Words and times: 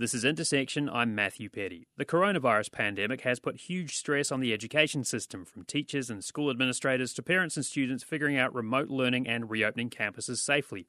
This 0.00 0.14
is 0.14 0.24
Intersection. 0.24 0.88
I'm 0.88 1.16
Matthew 1.16 1.48
Petty. 1.48 1.88
The 1.96 2.04
coronavirus 2.04 2.70
pandemic 2.70 3.22
has 3.22 3.40
put 3.40 3.56
huge 3.56 3.96
stress 3.96 4.30
on 4.30 4.38
the 4.38 4.52
education 4.52 5.02
system, 5.02 5.44
from 5.44 5.64
teachers 5.64 6.08
and 6.08 6.22
school 6.22 6.50
administrators 6.50 7.12
to 7.14 7.22
parents 7.24 7.56
and 7.56 7.66
students 7.66 8.04
figuring 8.04 8.36
out 8.36 8.54
remote 8.54 8.90
learning 8.90 9.26
and 9.26 9.50
reopening 9.50 9.90
campuses 9.90 10.36
safely. 10.36 10.86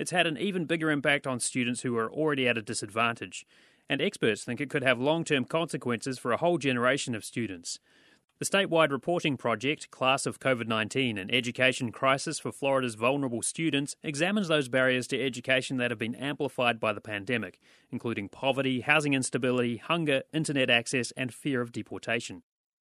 It's 0.00 0.10
had 0.10 0.26
an 0.26 0.36
even 0.36 0.64
bigger 0.64 0.90
impact 0.90 1.28
on 1.28 1.38
students 1.38 1.82
who 1.82 1.96
are 1.96 2.10
already 2.10 2.48
at 2.48 2.58
a 2.58 2.62
disadvantage, 2.62 3.46
and 3.88 4.02
experts 4.02 4.42
think 4.42 4.60
it 4.60 4.68
could 4.68 4.82
have 4.82 4.98
long 4.98 5.22
term 5.22 5.44
consequences 5.44 6.18
for 6.18 6.32
a 6.32 6.38
whole 6.38 6.58
generation 6.58 7.14
of 7.14 7.24
students. 7.24 7.78
The 8.40 8.46
statewide 8.46 8.90
reporting 8.90 9.36
project, 9.36 9.90
Class 9.90 10.24
of 10.24 10.40
COVID 10.40 10.66
19 10.66 11.18
An 11.18 11.30
Education 11.30 11.92
Crisis 11.92 12.38
for 12.38 12.50
Florida's 12.50 12.94
Vulnerable 12.94 13.42
Students, 13.42 13.96
examines 14.02 14.48
those 14.48 14.70
barriers 14.70 15.06
to 15.08 15.22
education 15.22 15.76
that 15.76 15.90
have 15.90 15.98
been 15.98 16.14
amplified 16.14 16.80
by 16.80 16.94
the 16.94 17.02
pandemic, 17.02 17.60
including 17.90 18.30
poverty, 18.30 18.80
housing 18.80 19.12
instability, 19.12 19.76
hunger, 19.76 20.22
internet 20.32 20.70
access, 20.70 21.10
and 21.18 21.34
fear 21.34 21.60
of 21.60 21.70
deportation. 21.70 22.42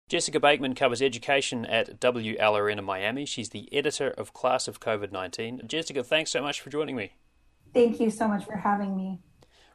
Jessica 0.07 0.39
Bakeman 0.39 0.75
covers 0.75 1.01
education 1.01 1.65
at 1.65 1.99
WLRN 1.99 2.77
in 2.77 2.85
Miami. 2.85 3.25
She's 3.25 3.49
the 3.49 3.67
editor 3.73 4.11
of 4.11 4.31
Class 4.31 4.69
of 4.69 4.79
COVID 4.79 5.11
19. 5.11 5.63
Jessica, 5.67 6.05
thanks 6.05 6.31
so 6.31 6.41
much 6.41 6.61
for 6.61 6.69
joining 6.69 6.95
me. 6.95 7.15
Thank 7.73 7.99
you 7.99 8.11
so 8.11 8.29
much 8.29 8.45
for 8.45 8.55
having 8.55 8.95
me. 8.95 9.19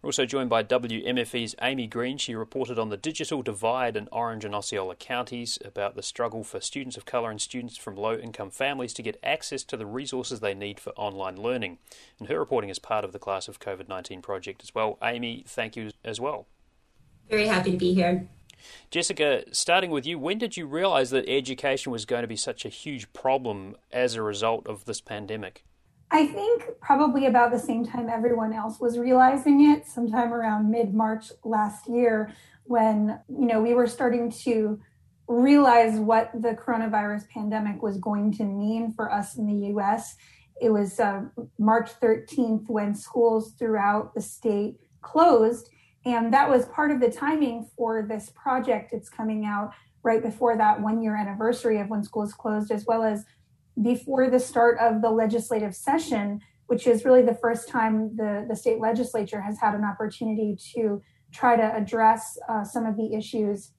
We're 0.01 0.09
also 0.09 0.27
joined 0.27 0.49
by 0.49 0.63
WMFE's 0.63 1.57
Amy 1.61 1.89
Green. 1.89 2.19
She 2.19 2.37
reported 2.37 2.79
on 2.79 2.89
the 2.89 2.97
digital 2.97 3.43
divide 3.43 3.97
in 3.97 4.09
Orange 4.13 4.45
and 4.45 4.55
Osceola 4.55 4.95
counties 4.95 5.59
about 5.65 5.97
the 5.97 6.03
struggle 6.03 6.45
for 6.45 6.61
students 6.61 6.97
of 6.97 7.05
colour 7.05 7.31
and 7.31 7.41
students 7.41 7.77
from 7.77 7.97
low 7.97 8.15
income 8.15 8.51
families 8.51 8.95
to 8.95 9.03
get 9.03 9.19
access 9.25 9.65
to 9.65 9.77
the 9.77 9.87
resources 9.87 10.39
they 10.39 10.55
need 10.55 10.79
for 10.79 10.91
online 10.91 11.37
learning. 11.37 11.79
And 12.21 12.29
her 12.29 12.39
reporting 12.39 12.71
is 12.71 12.79
part 12.79 13.05
of 13.05 13.13
the 13.13 13.19
Class 13.19 13.49
of 13.49 13.59
COVID 13.59 13.89
19 13.89 14.23
project 14.23 14.63
as 14.63 14.73
well. 14.73 14.99
Amy, 15.03 15.43
thank 15.47 15.75
you 15.75 15.91
as 16.05 16.21
well. 16.21 16.47
Very 17.29 17.49
happy 17.49 17.73
to 17.73 17.77
be 17.77 17.93
here. 17.93 18.29
Jessica, 18.93 19.45
starting 19.53 19.91
with 19.91 20.07
you, 20.07 20.19
when 20.19 20.39
did 20.39 20.57
you 20.57 20.67
realise 20.67 21.11
that 21.11 21.29
education 21.29 21.91
was 21.91 22.05
going 22.05 22.23
to 22.23 22.29
be 22.29 22.37
such 22.37 22.65
a 22.65 22.69
huge 22.69 23.13
problem 23.13 23.77
as 23.93 24.15
a 24.15 24.23
result 24.23 24.67
of 24.69 24.85
this 24.85 25.01
pandemic? 25.01 25.65
I 26.11 26.27
think 26.27 26.65
probably 26.81 27.27
about 27.27 27.51
the 27.51 27.59
same 27.59 27.85
time 27.85 28.09
everyone 28.09 28.53
else 28.53 28.81
was 28.81 28.99
realizing 28.99 29.71
it, 29.71 29.87
sometime 29.87 30.33
around 30.33 30.71
mid 30.71 30.95
March 30.95 31.27
last 31.45 31.89
year, 31.89 32.33
when 32.65 33.21
you 33.29 33.47
know 33.47 33.61
we 33.61 33.75
were 33.75 33.87
starting 33.87 34.31
to 34.31 34.81
realize 35.27 35.99
what 35.99 36.31
the 36.33 36.55
coronavirus 36.55 37.29
pandemic 37.29 37.83
was 37.83 37.99
going 37.99 38.33
to 38.33 38.45
mean 38.45 38.93
for 38.95 39.13
us 39.13 39.37
in 39.37 39.47
the 39.47 39.67
U.S. 39.69 40.17
It 40.61 40.71
was 40.71 40.99
uh, 40.99 41.25
March 41.59 41.91
13th 42.01 42.65
when 42.69 42.95
schools 42.95 43.53
throughout 43.59 44.15
the 44.15 44.23
state 44.23 44.77
closed, 45.03 45.69
and 46.07 46.33
that 46.33 46.49
was 46.49 46.65
part 46.67 46.91
of 46.91 47.01
the 47.01 47.11
timing 47.11 47.69
for 47.77 48.07
this 48.09 48.31
project. 48.31 48.95
It's 48.95 49.11
coming 49.11 49.45
out 49.45 49.73
right 50.03 50.23
before 50.23 50.57
that 50.57 50.81
one 50.81 51.03
year 51.03 51.17
anniversary 51.17 51.79
of 51.81 51.89
when 51.89 52.03
schools 52.03 52.33
closed, 52.33 52.71
as 52.71 52.87
well 52.87 53.03
as 53.03 53.27
before 53.83 54.31
the 54.31 54.41
start 54.41 54.79
of 54.79 55.03
the 55.03 55.11
legislative 55.11 55.75
session, 55.75 56.41
which 56.67 56.87
is 56.87 57.05
really 57.05 57.23
the 57.23 57.35
first 57.35 57.69
time 57.69 58.15
the, 58.17 58.47
the 58.49 58.57
state 58.57 58.81
legislature 58.81 59.41
has 59.41 59.59
had 59.59 59.75
an 59.75 59.85
opportunity 59.85 60.57
to 60.75 61.03
try 61.33 61.57
to 61.57 61.77
address 61.77 62.39
uh, 62.49 62.65
some 62.65 62.87
of 62.87 62.97
the 62.97 63.15
issues 63.15 63.73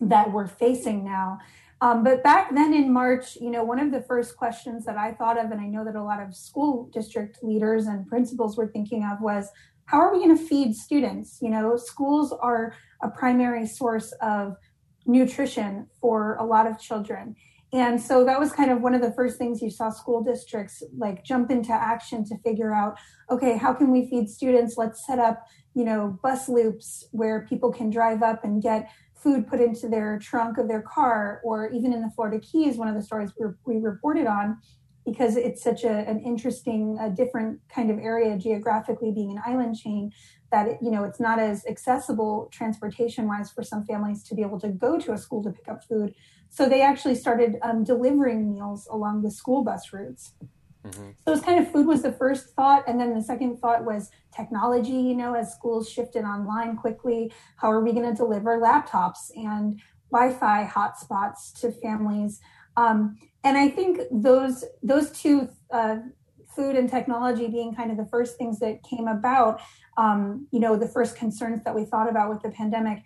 that 0.00 0.32
we're 0.32 0.46
facing 0.46 1.04
now. 1.04 1.38
Um, 1.80 2.02
but 2.02 2.24
back 2.24 2.52
then 2.54 2.74
in 2.74 2.92
March, 2.92 3.36
you 3.36 3.50
know, 3.50 3.62
one 3.62 3.78
of 3.78 3.92
the 3.92 4.00
first 4.00 4.36
questions 4.36 4.84
that 4.84 4.96
I 4.96 5.12
thought 5.12 5.38
of, 5.38 5.52
and 5.52 5.60
I 5.60 5.66
know 5.66 5.84
that 5.84 5.94
a 5.94 6.02
lot 6.02 6.20
of 6.20 6.34
school 6.34 6.90
district 6.92 7.38
leaders 7.42 7.86
and 7.86 8.06
principals 8.06 8.56
were 8.56 8.66
thinking 8.66 9.04
of, 9.04 9.20
was 9.20 9.48
how 9.84 9.98
are 9.98 10.12
we 10.12 10.18
going 10.18 10.36
to 10.36 10.44
feed 10.44 10.74
students? 10.74 11.38
You 11.40 11.50
know, 11.50 11.76
schools 11.76 12.32
are 12.32 12.74
a 13.02 13.08
primary 13.08 13.66
source 13.66 14.12
of 14.20 14.56
nutrition 15.06 15.86
for 16.00 16.34
a 16.36 16.44
lot 16.44 16.66
of 16.66 16.80
children. 16.80 17.36
And 17.72 18.00
so 18.00 18.24
that 18.24 18.40
was 18.40 18.50
kind 18.50 18.70
of 18.70 18.80
one 18.80 18.94
of 18.94 19.02
the 19.02 19.12
first 19.12 19.36
things 19.36 19.60
you 19.60 19.70
saw 19.70 19.90
school 19.90 20.22
districts 20.22 20.82
like 20.96 21.22
jump 21.22 21.50
into 21.50 21.72
action 21.72 22.24
to 22.26 22.38
figure 22.38 22.72
out, 22.72 22.96
okay, 23.30 23.58
how 23.58 23.74
can 23.74 23.90
we 23.90 24.08
feed 24.08 24.30
students? 24.30 24.76
Let's 24.78 25.06
set 25.06 25.18
up, 25.18 25.46
you 25.74 25.84
know, 25.84 26.18
bus 26.22 26.48
loops 26.48 27.08
where 27.12 27.46
people 27.46 27.70
can 27.70 27.90
drive 27.90 28.22
up 28.22 28.42
and 28.42 28.62
get 28.62 28.90
food 29.14 29.46
put 29.46 29.60
into 29.60 29.88
their 29.88 30.18
trunk 30.18 30.56
of 30.56 30.68
their 30.68 30.80
car, 30.80 31.40
or 31.44 31.70
even 31.70 31.92
in 31.92 32.00
the 32.00 32.10
Florida 32.14 32.38
Keys, 32.38 32.76
one 32.76 32.88
of 32.88 32.94
the 32.94 33.02
stories 33.02 33.32
we, 33.38 33.46
we 33.66 33.82
reported 33.82 34.26
on, 34.26 34.56
because 35.04 35.36
it's 35.36 35.62
such 35.62 35.84
a, 35.84 35.90
an 35.90 36.20
interesting, 36.20 36.96
a 37.00 37.10
different 37.10 37.58
kind 37.68 37.90
of 37.90 37.98
area 37.98 38.38
geographically, 38.38 39.10
being 39.10 39.32
an 39.32 39.42
island 39.44 39.76
chain, 39.76 40.12
that 40.50 40.66
it, 40.66 40.78
you 40.80 40.90
know 40.90 41.04
it's 41.04 41.20
not 41.20 41.38
as 41.38 41.64
accessible 41.66 42.48
transportation 42.52 43.26
wise 43.26 43.50
for 43.50 43.62
some 43.62 43.84
families 43.84 44.22
to 44.22 44.34
be 44.34 44.42
able 44.42 44.60
to 44.60 44.68
go 44.68 44.98
to 44.98 45.12
a 45.12 45.18
school 45.18 45.42
to 45.42 45.50
pick 45.50 45.68
up 45.68 45.84
food 45.84 46.14
so 46.50 46.68
they 46.68 46.82
actually 46.82 47.14
started 47.14 47.56
um, 47.62 47.84
delivering 47.84 48.50
meals 48.52 48.88
along 48.90 49.22
the 49.22 49.30
school 49.30 49.62
bus 49.62 49.92
routes. 49.92 50.32
Mm-hmm. 50.84 51.10
So 51.24 51.32
it's 51.32 51.44
kind 51.44 51.60
of 51.60 51.70
food 51.70 51.86
was 51.86 52.02
the 52.02 52.12
first 52.12 52.54
thought, 52.54 52.84
and 52.86 53.00
then 53.00 53.14
the 53.14 53.22
second 53.22 53.58
thought 53.58 53.84
was 53.84 54.10
technology. 54.34 54.92
You 54.92 55.14
know, 55.14 55.34
as 55.34 55.52
schools 55.52 55.90
shifted 55.90 56.24
online 56.24 56.76
quickly, 56.76 57.32
how 57.56 57.70
are 57.70 57.82
we 57.82 57.92
going 57.92 58.08
to 58.08 58.14
deliver 58.14 58.58
laptops 58.58 59.30
and 59.34 59.80
Wi-Fi 60.10 60.66
hotspots 60.66 61.58
to 61.60 61.72
families? 61.72 62.40
Um, 62.76 63.18
and 63.44 63.58
I 63.58 63.68
think 63.68 64.00
those 64.10 64.64
those 64.82 65.10
two, 65.10 65.48
uh, 65.70 65.96
food 66.58 66.74
and 66.76 66.90
technology, 66.90 67.46
being 67.46 67.74
kind 67.74 67.90
of 67.90 67.96
the 67.96 68.06
first 68.06 68.36
things 68.36 68.58
that 68.58 68.82
came 68.82 69.06
about. 69.06 69.60
Um, 69.96 70.46
you 70.52 70.60
know, 70.60 70.76
the 70.76 70.88
first 70.88 71.16
concerns 71.16 71.62
that 71.64 71.74
we 71.74 71.84
thought 71.84 72.08
about 72.10 72.30
with 72.30 72.42
the 72.42 72.50
pandemic 72.50 73.02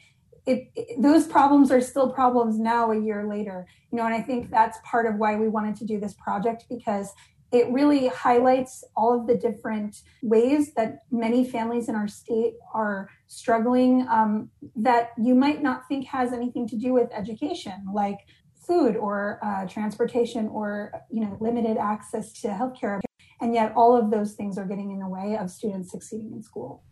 it, 0.46 0.70
it, 0.74 1.00
those 1.00 1.26
problems 1.26 1.70
are 1.70 1.80
still 1.80 2.10
problems 2.10 2.58
now 2.58 2.90
a 2.90 3.00
year 3.00 3.26
later 3.28 3.66
you 3.90 3.98
know 3.98 4.04
and 4.04 4.14
i 4.14 4.20
think 4.20 4.50
that's 4.50 4.78
part 4.84 5.06
of 5.06 5.16
why 5.16 5.36
we 5.36 5.48
wanted 5.48 5.76
to 5.76 5.84
do 5.84 6.00
this 6.00 6.14
project 6.14 6.64
because 6.68 7.12
it 7.52 7.70
really 7.70 8.08
highlights 8.08 8.82
all 8.96 9.18
of 9.18 9.26
the 9.26 9.36
different 9.36 10.00
ways 10.22 10.72
that 10.74 11.00
many 11.10 11.44
families 11.44 11.88
in 11.88 11.94
our 11.94 12.08
state 12.08 12.54
are 12.72 13.10
struggling 13.26 14.06
um, 14.08 14.48
that 14.74 15.10
you 15.22 15.34
might 15.34 15.62
not 15.62 15.86
think 15.86 16.06
has 16.06 16.32
anything 16.32 16.66
to 16.66 16.76
do 16.76 16.92
with 16.92 17.10
education 17.12 17.84
like 17.94 18.18
food 18.66 18.96
or 18.96 19.38
uh, 19.42 19.66
transportation 19.66 20.48
or 20.48 20.92
you 21.10 21.20
know 21.20 21.36
limited 21.40 21.76
access 21.76 22.32
to 22.40 22.48
healthcare. 22.48 23.00
And 23.40 23.54
yet 23.54 23.72
all 23.74 23.96
of 23.96 24.10
those 24.10 24.34
things 24.34 24.56
are 24.56 24.64
getting 24.64 24.92
in 24.92 25.00
the 25.00 25.08
way 25.08 25.36
of 25.36 25.50
students 25.50 25.90
succeeding 25.90 26.32
in 26.32 26.42
school. 26.42 26.84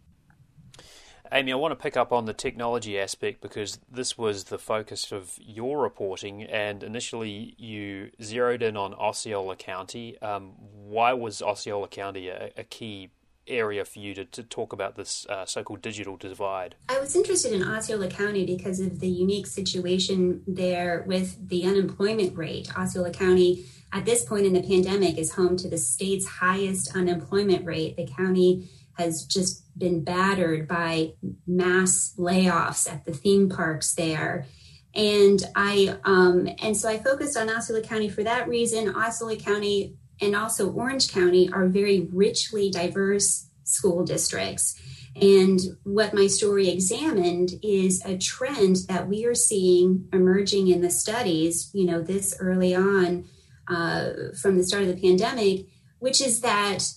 Amy, 1.32 1.52
I 1.52 1.56
want 1.56 1.70
to 1.70 1.76
pick 1.76 1.96
up 1.96 2.12
on 2.12 2.24
the 2.24 2.32
technology 2.32 2.98
aspect 2.98 3.40
because 3.40 3.78
this 3.88 4.18
was 4.18 4.44
the 4.44 4.58
focus 4.58 5.12
of 5.12 5.38
your 5.40 5.80
reporting, 5.80 6.42
and 6.42 6.82
initially 6.82 7.54
you 7.56 8.10
zeroed 8.20 8.62
in 8.62 8.76
on 8.76 8.94
Osceola 8.94 9.54
County. 9.54 10.20
Um, 10.20 10.54
why 10.58 11.12
was 11.12 11.40
Osceola 11.40 11.86
County 11.86 12.28
a, 12.28 12.50
a, 12.56 12.64
key 12.64 13.10
area 13.46 13.84
for 13.84 13.98
you 13.98 14.14
to, 14.14 14.24
to 14.24 14.42
talk 14.42 14.72
about 14.72 14.96
this 14.96 15.26
uh, 15.28 15.44
so 15.44 15.62
called 15.62 15.82
digital 15.82 16.16
divide? 16.16 16.74
I 16.88 16.98
was 17.00 17.16
interested 17.16 17.52
in 17.52 17.62
Osceola 17.62 18.08
County 18.08 18.44
because 18.44 18.80
of 18.80 19.00
the 19.00 19.08
unique 19.08 19.46
situation 19.46 20.42
there 20.46 21.04
with 21.06 21.48
the 21.48 21.64
unemployment 21.64 22.36
rate. 22.36 22.68
Osceola 22.76 23.10
County, 23.10 23.64
at 23.92 24.04
this 24.04 24.24
point 24.24 24.46
in 24.46 24.52
the 24.52 24.62
pandemic, 24.62 25.18
is 25.18 25.34
home 25.34 25.56
to 25.58 25.68
the 25.68 25.78
state's 25.78 26.26
highest 26.26 26.96
unemployment 26.96 27.64
rate. 27.64 27.96
The 27.96 28.06
county 28.06 28.68
has 28.94 29.24
just 29.24 29.64
been 29.78 30.04
battered 30.04 30.68
by 30.68 31.14
mass 31.46 32.14
layoffs 32.18 32.90
at 32.90 33.04
the 33.04 33.12
theme 33.12 33.48
parks 33.48 33.94
there. 33.94 34.46
And 34.94 35.40
I 35.54 35.98
um, 36.04 36.48
and 36.60 36.76
so 36.76 36.88
I 36.88 36.98
focused 36.98 37.36
on 37.36 37.48
Osceola 37.48 37.82
County 37.82 38.08
for 38.08 38.24
that 38.24 38.48
reason. 38.48 38.94
Osceola 38.94 39.36
County 39.36 39.96
and 40.20 40.36
also 40.36 40.70
Orange 40.70 41.12
County 41.12 41.50
are 41.52 41.66
very 41.66 42.08
richly 42.12 42.70
diverse 42.70 43.46
school 43.64 44.04
districts. 44.04 44.78
And 45.16 45.58
what 45.82 46.14
my 46.14 46.26
story 46.28 46.68
examined 46.68 47.54
is 47.62 48.02
a 48.04 48.16
trend 48.16 48.76
that 48.88 49.08
we 49.08 49.24
are 49.24 49.34
seeing 49.34 50.08
emerging 50.12 50.68
in 50.68 50.82
the 50.82 50.90
studies, 50.90 51.70
you 51.74 51.84
know, 51.84 52.00
this 52.00 52.36
early 52.38 52.74
on 52.74 53.24
uh, 53.68 54.10
from 54.40 54.56
the 54.56 54.64
start 54.64 54.84
of 54.84 54.88
the 54.88 55.00
pandemic, 55.00 55.66
which 55.98 56.20
is 56.20 56.40
that 56.40 56.92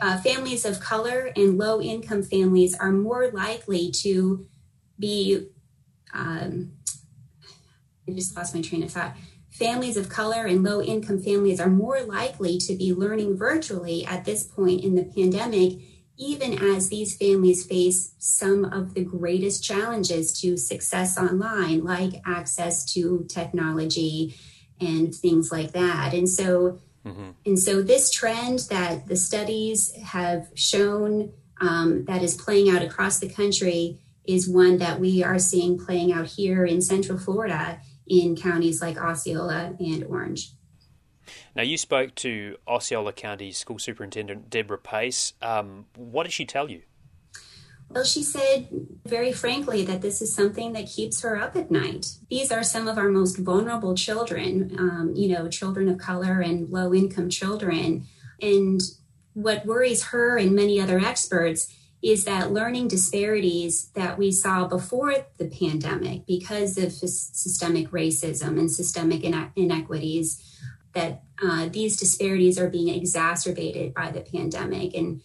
uh, 0.00 0.18
families 0.18 0.64
of 0.64 0.80
color 0.80 1.30
and 1.36 1.58
low 1.58 1.80
income 1.80 2.22
families 2.22 2.74
are 2.78 2.92
more 2.92 3.30
likely 3.30 3.90
to 3.90 4.46
be, 4.98 5.48
um, 6.12 6.72
I 8.08 8.12
just 8.12 8.36
lost 8.36 8.54
my 8.54 8.62
train 8.62 8.82
of 8.82 8.90
thought. 8.90 9.14
Families 9.60 9.98
of 9.98 10.08
color 10.08 10.46
and 10.46 10.62
low 10.62 10.80
income 10.80 11.20
families 11.20 11.60
are 11.60 11.68
more 11.68 12.00
likely 12.00 12.56
to 12.56 12.74
be 12.74 12.94
learning 12.94 13.36
virtually 13.36 14.06
at 14.06 14.24
this 14.24 14.42
point 14.42 14.82
in 14.82 14.94
the 14.94 15.04
pandemic, 15.04 15.78
even 16.16 16.58
as 16.58 16.88
these 16.88 17.14
families 17.14 17.66
face 17.66 18.14
some 18.16 18.64
of 18.64 18.94
the 18.94 19.04
greatest 19.04 19.62
challenges 19.62 20.40
to 20.40 20.56
success 20.56 21.18
online, 21.18 21.84
like 21.84 22.22
access 22.24 22.90
to 22.94 23.26
technology 23.28 24.34
and 24.80 25.14
things 25.14 25.52
like 25.52 25.72
that. 25.72 26.14
And 26.14 26.28
so, 26.28 26.80
Mm-hmm. 27.06 27.30
And 27.46 27.58
so, 27.58 27.80
this 27.80 28.10
trend 28.10 28.58
that 28.68 29.06
the 29.06 29.16
studies 29.16 29.90
have 30.04 30.48
shown 30.54 31.32
um, 31.58 32.04
that 32.04 32.22
is 32.22 32.34
playing 32.34 32.68
out 32.68 32.82
across 32.82 33.20
the 33.20 33.28
country 33.28 33.98
is 34.26 34.46
one 34.46 34.76
that 34.78 35.00
we 35.00 35.22
are 35.22 35.38
seeing 35.38 35.78
playing 35.78 36.12
out 36.12 36.26
here 36.26 36.62
in 36.66 36.82
Central 36.82 37.18
Florida 37.18 37.80
in 38.10 38.36
counties 38.36 38.82
like 38.82 39.00
Osceola 39.00 39.76
and 39.78 40.04
Orange. 40.04 40.50
Now, 41.54 41.62
you 41.62 41.78
spoke 41.78 42.14
to 42.16 42.56
Osceola 42.66 43.12
County 43.12 43.52
School 43.52 43.78
Superintendent 43.78 44.50
Deborah 44.50 44.78
Pace. 44.78 45.34
Um, 45.40 45.86
what 45.94 46.24
did 46.24 46.32
she 46.32 46.44
tell 46.44 46.68
you? 46.68 46.82
Well, 47.88 48.04
she 48.04 48.22
said 48.22 48.68
very 49.04 49.32
frankly 49.32 49.84
that 49.84 50.00
this 50.00 50.22
is 50.22 50.34
something 50.34 50.72
that 50.74 50.86
keeps 50.86 51.22
her 51.22 51.36
up 51.36 51.56
at 51.56 51.70
night. 51.70 52.06
These 52.28 52.52
are 52.52 52.62
some 52.62 52.86
of 52.86 52.98
our 52.98 53.08
most 53.08 53.36
vulnerable 53.38 53.94
children, 53.94 54.76
um, 54.78 55.12
you 55.16 55.28
know, 55.28 55.48
children 55.48 55.88
of 55.88 55.98
color 55.98 56.40
and 56.40 56.70
low 56.70 56.94
income 56.94 57.30
children. 57.30 58.06
And 58.40 58.80
what 59.34 59.66
worries 59.66 60.04
her 60.06 60.36
and 60.36 60.52
many 60.52 60.80
other 60.80 60.98
experts 60.98 61.72
is 62.02 62.24
that 62.24 62.52
learning 62.52 62.88
disparities 62.88 63.90
that 63.94 64.16
we 64.16 64.32
saw 64.32 64.66
before 64.66 65.14
the 65.36 65.46
pandemic 65.46 66.26
because 66.26 66.78
of 66.78 66.92
systemic 66.92 67.90
racism 67.90 68.58
and 68.58 68.70
systemic 68.70 69.22
inequities 69.56 70.42
that 70.94 71.22
uh, 71.42 71.68
these 71.70 71.96
disparities 71.96 72.58
are 72.58 72.68
being 72.68 72.88
exacerbated 72.88 73.94
by 73.94 74.10
the 74.10 74.20
pandemic. 74.20 74.94
And 74.94 75.20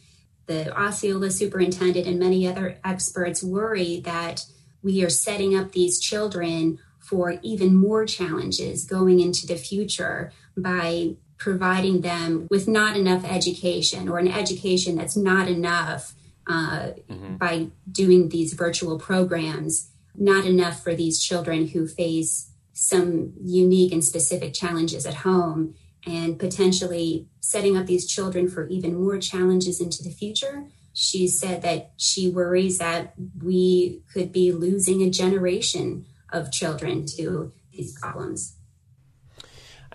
the 0.47 0.75
osceola 0.77 1.31
superintendent 1.31 2.05
and 2.05 2.19
many 2.19 2.47
other 2.47 2.77
experts 2.83 3.41
worry 3.41 4.01
that 4.01 4.45
we 4.83 5.03
are 5.03 5.09
setting 5.09 5.57
up 5.57 5.71
these 5.71 5.99
children 5.99 6.77
for 6.99 7.39
even 7.41 7.75
more 7.75 8.05
challenges 8.05 8.83
going 8.83 9.19
into 9.19 9.47
the 9.47 9.55
future 9.55 10.31
by 10.57 11.15
providing 11.37 12.01
them 12.01 12.47
with 12.49 12.67
not 12.67 12.95
enough 12.95 13.23
education 13.25 14.07
or 14.07 14.17
an 14.17 14.27
education 14.27 14.95
that's 14.95 15.17
not 15.17 15.47
enough 15.47 16.13
uh, 16.47 16.91
mm-hmm. 17.09 17.35
by 17.37 17.67
doing 17.91 18.29
these 18.29 18.53
virtual 18.53 18.99
programs, 18.99 19.89
not 20.15 20.45
enough 20.45 20.83
for 20.83 20.95
these 20.95 21.21
children 21.21 21.67
who 21.67 21.87
face 21.87 22.51
some 22.73 23.33
unique 23.41 23.91
and 23.91 24.03
specific 24.03 24.53
challenges 24.53 25.05
at 25.05 25.15
home, 25.15 25.75
and 26.05 26.37
potentially 26.37 27.27
setting 27.39 27.75
up 27.77 27.85
these 27.85 28.05
children 28.05 28.47
for 28.47 28.67
even 28.67 28.95
more 28.95 29.17
challenges 29.17 29.79
into 29.81 30.03
the 30.03 30.09
future. 30.09 30.65
She 30.93 31.27
said 31.27 31.61
that 31.63 31.93
she 31.97 32.29
worries 32.29 32.77
that 32.77 33.13
we 33.41 34.01
could 34.13 34.31
be 34.31 34.51
losing 34.51 35.01
a 35.01 35.09
generation 35.09 36.05
of 36.31 36.51
children 36.51 37.05
to 37.17 37.51
these 37.71 37.97
problems. 37.99 38.55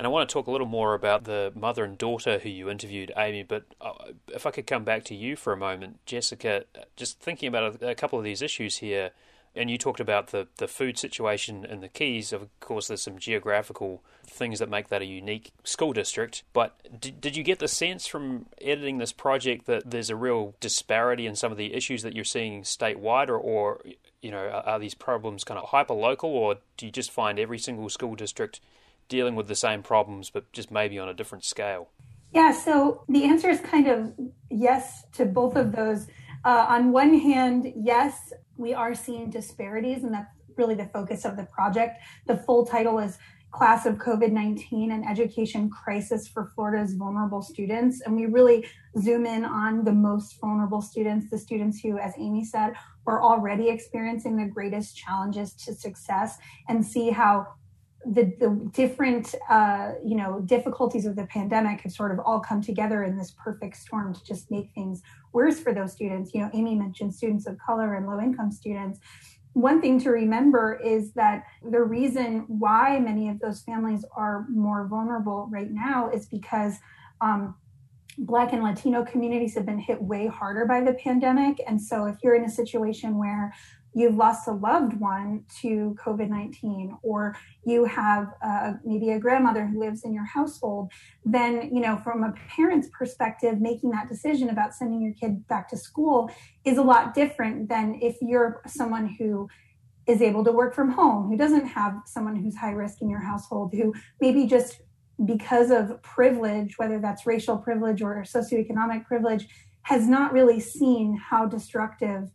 And 0.01 0.07
I 0.07 0.09
want 0.09 0.27
to 0.27 0.33
talk 0.33 0.47
a 0.47 0.51
little 0.51 0.67
more 0.67 0.95
about 0.95 1.25
the 1.25 1.53
mother 1.55 1.85
and 1.85 1.99
daughter 1.99 2.39
who 2.39 2.49
you 2.49 2.71
interviewed, 2.71 3.13
Amy. 3.19 3.43
But 3.43 3.65
uh, 3.83 4.13
if 4.29 4.47
I 4.47 4.51
could 4.51 4.67
come 4.67 4.83
back 4.83 5.05
to 5.05 5.15
you 5.15 5.37
for 5.37 5.53
a 5.53 5.59
moment, 5.59 5.99
Jessica, 6.07 6.65
just 6.97 7.21
thinking 7.21 7.49
about 7.49 7.83
a, 7.83 7.95
couple 7.95 8.19
of 8.19 8.25
these 8.25 8.41
issues 8.41 8.79
here, 8.79 9.11
and 9.55 9.71
you 9.71 9.77
talked 9.77 10.01
about 10.01 10.29
the, 10.29 10.49
the 10.57 10.67
food 10.67 10.97
situation 10.97 11.67
in 11.67 11.83
the 11.83 11.89
Keys. 11.89 12.33
Of 12.33 12.49
course, 12.61 12.89
there's 12.89 13.03
some 13.03 13.19
geographical 13.19 14.03
things 14.27 14.59
that 14.61 14.71
make 14.71 14.89
that 14.89 15.03
a 15.03 15.05
unique 15.05 15.53
school 15.65 15.93
district. 15.93 16.45
But 16.55 16.81
did, 16.99 17.21
did 17.21 17.37
you 17.37 17.43
get 17.43 17.59
the 17.59 17.69
sense 17.69 18.07
from 18.07 18.47
editing 18.59 18.97
this 18.97 19.13
project 19.13 19.67
that 19.67 19.91
there's 19.91 20.09
a 20.09 20.17
real 20.17 20.55
disparity 20.61 21.27
in 21.27 21.37
some 21.37 21.53
of 21.53 21.59
the 21.59 21.75
issues 21.75 22.05
that 22.05 22.15
you're 22.15 22.25
seeing 22.25 22.63
statewide, 22.63 23.29
or, 23.29 23.37
or 23.37 23.83
you 24.23 24.31
know, 24.31 24.47
are, 24.47 24.67
are 24.67 24.79
these 24.79 24.95
problems 24.95 25.45
kind 25.45 25.61
of 25.61 25.69
hyper 25.69 25.93
local, 25.93 26.31
or 26.31 26.57
do 26.79 26.87
you 26.87 26.93
just 26.93 27.11
find 27.11 27.39
every 27.39 27.59
single 27.59 27.91
school 27.91 28.15
district 28.15 28.61
dealing 29.11 29.35
with 29.35 29.49
the 29.49 29.55
same 29.55 29.83
problems, 29.83 30.31
but 30.31 30.51
just 30.53 30.71
maybe 30.71 30.99
on 30.99 31.11
a 31.11 31.13
different 31.15 31.45
scale? 31.45 31.91
Yeah, 32.33 32.53
so 32.53 33.05
the 33.09 33.25
answer 33.25 33.51
is 33.51 33.61
kind 33.61 33.89
of 33.89 34.13
yes 34.51 35.05
to 35.15 35.27
both 35.27 35.57
of 35.57 35.73
those. 35.73 36.07
Uh, 36.45 36.65
on 36.69 36.93
one 36.93 37.19
hand, 37.19 37.71
yes, 37.77 38.33
we 38.57 38.73
are 38.73 38.95
seeing 38.95 39.29
disparities, 39.29 40.05
and 40.05 40.15
that's 40.15 40.31
really 40.57 40.75
the 40.75 40.87
focus 40.87 41.25
of 41.25 41.37
the 41.37 41.45
project. 41.45 42.01
The 42.27 42.37
full 42.37 42.65
title 42.65 42.99
is 42.99 43.19
Class 43.51 43.85
of 43.85 43.97
COVID 43.97 44.31
19 44.31 44.93
and 44.93 45.05
Education 45.05 45.71
Crisis 45.71 46.29
for 46.29 46.53
Florida's 46.55 46.95
Vulnerable 46.95 47.43
Students. 47.43 48.01
And 48.03 48.15
we 48.15 48.27
really 48.27 48.65
zoom 48.99 49.27
in 49.27 49.45
on 49.45 49.85
the 49.85 49.93
most 49.93 50.41
vulnerable 50.41 50.81
students, 50.81 51.31
the 51.31 51.39
students 51.39 51.81
who, 51.81 51.99
as 51.99 52.15
Amy 52.17 52.45
said, 52.45 52.75
are 53.07 53.23
already 53.23 53.69
experiencing 53.69 54.37
the 54.37 54.45
greatest 54.45 54.97
challenges 54.97 55.53
to 55.55 55.75
success, 55.75 56.39
and 56.69 56.85
see 56.85 57.11
how 57.11 57.49
the, 58.07 58.35
the 58.41 58.71
different 58.73 59.35
uh, 59.49 59.93
you 60.05 60.17
know 60.17 60.41
difficulties 60.41 61.07
of 61.07 61.17
the 61.17 61.27
pandemic 61.27 61.83
have 61.83 61.93
sort 61.93 62.13
of 62.13 62.19
all 62.21 62.41
come 62.41 62.63
together 62.63 63.05
in 63.05 63.17
this 63.17 63.33
perfect 63.33 63.77
storm 63.77 64.15
to 64.15 64.25
just 64.25 64.51
make 64.51 64.71
things 64.75 65.03
worse 65.33 65.61
for 65.61 65.75
those 65.75 65.93
students 65.93 66.33
you 66.33 66.41
know 66.41 66.51
amy 66.55 66.75
mentioned 66.75 67.15
students 67.15 67.47
of 67.47 67.59
color 67.59 67.95
and 67.95 68.07
low 68.07 68.19
income 68.19 68.51
students 68.51 69.01
one 69.53 69.81
thing 69.81 69.99
to 70.01 70.11
remember 70.11 70.81
is 70.83 71.13
that 71.15 71.45
the 71.69 71.83
reason 71.83 72.45
why 72.47 72.99
many 73.01 73.29
of 73.29 73.41
those 73.41 73.63
families 73.63 74.05
are 74.17 74.47
more 74.49 74.87
vulnerable 74.87 75.49
right 75.51 75.71
now 75.71 76.09
is 76.09 76.27
because 76.27 76.77
um, 77.21 77.57
Black 78.19 78.53
and 78.53 78.63
Latino 78.63 79.05
communities 79.05 79.55
have 79.55 79.67
been 79.67 79.79
hit 79.79 80.01
way 80.01 80.27
harder 80.27 80.67
by 80.67 80.83
the 80.83 80.95
pandemic. 80.95 81.61
And 81.67 81.81
so, 81.81 82.05
if 82.07 82.17
you're 82.23 82.35
in 82.35 82.45
a 82.45 82.51
situation 82.51 83.19
where 83.19 83.55
you've 83.95 84.17
lost 84.17 84.47
a 84.49 84.53
loved 84.53 84.95
one 84.95 85.45
to 85.61 85.97
COVID 86.05 86.29
19, 86.29 86.97
or 87.03 87.37
you 87.65 87.85
have 87.85 88.29
uh, 88.45 88.75
maybe 88.85 89.11
a 89.11 89.19
grandmother 89.19 89.67
who 89.67 89.81
lives 89.81 90.05
in 90.05 90.13
your 90.13 90.25
household, 90.25 90.93
then, 91.25 91.75
you 91.75 91.81
know, 91.81 91.97
from 91.97 92.23
a 92.23 92.33
parent's 92.49 92.89
perspective, 92.97 93.61
making 93.61 93.91
that 93.91 94.09
decision 94.09 94.51
about 94.51 94.75
sending 94.75 95.03
your 95.03 95.15
kid 95.15 95.47
back 95.49 95.69
to 95.69 95.77
school 95.77 96.31
is 96.65 96.79
a 96.79 96.83
lot 96.83 97.15
different 97.15 97.69
than 97.69 97.99
if 98.01 98.17
you're 98.21 98.63
someone 98.67 99.17
who 99.19 99.49
is 100.07 100.23
able 100.23 100.45
to 100.45 100.53
work 100.53 100.75
from 100.75 100.91
home, 100.91 101.29
who 101.29 101.37
doesn't 101.37 101.67
have 101.67 101.95
someone 102.07 102.37
who's 102.37 102.57
high 102.57 102.73
risk 102.73 103.01
in 103.03 103.09
your 103.09 103.21
household, 103.21 103.73
who 103.73 103.95
maybe 104.21 104.47
just 104.47 104.81
because 105.25 105.71
of 105.71 106.03
privilege, 106.03 106.79
whether 106.79 106.99
that's 106.99 107.27
racial 107.27 107.59
privilege 107.59 108.03
or 108.03 108.25
socioeconomic 108.27 109.05
privilege, 109.05 109.47
has 109.83 110.07
not 110.07 110.33
really 110.33 110.61
seen 110.61 111.17
how 111.17 111.47
destructive 111.47 112.31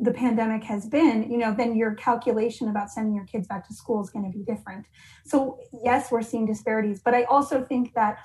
the 0.00 0.12
pandemic 0.12 0.62
has 0.64 0.86
been, 0.86 1.30
you 1.30 1.38
know, 1.38 1.54
then 1.54 1.76
your 1.76 1.94
calculation 1.94 2.68
about 2.68 2.90
sending 2.90 3.14
your 3.14 3.24
kids 3.24 3.48
back 3.48 3.66
to 3.68 3.74
school 3.74 4.02
is 4.02 4.10
going 4.10 4.30
to 4.30 4.36
be 4.36 4.44
different. 4.44 4.86
So, 5.24 5.58
yes, 5.84 6.10
we're 6.10 6.22
seeing 6.22 6.46
disparities, 6.46 7.00
but 7.04 7.14
I 7.14 7.24
also 7.24 7.64
think 7.64 7.94
that 7.94 8.18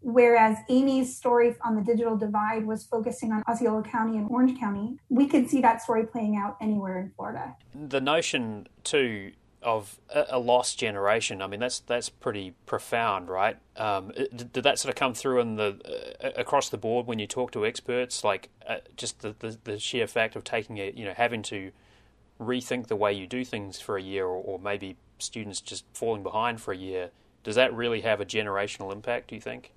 whereas 0.00 0.58
Amy's 0.68 1.16
story 1.16 1.54
on 1.64 1.76
the 1.76 1.82
digital 1.82 2.16
divide 2.16 2.66
was 2.66 2.84
focusing 2.84 3.30
on 3.32 3.42
Osceola 3.48 3.82
County 3.82 4.18
and 4.18 4.28
Orange 4.30 4.58
County, 4.58 4.96
we 5.08 5.26
could 5.28 5.48
see 5.48 5.60
that 5.60 5.80
story 5.80 6.06
playing 6.06 6.36
out 6.36 6.56
anywhere 6.60 6.98
in 6.98 7.12
Florida. 7.16 7.54
The 7.74 8.00
notion, 8.00 8.66
too, 8.82 9.32
of 9.62 9.98
a, 10.10 10.38
lost 10.38 10.78
generation. 10.78 11.40
I 11.42 11.46
mean, 11.46 11.60
that's 11.60 11.80
that's 11.80 12.08
pretty 12.08 12.54
profound, 12.66 13.28
right? 13.28 13.56
Um, 13.76 14.12
did, 14.14 14.52
did, 14.52 14.64
that 14.64 14.78
sort 14.78 14.90
of 14.90 14.96
come 14.96 15.14
through 15.14 15.40
in 15.40 15.56
the 15.56 16.14
uh, 16.22 16.30
across 16.36 16.68
the 16.68 16.76
board 16.76 17.06
when 17.06 17.18
you 17.18 17.26
talk 17.26 17.52
to 17.52 17.64
experts? 17.64 18.24
Like 18.24 18.48
uh, 18.66 18.78
just 18.96 19.20
the, 19.20 19.34
the, 19.38 19.58
the 19.64 19.78
sheer 19.78 20.06
fact 20.06 20.36
of 20.36 20.44
taking 20.44 20.76
it, 20.78 20.94
you 20.94 21.04
know, 21.04 21.14
having 21.16 21.42
to 21.44 21.72
rethink 22.40 22.88
the 22.88 22.96
way 22.96 23.12
you 23.12 23.26
do 23.26 23.44
things 23.44 23.80
for 23.80 23.96
a 23.96 24.02
year, 24.02 24.26
or, 24.26 24.42
or 24.42 24.58
maybe 24.58 24.96
students 25.18 25.60
just 25.60 25.84
falling 25.92 26.22
behind 26.22 26.60
for 26.60 26.72
a 26.72 26.76
year. 26.76 27.10
Does 27.44 27.54
that 27.56 27.74
really 27.74 28.02
have 28.02 28.20
a 28.20 28.26
generational 28.26 28.92
impact? 28.92 29.28
Do 29.28 29.34
you 29.34 29.40
think? 29.40 29.72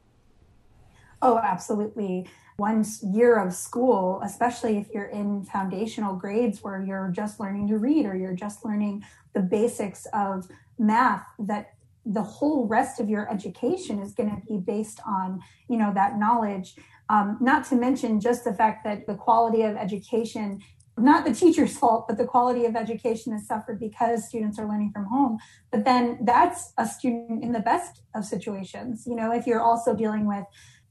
Oh, 1.22 1.38
absolutely 1.38 2.28
one 2.58 2.86
year 3.02 3.38
of 3.38 3.54
school, 3.54 4.22
especially 4.24 4.78
if 4.78 4.88
you're 4.94 5.06
in 5.06 5.44
foundational 5.44 6.16
grades 6.16 6.64
where 6.64 6.82
you're 6.82 7.12
just 7.14 7.40
learning 7.40 7.68
to 7.68 7.78
read 7.78 8.06
or 8.06 8.16
you're 8.16 8.34
just 8.34 8.64
learning 8.64 9.04
the 9.36 9.42
basics 9.42 10.08
of 10.14 10.48
math, 10.80 11.26
that 11.38 11.76
the 12.06 12.22
whole 12.22 12.68
rest 12.68 13.00
of 13.00 13.10
your 13.10 13.32
education 13.32 14.00
is 14.00 14.14
going 14.14 14.30
to 14.30 14.42
be 14.48 14.58
based 14.58 15.00
on 15.06 15.42
you 15.68 15.78
know 15.78 15.92
that 15.94 16.18
knowledge. 16.18 16.76
Um, 17.10 17.38
not 17.40 17.66
to 17.66 17.76
mention 17.76 18.20
just 18.20 18.44
the 18.44 18.54
fact 18.54 18.84
that 18.84 19.06
the 19.06 19.16
quality 19.16 19.62
of 19.62 19.76
education 19.76 20.62
not 20.98 21.26
the 21.26 21.34
teacher's 21.34 21.78
fault 21.82 22.08
but 22.08 22.18
the 22.18 22.26
quality 22.26 22.66
of 22.66 22.76
education 22.76 23.34
has 23.34 23.46
suffered 23.46 23.80
because 23.80 24.28
students 24.28 24.58
are 24.58 24.68
learning 24.68 24.92
from 24.94 25.06
home. 25.06 25.38
But 25.72 25.84
then 25.84 26.20
that's 26.22 26.74
a 26.78 26.88
student 26.88 27.44
in 27.44 27.52
the 27.52 27.60
best 27.60 28.02
of 28.16 28.24
situations. 28.24 29.04
You 29.06 29.16
know 29.16 29.32
if 29.32 29.46
you're 29.48 29.62
also 29.62 29.96
dealing 29.96 30.28
with 30.28 30.46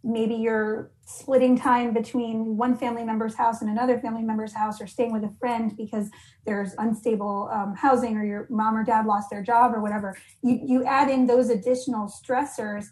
maybe 0.05 0.35
you're 0.35 0.91
splitting 1.07 1.57
time 1.59 1.93
between 1.93 2.57
one 2.57 2.77
family 2.77 3.05
member's 3.05 3.35
house 3.35 3.63
and 3.63 3.71
another 3.71 3.99
family 3.99 4.23
member's 4.23 4.53
house 4.53 4.81
or 4.81 4.87
staying 4.87 5.13
with 5.13 5.25
a 5.25 5.33
friend 5.41 5.77
because 5.77 6.11
there's 6.47 6.75
unstable 6.79 7.49
um, 7.53 7.75
housing 7.75 8.17
or 8.17 8.25
your 8.25 8.47
mom 8.51 8.77
or 8.77 8.85
dad 8.85 9.07
lost 9.07 9.31
their 9.31 9.43
job 9.43 9.75
or 9.75 9.81
whatever. 9.81 10.17
You, 10.43 10.61
you 10.65 10.85
add 10.85 11.11
in 11.11 11.27
those 11.27 11.49
additional 11.49 12.09
stressors 12.09 12.87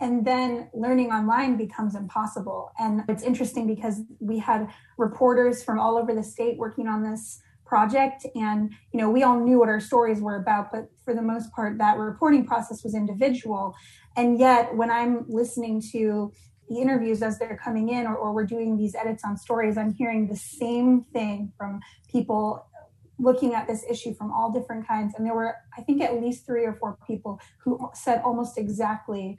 and 0.00 0.26
then 0.26 0.68
learning 0.74 1.10
online 1.10 1.56
becomes 1.56 1.94
impossible. 1.94 2.70
And 2.78 3.02
it's 3.08 3.22
interesting 3.22 3.66
because 3.66 4.02
we 4.20 4.38
had 4.38 4.68
reporters 4.98 5.62
from 5.62 5.78
all 5.78 5.96
over 5.96 6.14
the 6.14 6.22
state 6.22 6.58
working 6.58 6.86
on 6.88 7.02
this 7.02 7.40
project 7.64 8.24
and 8.36 8.72
you 8.92 9.00
know 9.00 9.10
we 9.10 9.24
all 9.24 9.40
knew 9.40 9.58
what 9.58 9.68
our 9.68 9.80
stories 9.80 10.20
were 10.20 10.36
about 10.36 10.70
but 10.70 10.88
for 11.04 11.14
the 11.14 11.20
most 11.20 11.50
part 11.50 11.76
that 11.78 11.98
reporting 11.98 12.46
process 12.46 12.84
was 12.84 12.94
individual. 12.94 13.74
And 14.16 14.38
yet 14.38 14.74
when 14.76 14.90
i'm 14.90 15.24
listening 15.28 15.82
to 15.92 16.32
the 16.68 16.80
interviews 16.80 17.22
as 17.22 17.38
they're 17.38 17.60
coming 17.62 17.88
in, 17.90 18.06
or, 18.06 18.16
or 18.16 18.32
we're 18.32 18.46
doing 18.46 18.76
these 18.76 18.94
edits 18.94 19.22
on 19.24 19.36
stories, 19.36 19.76
I'm 19.76 19.92
hearing 19.94 20.26
the 20.26 20.36
same 20.36 21.04
thing 21.12 21.52
from 21.56 21.80
people 22.10 22.66
looking 23.18 23.54
at 23.54 23.66
this 23.66 23.84
issue 23.88 24.14
from 24.14 24.32
all 24.32 24.52
different 24.52 24.86
kinds. 24.86 25.14
And 25.16 25.24
there 25.24 25.34
were, 25.34 25.56
I 25.76 25.82
think, 25.82 26.02
at 26.02 26.20
least 26.20 26.44
three 26.44 26.64
or 26.64 26.74
four 26.74 26.98
people 27.06 27.40
who 27.58 27.90
said 27.94 28.20
almost 28.22 28.58
exactly 28.58 29.38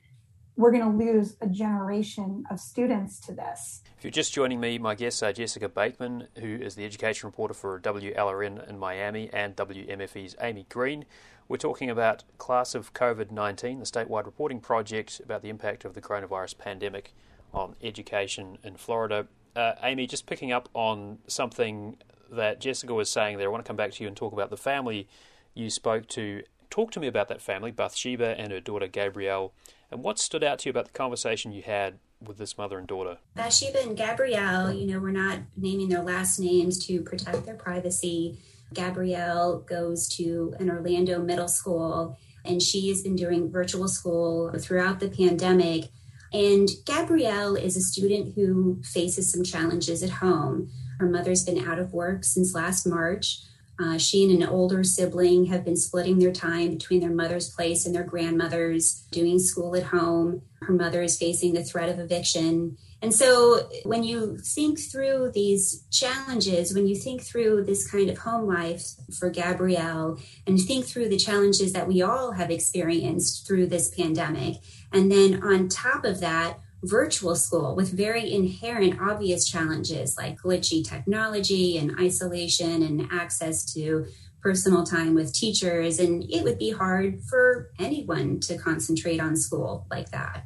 we're 0.58 0.72
going 0.72 0.92
to 0.92 0.98
lose 0.98 1.38
a 1.40 1.48
generation 1.48 2.44
of 2.50 2.60
students 2.60 3.20
to 3.20 3.32
this. 3.32 3.84
If 3.96 4.04
you're 4.04 4.12
just 4.12 4.34
joining 4.34 4.60
me, 4.60 4.80
my 4.80 4.96
guests 4.96 5.22
are 5.22 5.32
Jessica 5.32 5.70
Bakeman, 5.70 6.28
who 6.40 6.56
is 6.56 6.74
the 6.74 6.84
education 6.84 7.28
reporter 7.28 7.54
for 7.54 7.80
WLRN 7.80 8.68
in 8.68 8.80
Miami, 8.80 9.30
and 9.32 9.56
WMFE's 9.56 10.36
Amy 10.42 10.66
Green. 10.68 11.06
We're 11.48 11.58
talking 11.58 11.90
about 11.90 12.24
Class 12.38 12.76
of 12.76 12.94
COVID 12.94 13.32
19, 13.32 13.80
the 13.80 13.86
statewide 13.86 14.26
reporting 14.26 14.60
project 14.60 15.22
about 15.24 15.42
the 15.42 15.50
impact 15.50 15.86
of 15.86 15.94
the 15.94 16.02
coronavirus 16.02 16.58
pandemic 16.58 17.14
on 17.54 17.76
education 17.82 18.58
in 18.64 18.76
Florida. 18.76 19.28
Uh, 19.56 19.74
Amy, 19.82 20.08
just 20.08 20.26
picking 20.26 20.52
up 20.52 20.68
on 20.74 21.20
something 21.28 21.98
that 22.30 22.60
Jessica 22.60 22.94
was 22.94 23.10
saying 23.10 23.38
there, 23.38 23.48
I 23.48 23.52
want 23.52 23.64
to 23.64 23.68
come 23.68 23.78
back 23.78 23.92
to 23.94 24.04
you 24.04 24.08
and 24.08 24.18
talk 24.18 24.34
about 24.34 24.50
the 24.50 24.58
family 24.58 25.08
you 25.54 25.70
spoke 25.70 26.08
to. 26.10 26.44
Talk 26.70 26.92
to 26.92 27.00
me 27.00 27.08
about 27.08 27.30
that 27.30 27.42
family, 27.42 27.72
Bathsheba 27.72 28.38
and 28.38 28.52
her 28.52 28.60
daughter 28.60 28.88
Gabrielle 28.88 29.54
and 29.92 30.04
what 30.04 30.20
stood 30.20 30.44
out 30.44 30.60
to 30.60 30.70
you 30.70 30.72
about 30.72 30.86
the 30.86 30.92
conversation 30.92 31.52
you 31.52 31.62
had 31.62 32.00
with 32.22 32.38
this 32.38 32.58
mother 32.58 32.78
and 32.78 32.88
daughter? 32.88 33.18
Bathsheba 33.36 33.82
and 33.82 33.96
Gabrielle, 33.96 34.74
you 34.74 34.88
know, 34.88 35.00
we're 35.00 35.12
not 35.12 35.40
naming 35.56 35.90
their 35.90 36.02
last 36.02 36.40
names 36.40 36.84
to 36.88 37.02
protect 37.02 37.46
their 37.46 37.56
privacy. 37.56 38.38
Gabrielle 38.74 39.60
goes 39.62 40.08
to 40.10 40.54
an 40.60 40.70
Orlando 40.70 41.20
middle 41.20 41.48
school 41.48 42.18
and 42.44 42.62
she 42.62 42.90
has 42.90 43.02
been 43.02 43.16
doing 43.16 43.52
virtual 43.52 43.88
school 43.88 44.52
throughout 44.58 45.00
the 45.00 45.10
pandemic. 45.10 45.90
And 46.34 46.70
Gabrielle 46.86 47.56
is 47.56 47.78
a 47.78 47.82
student 47.82 48.36
who 48.36 48.82
faces 48.84 49.32
some 49.32 49.44
challenges 49.44 50.04
at 50.04 50.10
home. 50.10 50.70
Her 51.00 51.10
mother's 51.10 51.44
been 51.44 51.68
out 51.68 51.80
of 51.80 51.94
work 51.94 52.24
since 52.24 52.56
last 52.56 52.86
March. 52.86 53.42
Uh, 53.80 53.98
she 53.98 54.24
and 54.24 54.42
an 54.42 54.48
older 54.48 54.84
sibling 54.84 55.46
have 55.46 55.64
been 55.64 55.76
splitting 55.76 56.18
their 56.18 56.32
time 56.32 56.72
between 56.72 57.00
their 57.00 57.12
mother's 57.12 57.50
place 57.50 57.86
and 57.86 57.94
their 57.94 58.04
grandmother's, 58.04 59.06
doing 59.12 59.38
school 59.40 59.76
at 59.76 59.84
home. 59.84 60.42
Her 60.62 60.74
mother 60.74 61.04
is 61.04 61.18
facing 61.18 61.54
the 61.54 61.64
threat 61.64 61.90
of 61.90 62.00
eviction. 62.00 62.78
And 63.00 63.14
so, 63.14 63.70
when 63.84 64.04
you 64.04 64.40
think 64.40 64.80
through 64.80 65.32
these 65.36 65.84
challenges, 65.92 66.74
when 66.74 66.88
you 66.88 66.96
think 66.96 67.22
through 67.22 67.66
this 67.66 67.90
kind 67.90 68.10
of 68.10 68.18
home 68.18 68.48
life 68.48 68.84
for 69.20 69.30
Gabrielle, 69.30 70.18
and 70.48 70.60
think 70.60 70.86
through 70.86 71.10
the 71.10 71.18
challenges 71.18 71.74
that 71.74 71.88
we 71.88 72.02
all 72.02 72.32
have 72.32 72.50
experienced 72.50 73.46
through 73.46 73.68
this 73.68 73.94
pandemic, 73.94 74.56
and 74.92 75.12
then 75.12 75.44
on 75.44 75.70
top 75.70 76.06
of 76.06 76.20
that, 76.22 76.60
virtual 76.84 77.36
school 77.36 77.76
with 77.76 77.92
very 77.92 78.32
inherent 78.32 79.00
obvious 79.02 79.48
challenges 79.48 80.16
like 80.18 80.38
glitchy 80.38 80.88
technology 80.88 81.78
and 81.78 82.00
isolation 82.00 82.84
and 82.84 83.08
access 83.12 83.74
to 83.74 84.06
personal 84.42 84.84
time 84.84 85.16
with 85.16 85.34
teachers. 85.34 86.00
And 86.00 86.24
it 86.30 86.44
would 86.44 86.60
be 86.60 86.72
hard 86.72 87.22
for 87.24 87.72
anyone 87.80 88.40
to 88.42 88.58
concentrate 88.58 89.20
on 89.20 89.36
school 89.36 89.88
like 89.90 90.12
that. 90.12 90.46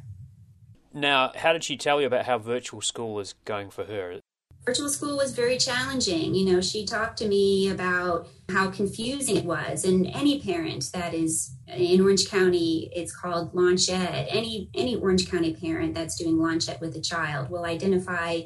Now 0.92 1.32
how 1.34 1.52
did 1.52 1.64
she 1.64 1.76
tell 1.76 2.00
you 2.00 2.06
about 2.06 2.26
how 2.26 2.38
virtual 2.38 2.80
school 2.80 3.20
is 3.20 3.34
going 3.44 3.70
for 3.70 3.84
her 3.84 4.20
virtual 4.64 4.88
school 4.88 5.16
was 5.16 5.32
very 5.32 5.58
challenging. 5.58 6.34
You 6.34 6.52
know, 6.52 6.60
she 6.60 6.84
talked 6.84 7.18
to 7.18 7.28
me 7.28 7.70
about 7.70 8.28
how 8.50 8.70
confusing 8.70 9.36
it 9.36 9.44
was. 9.44 9.84
And 9.84 10.06
any 10.06 10.40
parent 10.40 10.90
that 10.92 11.14
is 11.14 11.54
in 11.66 12.00
Orange 12.00 12.28
County, 12.28 12.90
it's 12.94 13.14
called 13.14 13.54
Launch 13.54 13.88
Ed. 13.88 14.26
Any 14.28 14.70
any 14.74 14.96
Orange 14.96 15.30
County 15.30 15.54
parent 15.54 15.94
that's 15.94 16.16
doing 16.16 16.38
Launch 16.38 16.68
Ed 16.68 16.80
with 16.80 16.96
a 16.96 17.00
child 17.00 17.50
will 17.50 17.64
identify 17.64 18.42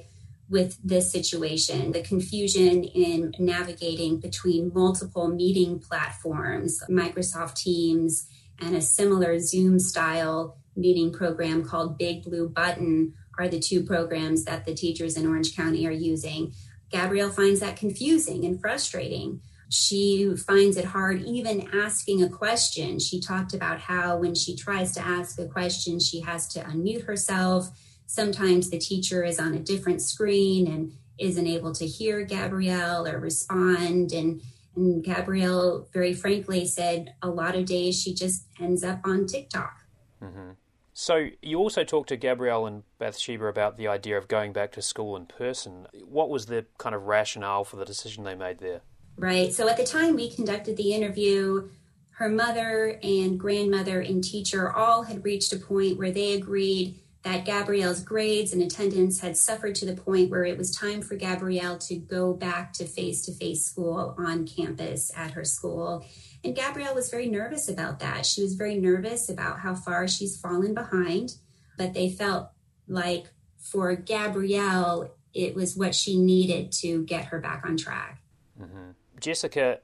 with 0.49 0.79
this 0.83 1.11
situation, 1.11 1.91
the 1.91 2.03
confusion 2.03 2.85
in 2.85 3.35
navigating 3.39 4.21
between 4.21 4.71
multiple 4.73 5.27
meeting 5.27 5.81
platforms, 5.81 6.81
Microsoft 6.89 7.57
Teams, 7.57 8.29
and 8.61 8.77
a 8.77 8.81
similar 8.81 9.41
Zoom 9.41 9.81
style 9.81 10.57
meeting 10.77 11.13
program 11.13 11.65
called 11.65 11.99
Big 11.99 12.23
Blue 12.23 12.49
Button 12.49 13.15
are 13.39 13.49
the 13.49 13.61
two 13.61 13.83
programs 13.83 14.45
that 14.45 14.65
the 14.65 14.75
teachers 14.75 15.17
in 15.17 15.27
Orange 15.27 15.57
County 15.57 15.87
are 15.87 15.93
using. 15.93 16.53
Gabrielle 16.91 17.31
finds 17.31 17.61
that 17.61 17.77
confusing 17.77 18.45
and 18.45 18.61
frustrating. 18.61 19.41
She 19.69 20.35
finds 20.37 20.77
it 20.77 20.85
hard 20.85 21.23
even 21.23 21.69
asking 21.75 22.23
a 22.23 22.29
question. 22.29 23.01
She 23.01 23.21
talked 23.21 23.53
about 23.53 23.81
how 23.81 24.19
when 24.19 24.35
she 24.35 24.55
tries 24.55 24.93
to 24.93 25.01
ask 25.05 25.39
a 25.41 25.49
question, 25.49 25.99
she 25.99 26.21
has 26.21 26.47
to 26.49 26.61
unmute 26.61 27.05
herself. 27.05 27.71
Sometimes 28.07 28.71
the 28.71 28.79
teacher 28.79 29.25
is 29.25 29.41
on 29.41 29.55
a 29.55 29.59
different 29.59 30.01
screen 30.01 30.69
and 30.69 30.93
isn't 31.19 31.47
able 31.47 31.73
to 31.75 31.87
hear 31.87 32.25
Gabrielle 32.25 33.09
or 33.09 33.19
respond. 33.19 34.13
And, 34.13 34.41
and 34.77 35.03
Gabrielle, 35.03 35.89
very 35.93 36.15
frankly, 36.15 36.67
said 36.67 37.15
a 37.21 37.29
lot 37.29 37.57
of 37.57 37.65
days 37.65 38.01
she 38.01 38.15
just 38.15 38.47
ends 38.61 38.85
up 38.85 39.01
on 39.05 39.27
TikTok. 39.27 39.75
Mm-hmm. 40.23 40.51
So 40.99 41.29
you 41.43 41.59
also 41.59 41.85
talked 41.85 42.09
to 42.09 42.17
Gabrielle 42.17 42.65
and 42.65 42.83
Bathsheba 42.99 43.45
about 43.49 43.77
the 43.77 43.87
idea 43.87 44.17
of 44.17 44.29
going 44.29 44.55
back 44.55 44.73
to 44.73 44.81
school 44.81 45.15
in 45.15 45.27
person. 45.27 45.87
What 46.03 46.31
was 46.31 46.47
the 46.47 46.65
kind 46.79 46.95
of 46.95 47.03
rationale 47.03 47.65
for 47.65 47.77
the 47.77 47.85
decision 47.85 48.25
they 48.25 48.35
made 48.35 48.61
there? 48.61 48.81
Right. 49.19 49.53
So 49.53 49.69
at 49.69 49.77
the 49.77 49.85
time 49.85 50.17
we 50.17 50.31
conducted 50.31 50.79
the 50.79 50.95
interview, 50.95 51.69
her 52.13 52.31
mother 52.31 52.99
and 53.03 53.39
grandmother 53.39 54.01
and 54.01 54.25
teacher 54.25 54.73
all 54.73 55.03
had 55.03 55.23
reached 55.23 55.53
a 55.53 55.59
point 55.59 55.99
where 55.99 56.11
they 56.11 56.33
agreed 56.33 56.99
that 57.27 57.45
Gabrielle's 57.45 58.05
grades 58.05 58.53
and 58.53 58.63
attendance 58.63 59.19
had 59.19 59.37
suffered 59.37 59.75
to 59.75 59.85
the 59.85 60.01
point 60.01 60.31
where 60.31 60.45
it 60.45 60.57
was 60.57 60.71
time 60.71 61.03
for 61.03 61.17
Gabrielle 61.17 61.77
to 61.77 61.97
go 61.97 62.33
back 62.33 62.73
to 62.75 62.85
face 62.85 63.23
to 63.23 63.33
face 63.33 63.65
school 63.65 64.15
on 64.17 64.47
campus 64.47 65.11
at 65.17 65.33
her 65.33 65.45
school. 65.45 66.07
And 66.45 66.55
Gabrielle 66.55 66.95
was 66.95 67.11
very 67.11 67.29
nervous 67.29 67.69
about 67.69 67.99
that. 67.99 68.27
She 68.27 68.43
was 68.43 68.55
very 68.55 68.77
nervous 68.77 69.29
about 69.29 69.59
how 69.59 69.75
far 69.75 70.07
she's 70.07 70.41
fallen 70.41 70.73
behind, 70.73 71.35
but 71.77 71.95
they 71.95 72.11
felt 72.11 72.51
like 72.87 73.27
for 73.59 73.97
Gabrielle, 73.97 75.13
it 75.35 75.57
was 75.57 75.77
what 75.77 75.97
she 75.97 76.21
needed 76.21 76.71
to 76.83 77.03
get 77.07 77.25
her 77.25 77.41
back 77.41 77.65
on 77.67 77.77
track. 77.77 78.23
Mm-hmm. 78.63 78.91
Jessica, 79.19 79.81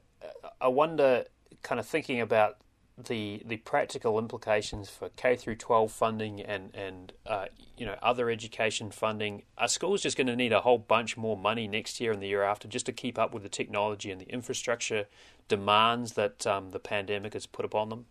I 0.61 0.69
wonder, 0.69 1.25
kind 1.65 1.81
of 1.81 1.89
thinking 1.89 2.21
about 2.21 2.59
the 2.99 3.43
the 3.45 3.57
practical 3.59 4.19
implications 4.19 4.91
for 4.91 5.09
K 5.11 5.37
through 5.37 5.57
12 5.57 5.91
funding 5.91 6.41
and 6.41 6.75
and 6.75 7.13
uh, 7.27 7.47
you 7.77 7.87
know 7.87 7.97
other 8.03 8.31
education 8.31 8.91
funding. 8.91 9.43
Are 9.57 9.69
schools 9.69 10.03
just 10.03 10.17
going 10.17 10.27
to 10.27 10.37
need 10.37 10.53
a 10.53 10.61
whole 10.61 10.79
bunch 10.79 11.17
more 11.17 11.37
money 11.37 11.67
next 11.67 12.01
year 12.01 12.13
and 12.13 12.23
the 12.23 12.29
year 12.29 12.43
after 12.43 12.69
just 12.69 12.87
to 12.87 12.93
keep 12.93 13.19
up 13.19 13.33
with 13.33 13.43
the 13.43 13.49
technology 13.49 14.11
and 14.11 14.21
the 14.21 14.29
infrastructure 14.29 15.07
demands 15.49 16.13
that 16.13 16.47
um, 16.47 16.71
the 16.71 16.79
pandemic 16.79 17.33
has 17.33 17.47
put 17.47 17.65
upon 17.65 17.89
them? 17.89 18.07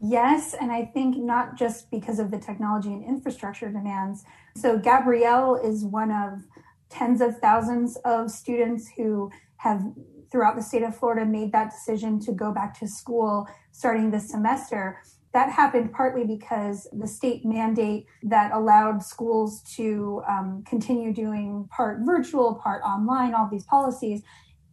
Yes, 0.00 0.54
and 0.60 0.70
I 0.70 0.84
think 0.84 1.16
not 1.16 1.56
just 1.56 1.90
because 1.90 2.18
of 2.18 2.30
the 2.30 2.38
technology 2.38 2.92
and 2.92 3.02
infrastructure 3.02 3.68
demands. 3.70 4.24
So 4.54 4.78
Gabrielle 4.78 5.56
is 5.56 5.84
one 5.84 6.10
of 6.10 6.44
tens 6.90 7.20
of 7.20 7.38
thousands 7.38 7.96
of 8.04 8.30
students 8.30 8.90
who 8.96 9.30
have 9.56 9.82
throughout 10.30 10.56
the 10.56 10.62
state 10.62 10.82
of 10.82 10.94
Florida 10.96 11.24
made 11.24 11.52
that 11.52 11.70
decision 11.70 12.20
to 12.20 12.32
go 12.32 12.52
back 12.52 12.78
to 12.78 12.86
school 12.86 13.48
starting 13.76 14.10
this 14.10 14.30
semester. 14.30 15.02
That 15.34 15.50
happened 15.50 15.92
partly 15.92 16.24
because 16.24 16.88
the 16.92 17.06
state 17.06 17.44
mandate 17.44 18.06
that 18.22 18.52
allowed 18.52 19.02
schools 19.02 19.62
to 19.76 20.22
um, 20.26 20.64
continue 20.66 21.12
doing 21.12 21.68
part 21.70 22.00
virtual, 22.06 22.54
part 22.54 22.82
online, 22.82 23.34
all 23.34 23.48
these 23.50 23.64
policies, 23.64 24.22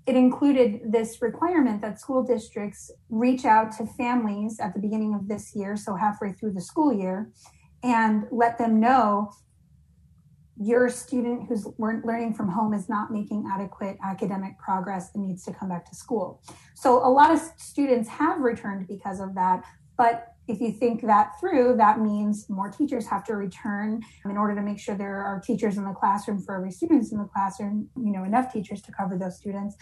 it 0.06 0.16
included 0.16 0.82
this 0.90 1.22
requirement 1.22 1.82
that 1.82 2.00
school 2.00 2.24
districts 2.24 2.92
reach 3.10 3.44
out 3.44 3.74
to 3.74 3.86
families 3.86 4.60
at 4.62 4.74
the 4.74 4.80
beginning 4.80 5.14
of 5.14 5.28
this 5.28 5.54
year, 5.54 5.76
so 5.76 5.96
halfway 5.96 6.32
through 6.32 6.54
the 6.54 6.62
school 6.62 6.94
year, 6.94 7.30
and 7.84 8.24
let 8.32 8.58
them 8.58 8.80
know 8.80 9.32
your 10.66 10.90
student 10.90 11.48
who's 11.48 11.68
learning 11.78 12.34
from 12.34 12.50
home 12.50 12.74
is 12.74 12.90
not 12.90 13.12
making 13.12 13.50
adequate 13.54 13.98
academic 14.04 14.58
progress 14.60 15.12
and 15.14 15.28
needs 15.28 15.44
to 15.46 15.54
come 15.54 15.70
back 15.70 15.90
to 15.90 15.96
school. 15.96 16.42
So 16.76 17.06
a 17.06 17.10
lot 17.10 17.32
of 17.32 17.40
students 17.58 18.10
have 18.10 18.40
returned 18.40 18.88
because 18.88 19.20
of 19.20 19.36
that, 19.36 19.64
but 19.98 20.28
if 20.48 20.60
you 20.60 20.72
think 20.72 21.02
that 21.04 21.40
through, 21.40 21.78
that 21.78 22.00
means 22.00 22.50
more 22.50 22.70
teachers 22.70 23.08
have 23.08 23.24
to 23.26 23.36
return 23.36 24.02
in 24.26 24.38
order 24.38 24.56
to 24.56 24.62
make 24.62 24.78
sure 24.78 24.96
there 24.96 25.24
are 25.24 25.40
teachers 25.40 25.78
in 25.78 25.86
the 25.86 25.94
classroom 25.94 26.42
for 26.42 26.58
every 26.58 26.72
student 26.72 27.10
in 27.12 27.18
the 27.18 27.30
classroom, 27.34 27.88
you 27.96 28.12
know, 28.12 28.24
enough 28.26 28.52
teachers 28.52 28.82
to 28.82 28.92
cover 28.92 29.18
those 29.18 29.38
students. 29.38 29.78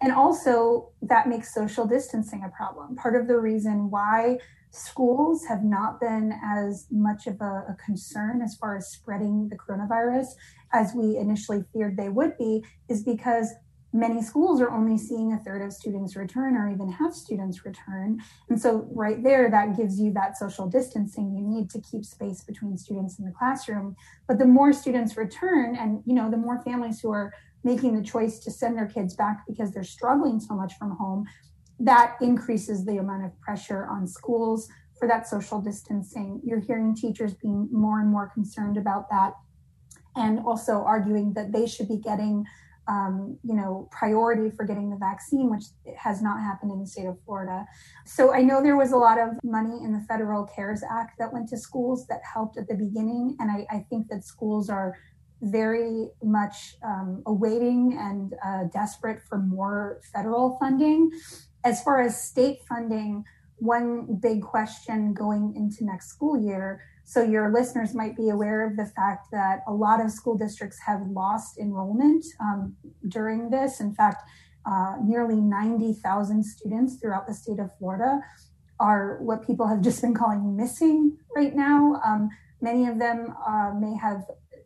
And 0.00 0.12
also 0.12 0.92
that 1.02 1.28
makes 1.28 1.52
social 1.52 1.86
distancing 1.86 2.42
a 2.44 2.48
problem. 2.56 2.96
Part 2.96 3.16
of 3.16 3.26
the 3.26 3.38
reason 3.38 3.90
why 3.90 4.38
schools 4.70 5.44
have 5.46 5.64
not 5.64 6.00
been 6.00 6.32
as 6.44 6.86
much 6.90 7.26
of 7.26 7.40
a, 7.40 7.64
a, 7.68 7.76
concern 7.84 8.42
as 8.42 8.56
far 8.56 8.76
as 8.76 8.90
spreading 8.90 9.48
the 9.48 9.56
coronavirus 9.56 10.26
as 10.72 10.92
we 10.94 11.16
initially 11.16 11.64
feared 11.72 11.96
they 11.96 12.08
would 12.08 12.36
be 12.38 12.62
is 12.88 13.02
because 13.02 13.54
many 13.92 14.22
schools 14.22 14.60
are 14.60 14.70
only 14.70 14.98
seeing 14.98 15.32
a 15.32 15.38
third 15.38 15.62
of 15.62 15.72
students 15.72 16.14
return 16.14 16.56
or 16.56 16.70
even 16.70 16.90
have 16.90 17.14
students 17.14 17.64
return. 17.64 18.20
And 18.50 18.60
so, 18.60 18.86
right 18.92 19.22
there, 19.22 19.50
that 19.50 19.76
gives 19.76 19.98
you 19.98 20.12
that 20.12 20.36
social 20.36 20.68
distancing 20.68 21.34
you 21.34 21.42
need 21.42 21.70
to 21.70 21.80
keep 21.80 22.04
space 22.04 22.42
between 22.42 22.76
students 22.76 23.18
in 23.18 23.24
the 23.24 23.32
classroom. 23.32 23.96
But 24.26 24.38
the 24.38 24.44
more 24.44 24.72
students 24.72 25.16
return, 25.16 25.76
and 25.76 26.02
you 26.04 26.14
know, 26.14 26.30
the 26.30 26.36
more 26.36 26.62
families 26.62 27.00
who 27.00 27.10
are 27.10 27.32
making 27.64 27.96
the 27.96 28.06
choice 28.06 28.38
to 28.40 28.50
send 28.50 28.76
their 28.76 28.86
kids 28.86 29.14
back 29.14 29.44
because 29.46 29.72
they're 29.72 29.82
struggling 29.82 30.38
so 30.38 30.54
much 30.54 30.74
from 30.78 30.96
home, 30.96 31.26
that 31.80 32.16
increases 32.20 32.84
the 32.84 32.98
amount 32.98 33.24
of 33.24 33.40
pressure 33.40 33.86
on 33.90 34.06
schools 34.06 34.68
for 34.98 35.06
that 35.06 35.28
social 35.28 35.60
distancing. 35.60 36.40
You're 36.44 36.60
hearing 36.60 36.94
teachers 36.94 37.34
being 37.34 37.68
more 37.70 38.00
and 38.00 38.10
more 38.10 38.28
concerned 38.28 38.76
about 38.76 39.08
that 39.10 39.34
and 40.16 40.40
also 40.40 40.82
arguing 40.82 41.32
that 41.34 41.52
they 41.52 41.66
should 41.66 41.88
be 41.88 41.98
getting 41.98 42.44
um, 42.88 43.38
you 43.44 43.54
know, 43.54 43.88
priority 43.92 44.50
for 44.50 44.64
getting 44.64 44.88
the 44.90 44.96
vaccine, 44.96 45.50
which 45.50 45.64
has 45.96 46.22
not 46.22 46.40
happened 46.40 46.72
in 46.72 46.80
the 46.80 46.86
state 46.86 47.06
of 47.06 47.18
Florida. 47.24 47.66
So 48.06 48.32
I 48.32 48.40
know 48.40 48.62
there 48.62 48.76
was 48.76 48.92
a 48.92 48.96
lot 48.96 49.18
of 49.18 49.38
money 49.44 49.84
in 49.84 49.92
the 49.92 50.00
Federal 50.08 50.46
CARES 50.46 50.82
Act 50.90 51.18
that 51.18 51.32
went 51.32 51.48
to 51.50 51.58
schools 51.58 52.06
that 52.06 52.20
helped 52.24 52.56
at 52.56 52.66
the 52.66 52.74
beginning. 52.74 53.36
And 53.40 53.50
I, 53.50 53.66
I 53.70 53.86
think 53.90 54.08
that 54.08 54.24
schools 54.24 54.70
are 54.70 54.96
very 55.42 56.08
much 56.22 56.76
um, 56.82 57.22
awaiting 57.26 57.96
and 57.98 58.34
uh, 58.44 58.64
desperate 58.72 59.20
for 59.28 59.38
more 59.38 60.00
federal 60.12 60.56
funding. 60.58 61.10
As 61.68 61.82
far 61.82 62.00
as 62.00 62.22
state 62.22 62.60
funding, 62.68 63.24
one 63.56 64.18
big 64.22 64.42
question 64.42 65.12
going 65.12 65.54
into 65.56 65.84
next 65.84 66.08
school 66.08 66.40
year 66.40 66.80
so, 67.08 67.22
your 67.22 67.50
listeners 67.50 67.94
might 67.94 68.18
be 68.18 68.28
aware 68.28 68.66
of 68.66 68.76
the 68.76 68.84
fact 68.84 69.28
that 69.32 69.62
a 69.66 69.72
lot 69.72 70.04
of 70.04 70.10
school 70.10 70.36
districts 70.36 70.78
have 70.84 71.00
lost 71.06 71.56
enrollment 71.56 72.22
um, 72.38 72.76
during 73.08 73.48
this. 73.48 73.80
In 73.80 73.94
fact, 73.94 74.28
uh, 74.66 74.96
nearly 75.02 75.36
90,000 75.36 76.44
students 76.44 76.96
throughout 76.96 77.26
the 77.26 77.32
state 77.32 77.60
of 77.60 77.70
Florida 77.78 78.20
are 78.78 79.16
what 79.22 79.46
people 79.46 79.66
have 79.66 79.80
just 79.80 80.02
been 80.02 80.12
calling 80.12 80.54
missing 80.54 81.16
right 81.34 81.56
now. 81.56 81.98
Um, 82.04 82.28
many 82.60 82.86
of 82.86 82.98
them 82.98 83.34
uh, 83.46 83.72
may 83.72 83.96
have 83.96 84.24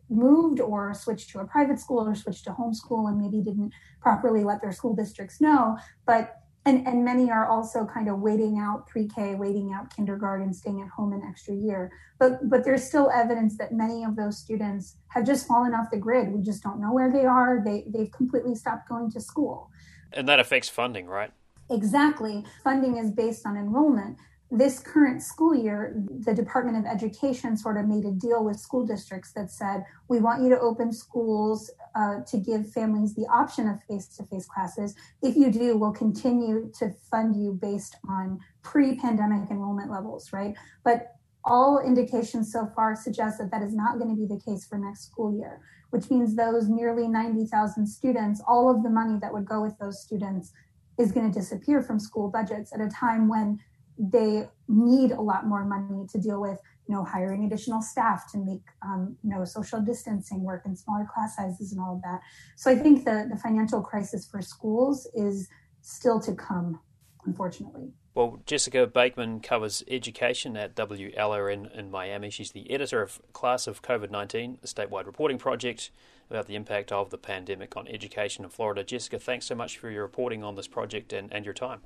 moved 0.09 0.59
or 0.59 0.93
switched 0.93 1.29
to 1.29 1.39
a 1.39 1.45
private 1.45 1.79
school 1.79 2.05
or 2.05 2.13
switched 2.13 2.43
to 2.43 2.49
homeschool 2.51 3.07
and 3.07 3.17
maybe 3.17 3.41
didn't 3.41 3.71
properly 4.01 4.43
let 4.43 4.61
their 4.61 4.73
school 4.73 4.93
districts 4.93 5.39
know. 5.39 5.77
But 6.05 6.42
and, 6.65 6.87
and 6.87 7.03
many 7.03 7.29
are 7.29 7.45
also 7.47 7.85
kind 7.85 8.09
of 8.09 8.19
waiting 8.19 8.57
out 8.57 8.87
pre-K, 8.87 9.35
waiting 9.35 9.73
out 9.73 9.93
kindergarten, 9.93 10.53
staying 10.53 10.81
at 10.81 10.87
home 10.87 11.11
an 11.11 11.21
extra 11.27 11.53
year. 11.53 11.91
But 12.19 12.49
but 12.49 12.63
there's 12.63 12.83
still 12.83 13.11
evidence 13.11 13.57
that 13.57 13.73
many 13.73 14.03
of 14.05 14.15
those 14.15 14.37
students 14.37 14.95
have 15.09 15.25
just 15.25 15.45
fallen 15.45 15.73
off 15.73 15.91
the 15.91 15.97
grid. 15.97 16.31
We 16.31 16.41
just 16.41 16.63
don't 16.63 16.79
know 16.79 16.93
where 16.93 17.11
they 17.11 17.25
are. 17.25 17.61
They 17.63 17.85
they've 17.87 18.11
completely 18.11 18.55
stopped 18.55 18.87
going 18.87 19.11
to 19.11 19.19
school. 19.19 19.69
And 20.13 20.27
that 20.29 20.39
affects 20.39 20.69
funding, 20.69 21.07
right? 21.07 21.31
Exactly. 21.69 22.45
Funding 22.63 22.97
is 22.97 23.11
based 23.11 23.45
on 23.45 23.57
enrollment 23.57 24.17
this 24.51 24.79
current 24.79 25.23
school 25.23 25.55
year, 25.55 25.95
the 26.19 26.33
Department 26.33 26.77
of 26.77 26.85
Education 26.85 27.57
sort 27.57 27.77
of 27.77 27.87
made 27.87 28.05
a 28.05 28.11
deal 28.11 28.43
with 28.43 28.59
school 28.59 28.85
districts 28.85 29.31
that 29.33 29.49
said, 29.49 29.83
we 30.09 30.19
want 30.19 30.43
you 30.43 30.49
to 30.49 30.59
open 30.59 30.93
schools 30.93 31.71
uh, 31.95 32.19
to 32.27 32.37
give 32.37 32.71
families 32.71 33.15
the 33.15 33.25
option 33.33 33.67
of 33.67 33.81
face 33.89 34.07
to 34.17 34.23
face 34.23 34.45
classes. 34.45 34.95
If 35.23 35.35
you 35.35 35.51
do, 35.51 35.77
we'll 35.77 35.91
continue 35.91 36.71
to 36.77 36.93
fund 37.09 37.35
you 37.35 37.57
based 37.59 37.95
on 38.07 38.39
pre 38.61 38.95
pandemic 38.95 39.49
enrollment 39.49 39.89
levels, 39.89 40.31
right? 40.31 40.55
But 40.83 41.15
all 41.45 41.81
indications 41.83 42.51
so 42.51 42.69
far 42.75 42.95
suggest 42.95 43.37
that 43.39 43.51
that 43.51 43.61
is 43.61 43.75
not 43.75 43.97
going 43.97 44.09
to 44.09 44.15
be 44.15 44.27
the 44.27 44.39
case 44.39 44.65
for 44.65 44.77
next 44.77 45.05
school 45.05 45.35
year, 45.35 45.61
which 45.89 46.09
means 46.09 46.35
those 46.35 46.69
nearly 46.69 47.07
90,000 47.07 47.85
students, 47.85 48.41
all 48.47 48.69
of 48.69 48.83
the 48.83 48.89
money 48.89 49.17
that 49.19 49.33
would 49.33 49.45
go 49.45 49.61
with 49.61 49.77
those 49.79 50.01
students 50.01 50.53
is 50.97 51.11
going 51.11 51.29
to 51.29 51.39
disappear 51.39 51.81
from 51.81 51.99
school 51.99 52.29
budgets 52.29 52.71
at 52.73 52.79
a 52.79 52.89
time 52.89 53.27
when 53.27 53.59
they 53.97 54.47
need 54.67 55.11
a 55.11 55.21
lot 55.21 55.45
more 55.45 55.65
money 55.65 56.05
to 56.07 56.19
deal 56.19 56.41
with 56.41 56.59
you 56.87 56.95
know 56.95 57.03
hiring 57.03 57.45
additional 57.45 57.81
staff 57.81 58.29
to 58.31 58.37
make 58.37 58.63
um, 58.81 59.15
you 59.23 59.29
know 59.29 59.45
social 59.45 59.81
distancing 59.81 60.43
work 60.43 60.63
and 60.65 60.77
smaller 60.77 61.07
class 61.13 61.35
sizes 61.35 61.71
and 61.71 61.81
all 61.81 61.95
of 61.95 62.01
that 62.01 62.19
so 62.55 62.69
i 62.71 62.75
think 62.75 63.05
the, 63.05 63.27
the 63.31 63.37
financial 63.37 63.81
crisis 63.81 64.27
for 64.29 64.41
schools 64.41 65.07
is 65.13 65.47
still 65.81 66.19
to 66.19 66.33
come 66.33 66.79
unfortunately 67.25 67.91
well, 68.15 68.41
Jessica 68.45 68.85
Bakeman 68.85 69.39
covers 69.39 69.83
education 69.87 70.55
at 70.55 70.75
WLRN 70.75 71.75
in 71.75 71.89
Miami. 71.89 72.29
She's 72.29 72.51
the 72.51 72.69
editor 72.69 73.01
of 73.01 73.19
Class 73.33 73.65
of 73.65 73.81
COVID 73.81 74.11
19, 74.11 74.59
a 74.61 74.67
statewide 74.67 75.07
reporting 75.07 75.39
project 75.39 75.89
about 76.29 76.45
the 76.45 76.53
impact 76.53 76.91
of 76.91 77.09
the 77.09 77.17
pandemic 77.17 77.75
on 77.75 77.87
education 77.87 78.43
in 78.43 78.51
Florida. 78.51 78.83
Jessica, 78.83 79.17
thanks 79.17 79.47
so 79.47 79.55
much 79.55 79.79
for 79.79 79.89
your 79.89 80.03
reporting 80.03 80.43
on 80.43 80.53
this 80.53 80.67
project 80.67 81.11
and, 81.11 81.33
and 81.33 81.43
your 81.43 81.55
time. 81.55 81.81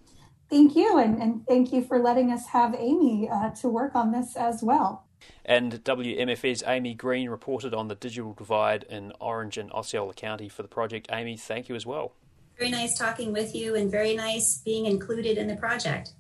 Thank 0.50 0.76
you, 0.76 0.98
and, 0.98 1.22
and 1.22 1.46
thank 1.46 1.74
you 1.74 1.84
for 1.84 2.00
letting 2.00 2.32
us 2.32 2.48
have 2.48 2.74
Amy 2.76 3.30
uh, 3.30 3.50
to 3.62 3.68
work 3.68 3.96
on 3.96 4.12
this 4.12 4.36
as 4.36 4.64
well. 4.64 5.06
And 5.44 5.84
WMFE's 5.84 6.64
Amy 6.66 6.94
Green 6.94 7.30
reported 7.30 7.74
on 7.74 7.88
the 7.88 7.96
digital 7.96 8.34
divide 8.34 8.84
in 8.84 9.12
Orange 9.20 9.58
and 9.58 9.72
Osceola 9.72 10.14
County 10.14 10.48
for 10.48 10.62
the 10.62 10.68
project. 10.68 11.08
Amy, 11.12 11.36
thank 11.36 11.70
you 11.70 11.76
as 11.76 11.86
well. 11.86 12.14
Very 12.58 12.72
nice 12.72 12.98
talking 12.98 13.34
with 13.34 13.54
you, 13.54 13.76
and 13.76 13.92
very 13.92 14.16
nice 14.16 14.62
being 14.64 14.86
included 14.86 15.38
in 15.38 15.48
the 15.48 15.56
project. 15.56 16.14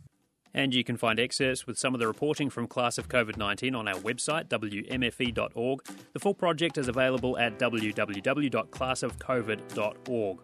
And 0.53 0.73
you 0.73 0.83
can 0.83 0.97
find 0.97 1.19
excerpts 1.19 1.67
with 1.67 1.77
some 1.77 1.93
of 1.93 1.99
the 1.99 2.07
reporting 2.07 2.49
from 2.49 2.67
Class 2.67 2.97
of 2.97 3.07
COVID 3.07 3.37
19 3.37 3.75
on 3.75 3.87
our 3.87 3.95
website, 3.95 4.47
wmfe.org. 4.47 5.79
The 6.13 6.19
full 6.19 6.33
project 6.33 6.77
is 6.77 6.87
available 6.87 7.37
at 7.37 7.59
www.classofcovid.org. 7.59 10.39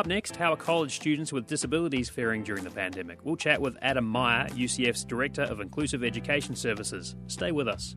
Up 0.00 0.06
next, 0.06 0.36
how 0.36 0.54
are 0.54 0.56
college 0.56 0.96
students 0.96 1.30
with 1.30 1.46
disabilities 1.46 2.08
faring 2.08 2.42
during 2.42 2.64
the 2.64 2.70
pandemic? 2.70 3.22
We'll 3.22 3.36
chat 3.36 3.60
with 3.60 3.76
Adam 3.82 4.06
Meyer, 4.06 4.48
UCF's 4.48 5.04
Director 5.04 5.42
of 5.42 5.60
Inclusive 5.60 6.02
Education 6.02 6.56
Services. 6.56 7.14
Stay 7.26 7.52
with 7.52 7.68
us. 7.68 7.94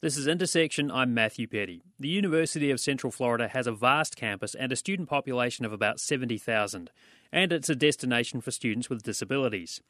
This 0.00 0.16
is 0.16 0.26
Intersection. 0.26 0.90
I'm 0.90 1.12
Matthew 1.12 1.46
Petty. 1.46 1.82
The 2.00 2.08
University 2.08 2.70
of 2.70 2.80
Central 2.80 3.10
Florida 3.10 3.46
has 3.48 3.66
a 3.66 3.72
vast 3.72 4.16
campus 4.16 4.54
and 4.54 4.72
a 4.72 4.76
student 4.76 5.10
population 5.10 5.66
of 5.66 5.72
about 5.74 6.00
70,000, 6.00 6.90
and 7.30 7.52
it's 7.52 7.68
a 7.68 7.76
destination 7.76 8.40
for 8.40 8.52
students 8.52 8.88
with 8.88 9.02
disabilities. 9.02 9.82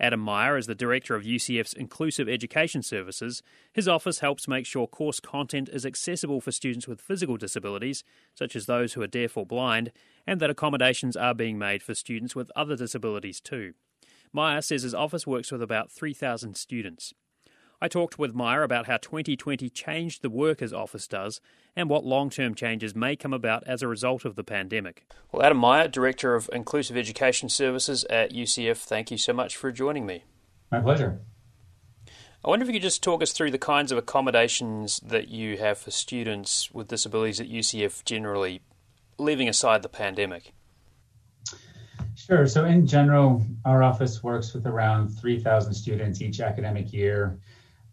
Adam 0.00 0.20
Meyer 0.20 0.56
is 0.56 0.66
the 0.66 0.74
director 0.74 1.14
of 1.14 1.24
UCF's 1.24 1.74
Inclusive 1.74 2.26
Education 2.26 2.82
Services. 2.82 3.42
His 3.70 3.86
office 3.86 4.20
helps 4.20 4.48
make 4.48 4.64
sure 4.64 4.86
course 4.86 5.20
content 5.20 5.68
is 5.68 5.84
accessible 5.84 6.40
for 6.40 6.50
students 6.50 6.88
with 6.88 7.02
physical 7.02 7.36
disabilities, 7.36 8.02
such 8.34 8.56
as 8.56 8.64
those 8.64 8.94
who 8.94 9.02
are 9.02 9.06
deaf 9.06 9.36
or 9.36 9.44
blind, 9.44 9.92
and 10.26 10.40
that 10.40 10.48
accommodations 10.48 11.16
are 11.16 11.34
being 11.34 11.58
made 11.58 11.82
for 11.82 11.94
students 11.94 12.34
with 12.34 12.50
other 12.56 12.76
disabilities 12.76 13.40
too. 13.40 13.74
Meyer 14.32 14.62
says 14.62 14.84
his 14.84 14.94
office 14.94 15.26
works 15.26 15.52
with 15.52 15.60
about 15.60 15.92
3,000 15.92 16.56
students. 16.56 17.12
I 17.82 17.88
talked 17.88 18.18
with 18.18 18.34
Meyer 18.34 18.62
about 18.62 18.86
how 18.86 18.98
2020 18.98 19.70
changed 19.70 20.20
the 20.20 20.28
work 20.28 20.60
his 20.60 20.72
office 20.72 21.08
does 21.08 21.40
and 21.74 21.88
what 21.88 22.04
long 22.04 22.28
term 22.28 22.54
changes 22.54 22.94
may 22.94 23.16
come 23.16 23.32
about 23.32 23.64
as 23.66 23.80
a 23.80 23.88
result 23.88 24.26
of 24.26 24.36
the 24.36 24.44
pandemic. 24.44 25.06
Well, 25.32 25.42
Adam 25.42 25.56
Meyer, 25.56 25.88
Director 25.88 26.34
of 26.34 26.50
Inclusive 26.52 26.98
Education 26.98 27.48
Services 27.48 28.04
at 28.10 28.34
UCF, 28.34 28.76
thank 28.76 29.10
you 29.10 29.16
so 29.16 29.32
much 29.32 29.56
for 29.56 29.72
joining 29.72 30.04
me. 30.04 30.24
My 30.70 30.80
pleasure. 30.80 31.20
I 32.44 32.50
wonder 32.50 32.64
if 32.64 32.68
you 32.68 32.74
could 32.74 32.82
just 32.82 33.02
talk 33.02 33.22
us 33.22 33.32
through 33.32 33.50
the 33.50 33.58
kinds 33.58 33.92
of 33.92 33.96
accommodations 33.96 35.00
that 35.00 35.28
you 35.28 35.56
have 35.56 35.78
for 35.78 35.90
students 35.90 36.70
with 36.72 36.88
disabilities 36.88 37.40
at 37.40 37.48
UCF 37.48 38.04
generally, 38.04 38.60
leaving 39.16 39.48
aside 39.48 39.82
the 39.82 39.88
pandemic. 39.88 40.52
Sure. 42.14 42.46
So, 42.46 42.66
in 42.66 42.86
general, 42.86 43.42
our 43.64 43.82
office 43.82 44.22
works 44.22 44.52
with 44.52 44.66
around 44.66 45.08
3,000 45.08 45.72
students 45.72 46.20
each 46.20 46.40
academic 46.40 46.92
year 46.92 47.38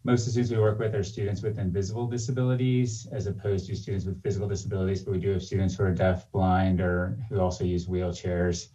most 0.08 0.22
of 0.22 0.28
the 0.28 0.32
students 0.32 0.52
we 0.52 0.58
work 0.58 0.80
with 0.80 0.96
are 0.96 1.04
students 1.04 1.42
with 1.42 1.58
invisible 1.58 2.06
disabilities 2.06 3.06
as 3.12 3.26
opposed 3.26 3.66
to 3.66 3.76
students 3.76 4.06
with 4.06 4.18
physical 4.24 4.48
disabilities, 4.48 5.04
but 5.04 5.12
we 5.12 5.18
do 5.18 5.32
have 5.32 5.44
students 5.44 5.76
who 5.76 5.84
are 5.84 5.92
deaf, 5.92 6.26
blind, 6.32 6.80
or 6.80 7.18
who 7.28 7.42
also 7.42 7.66
use 7.66 7.88
wheelchairs. 7.88 8.70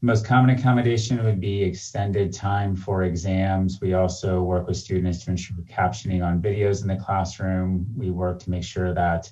The 0.00 0.06
most 0.06 0.24
common 0.24 0.48
accommodation 0.48 1.22
would 1.24 1.38
be 1.38 1.62
extended 1.62 2.32
time 2.32 2.74
for 2.74 3.02
exams. 3.02 3.82
We 3.82 3.92
also 3.92 4.40
work 4.40 4.66
with 4.66 4.78
students 4.78 5.22
to 5.24 5.30
ensure 5.30 5.56
captioning 5.68 6.24
on 6.24 6.40
videos 6.40 6.80
in 6.80 6.88
the 6.88 6.96
classroom. 6.96 7.84
We 7.94 8.08
work 8.08 8.38
to 8.38 8.48
make 8.48 8.64
sure 8.64 8.94
that 8.94 9.30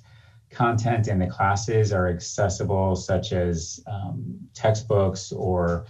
content 0.51 1.07
in 1.07 1.17
the 1.17 1.25
classes 1.25 1.91
are 1.91 2.07
accessible, 2.07 2.95
such 2.95 3.31
as 3.31 3.79
um, 3.87 4.37
textbooks 4.53 5.31
or 5.31 5.81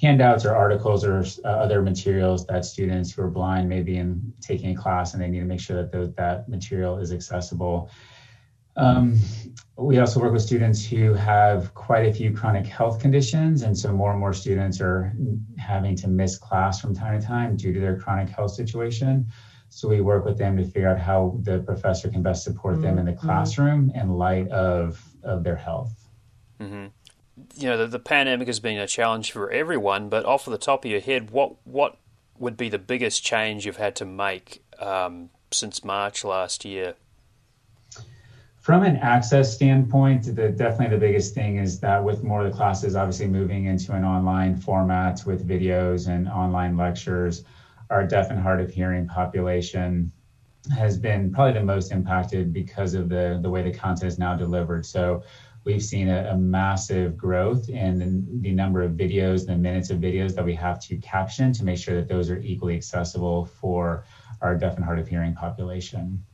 handouts 0.00 0.46
or 0.46 0.54
articles 0.54 1.04
or 1.04 1.24
uh, 1.44 1.48
other 1.48 1.82
materials 1.82 2.46
that 2.46 2.64
students 2.64 3.12
who 3.12 3.22
are 3.22 3.30
blind 3.30 3.68
may 3.68 3.82
be 3.82 3.98
in 3.98 4.32
taking 4.40 4.76
a 4.76 4.80
class 4.80 5.12
and 5.12 5.22
they 5.22 5.28
need 5.28 5.40
to 5.40 5.44
make 5.44 5.60
sure 5.60 5.76
that 5.76 5.92
the, 5.92 6.12
that 6.16 6.48
material 6.48 6.98
is 6.98 7.12
accessible. 7.12 7.90
Um, 8.76 9.18
we 9.76 9.98
also 9.98 10.20
work 10.20 10.32
with 10.32 10.42
students 10.42 10.84
who 10.84 11.12
have 11.12 11.74
quite 11.74 12.06
a 12.06 12.12
few 12.12 12.32
chronic 12.32 12.66
health 12.66 13.00
conditions, 13.00 13.62
and 13.62 13.76
so 13.76 13.92
more 13.92 14.10
and 14.12 14.20
more 14.20 14.32
students 14.32 14.80
are 14.80 15.12
having 15.58 15.96
to 15.96 16.08
miss 16.08 16.38
class 16.38 16.80
from 16.80 16.94
time 16.94 17.20
to 17.20 17.26
time 17.26 17.56
due 17.56 17.72
to 17.72 17.80
their 17.80 17.98
chronic 17.98 18.28
health 18.28 18.52
situation. 18.52 19.26
So 19.68 19.88
we 19.88 20.00
work 20.00 20.24
with 20.24 20.38
them 20.38 20.56
to 20.56 20.64
figure 20.64 20.88
out 20.88 20.98
how 20.98 21.38
the 21.42 21.60
professor 21.60 22.08
can 22.08 22.22
best 22.22 22.42
support 22.42 22.74
mm-hmm. 22.74 22.82
them 22.82 22.98
in 22.98 23.06
the 23.06 23.12
mm-hmm. 23.12 23.26
classroom 23.26 23.92
in 23.94 24.10
light 24.10 24.48
of, 24.48 25.02
of 25.22 25.44
their 25.44 25.56
health. 25.56 25.92
Mm-hmm. 26.60 26.86
You 27.56 27.70
know, 27.70 27.78
the, 27.78 27.86
the, 27.86 27.98
pandemic 27.98 28.48
has 28.48 28.60
been 28.60 28.78
a 28.78 28.86
challenge 28.86 29.32
for 29.32 29.50
everyone, 29.50 30.08
but 30.08 30.24
off 30.24 30.46
of 30.46 30.50
the 30.50 30.58
top 30.58 30.84
of 30.84 30.90
your 30.90 31.00
head, 31.00 31.30
what, 31.30 31.54
what 31.64 31.96
would 32.38 32.56
be 32.56 32.68
the 32.68 32.78
biggest 32.78 33.24
change 33.24 33.66
you've 33.66 33.76
had 33.76 33.96
to 33.96 34.04
make 34.04 34.62
um, 34.78 35.30
since 35.50 35.84
March 35.84 36.24
last 36.24 36.64
year? 36.64 36.94
From 38.58 38.82
an 38.82 38.96
access 38.96 39.54
standpoint, 39.54 40.24
the, 40.36 40.50
definitely 40.50 40.94
the 40.94 41.00
biggest 41.00 41.34
thing 41.34 41.56
is 41.56 41.80
that 41.80 42.04
with 42.04 42.22
more 42.22 42.44
of 42.44 42.50
the 42.50 42.56
classes 42.56 42.94
obviously 42.94 43.26
moving 43.26 43.64
into 43.64 43.92
an 43.94 44.04
online 44.04 44.56
format 44.56 45.24
with 45.24 45.48
videos 45.48 46.08
and 46.08 46.28
online 46.28 46.76
lectures, 46.76 47.44
our 47.88 48.06
deaf 48.06 48.30
and 48.30 48.38
hard 48.38 48.60
of 48.60 48.70
hearing 48.70 49.06
population 49.06 50.12
has 50.76 50.98
been 50.98 51.32
probably 51.32 51.54
the 51.54 51.64
most 51.64 51.90
impacted 51.90 52.52
because 52.52 52.94
of 52.94 53.08
the, 53.08 53.38
the 53.42 53.48
way 53.48 53.62
the 53.62 53.72
content 53.72 54.12
is 54.12 54.18
now 54.18 54.36
delivered. 54.36 54.84
So 54.84 55.22
we've 55.64 55.82
seen 55.82 56.08
a, 56.08 56.30
a 56.30 56.36
massive 56.36 57.16
growth 57.16 57.68
in 57.68 57.98
the, 57.98 58.48
the, 58.48 58.52
number 58.52 58.82
of 58.82 58.92
videos, 58.92 59.46
the 59.46 59.56
minutes 59.56 59.90
of 59.90 59.98
videos 59.98 60.34
that 60.34 60.44
we 60.44 60.54
have 60.54 60.80
to 60.80 60.96
caption 60.98 61.52
to 61.52 61.64
make 61.64 61.78
sure 61.78 61.94
that 61.94 62.08
those 62.08 62.30
are 62.30 62.38
equally 62.38 62.76
accessible 62.76 63.46
for 63.46 64.04
our 64.40 64.56
deaf 64.56 64.76
and 64.76 64.84
hard 64.84 64.98
of 64.98 65.08
hearing 65.08 65.34
population. 65.34 66.24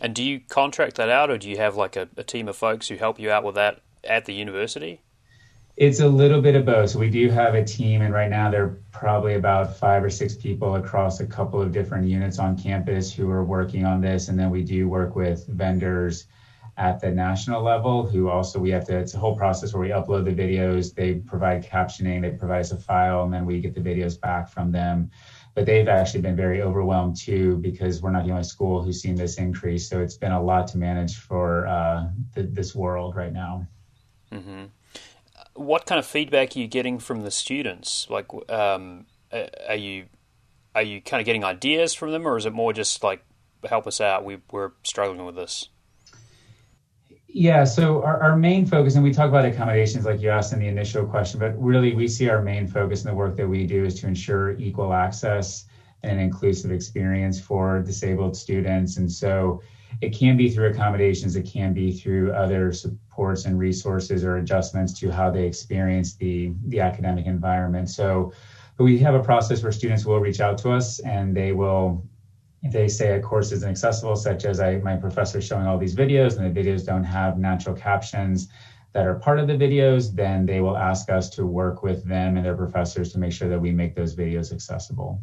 And 0.00 0.14
do 0.14 0.24
you 0.24 0.40
contract 0.40 0.96
that 0.96 1.10
out, 1.10 1.30
or 1.30 1.38
do 1.38 1.48
you 1.48 1.58
have 1.58 1.76
like 1.76 1.96
a, 1.96 2.08
a 2.16 2.24
team 2.24 2.48
of 2.48 2.56
folks 2.56 2.88
who 2.88 2.96
help 2.96 3.20
you 3.20 3.30
out 3.30 3.44
with 3.44 3.54
that 3.56 3.80
at 4.04 4.24
the 4.24 4.32
university? 4.32 5.00
It's 5.76 6.00
a 6.00 6.08
little 6.08 6.42
bit 6.42 6.54
of 6.54 6.66
both. 6.66 6.90
So 6.90 6.98
we 6.98 7.08
do 7.08 7.30
have 7.30 7.54
a 7.54 7.64
team, 7.64 8.02
and 8.02 8.12
right 8.12 8.28
now 8.28 8.50
there 8.50 8.64
are 8.64 8.78
probably 8.90 9.34
about 9.34 9.76
five 9.76 10.02
or 10.04 10.10
six 10.10 10.34
people 10.34 10.76
across 10.76 11.20
a 11.20 11.26
couple 11.26 11.62
of 11.62 11.72
different 11.72 12.08
units 12.08 12.38
on 12.38 12.58
campus 12.58 13.12
who 13.12 13.30
are 13.30 13.44
working 13.44 13.86
on 13.86 14.00
this. 14.00 14.28
And 14.28 14.38
then 14.38 14.50
we 14.50 14.62
do 14.62 14.88
work 14.88 15.14
with 15.14 15.46
vendors 15.46 16.26
at 16.76 17.00
the 17.00 17.10
national 17.10 17.62
level 17.62 18.06
who 18.06 18.28
also 18.28 18.58
we 18.58 18.70
have 18.70 18.86
to 18.86 18.96
it's 18.96 19.14
a 19.14 19.18
whole 19.18 19.36
process 19.36 19.74
where 19.74 19.82
we 19.82 19.90
upload 19.90 20.24
the 20.24 20.30
videos 20.30 20.94
they 20.94 21.14
provide 21.14 21.64
captioning 21.64 22.22
they 22.22 22.30
provide 22.30 22.60
us 22.60 22.72
a 22.72 22.76
file 22.76 23.24
and 23.24 23.32
then 23.32 23.44
we 23.44 23.60
get 23.60 23.74
the 23.74 23.80
videos 23.80 24.18
back 24.18 24.48
from 24.48 24.72
them 24.72 25.10
but 25.54 25.66
they've 25.66 25.88
actually 25.88 26.22
been 26.22 26.36
very 26.36 26.62
overwhelmed 26.62 27.16
too 27.16 27.58
because 27.58 28.00
we're 28.00 28.10
not 28.10 28.24
the 28.24 28.30
only 28.30 28.44
school 28.44 28.82
who's 28.82 29.02
seen 29.02 29.16
this 29.16 29.36
increase. 29.36 29.88
So 29.88 30.00
it's 30.00 30.16
been 30.16 30.32
a 30.32 30.42
lot 30.42 30.68
to 30.68 30.78
manage 30.78 31.18
for 31.18 31.66
uh, 31.66 32.08
th- 32.34 32.48
this 32.52 32.74
world 32.74 33.14
right 33.14 33.32
now. 33.32 33.66
Mm-hmm. 34.30 34.64
What 35.54 35.84
kind 35.84 35.98
of 35.98 36.06
feedback 36.06 36.56
are 36.56 36.58
you 36.58 36.66
getting 36.66 36.98
from 36.98 37.22
the 37.22 37.30
students? 37.30 38.06
Like, 38.08 38.28
um, 38.48 39.06
are 39.68 39.76
you 39.76 40.06
are 40.74 40.82
you 40.82 41.02
kind 41.02 41.20
of 41.20 41.26
getting 41.26 41.44
ideas 41.44 41.92
from 41.92 42.12
them, 42.12 42.26
or 42.26 42.38
is 42.38 42.46
it 42.46 42.54
more 42.54 42.72
just 42.72 43.04
like 43.04 43.22
help 43.68 43.86
us 43.86 44.00
out? 44.00 44.24
We, 44.24 44.38
we're 44.50 44.72
struggling 44.82 45.26
with 45.26 45.34
this. 45.34 45.68
Yeah, 47.34 47.64
so 47.64 48.02
our, 48.02 48.22
our 48.22 48.36
main 48.36 48.66
focus, 48.66 48.94
and 48.94 49.02
we 49.02 49.10
talk 49.10 49.30
about 49.30 49.46
accommodations 49.46 50.04
like 50.04 50.20
you 50.20 50.28
asked 50.28 50.52
in 50.52 50.58
the 50.58 50.68
initial 50.68 51.06
question, 51.06 51.40
but 51.40 51.58
really 51.58 51.94
we 51.94 52.06
see 52.06 52.28
our 52.28 52.42
main 52.42 52.66
focus 52.66 53.04
in 53.04 53.08
the 53.08 53.14
work 53.14 53.36
that 53.36 53.48
we 53.48 53.64
do 53.64 53.84
is 53.84 53.98
to 54.00 54.06
ensure 54.06 54.50
equal 54.58 54.92
access 54.92 55.64
and 56.02 56.12
an 56.12 56.18
inclusive 56.18 56.70
experience 56.70 57.40
for 57.40 57.80
disabled 57.80 58.36
students. 58.36 58.98
And 58.98 59.10
so 59.10 59.62
it 60.02 60.10
can 60.10 60.36
be 60.36 60.50
through 60.50 60.68
accommodations, 60.68 61.34
it 61.34 61.50
can 61.50 61.72
be 61.72 61.90
through 61.90 62.32
other 62.32 62.70
supports 62.70 63.46
and 63.46 63.58
resources 63.58 64.24
or 64.24 64.36
adjustments 64.36 64.92
to 65.00 65.10
how 65.10 65.30
they 65.30 65.46
experience 65.46 66.14
the, 66.16 66.52
the 66.66 66.80
academic 66.80 67.24
environment. 67.24 67.88
So 67.88 68.30
we 68.78 68.98
have 68.98 69.14
a 69.14 69.22
process 69.22 69.62
where 69.62 69.72
students 69.72 70.04
will 70.04 70.20
reach 70.20 70.40
out 70.40 70.58
to 70.58 70.70
us 70.70 70.98
and 70.98 71.34
they 71.34 71.52
will 71.52 72.04
they 72.62 72.88
say 72.88 73.16
a 73.16 73.20
course 73.20 73.50
isn't 73.52 73.68
accessible, 73.68 74.16
such 74.16 74.44
as 74.44 74.60
I, 74.60 74.76
my 74.78 74.96
professor 74.96 75.40
showing 75.40 75.66
all 75.66 75.78
these 75.78 75.96
videos 75.96 76.38
and 76.38 76.54
the 76.54 76.60
videos 76.60 76.86
don't 76.86 77.04
have 77.04 77.38
natural 77.38 77.74
captions 77.74 78.48
that 78.92 79.06
are 79.06 79.14
part 79.14 79.38
of 79.38 79.46
the 79.46 79.54
videos, 79.54 80.14
then 80.14 80.46
they 80.46 80.60
will 80.60 80.76
ask 80.76 81.08
us 81.10 81.30
to 81.30 81.46
work 81.46 81.82
with 81.82 82.04
them 82.04 82.36
and 82.36 82.44
their 82.44 82.56
professors 82.56 83.12
to 83.12 83.18
make 83.18 83.32
sure 83.32 83.48
that 83.48 83.60
we 83.60 83.72
make 83.72 83.94
those 83.94 84.14
videos 84.14 84.52
accessible. 84.52 85.20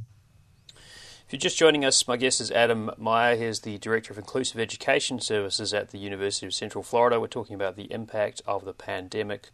If 0.74 1.34
you're 1.34 1.40
just 1.40 1.60
joining 1.60 1.86
us, 1.86 2.08
my 2.08 2.18
guest 2.18 2.42
is 2.42 2.50
Adam 2.50 2.90
Meyer. 2.98 3.36
He's 3.36 3.60
the 3.60 3.78
Director 3.78 4.12
of 4.12 4.18
Inclusive 4.18 4.60
Education 4.60 5.20
Services 5.20 5.76
at 5.76 5.90
the 5.90 6.00
University 6.00 6.48
of 6.48 6.56
Central 6.56 6.84
Florida. 6.84 7.20
We're 7.20 7.28
talking 7.28 7.56
about 7.56 7.76
the 7.76 7.92
impact 7.94 8.42
of 8.48 8.66
the 8.66 8.74
pandemic 8.74 9.52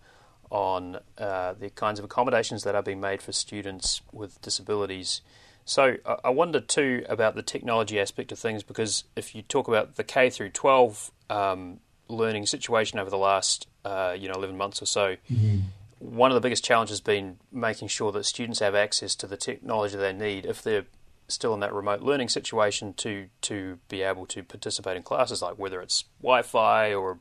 on 0.49 0.99
uh, 1.17 1.53
the 1.53 1.69
kinds 1.69 1.99
of 1.99 2.05
accommodations 2.05 2.63
that 2.63 2.75
are 2.75 2.81
being 2.81 3.01
made 3.01 3.21
for 3.21 3.33
students 3.33 4.01
with 4.13 4.41
disabilities. 4.41 5.19
So 5.65 5.97
I 6.23 6.29
wonder 6.29 6.61
too 6.61 7.03
about 7.09 7.33
the 7.33 7.41
technology 7.41 7.99
aspect 7.99 8.31
of 8.31 8.37
things 8.37 8.61
because 8.61 9.03
if 9.15 9.33
you 9.33 9.41
talk 9.41 9.67
about 9.67 9.95
the 9.95 10.03
K 10.03 10.29
through 10.29 10.51
12 10.51 11.11
um, 11.31 11.79
learning 12.07 12.45
situation 12.45 12.99
over 12.99 13.09
the 13.09 13.17
last 13.17 13.67
uh, 13.83 14.15
you 14.17 14.27
know 14.27 14.35
11 14.35 14.55
months 14.55 14.81
or 14.81 14.85
so, 14.85 15.15
mm-hmm. 15.31 15.57
one 15.99 16.29
of 16.29 16.35
the 16.35 16.41
biggest 16.41 16.63
challenges 16.63 16.97
has 16.97 17.01
been 17.01 17.37
making 17.51 17.87
sure 17.87 18.11
that 18.11 18.25
students 18.25 18.59
have 18.59 18.75
access 18.75 19.15
to 19.15 19.27
the 19.27 19.37
technology 19.37 19.97
they 19.97 20.13
need 20.13 20.45
if 20.45 20.61
they're 20.61 20.85
still 21.27 21.55
in 21.55 21.59
that 21.61 21.73
remote 21.73 22.01
learning 22.01 22.29
situation 22.29 22.93
to 22.93 23.27
to 23.41 23.79
be 23.89 24.03
able 24.03 24.27
to 24.27 24.43
participate 24.43 24.95
in 24.95 25.01
classes, 25.01 25.41
like 25.41 25.57
whether 25.57 25.81
it's 25.81 26.03
Wi-Fi 26.21 26.93
or 26.93 27.17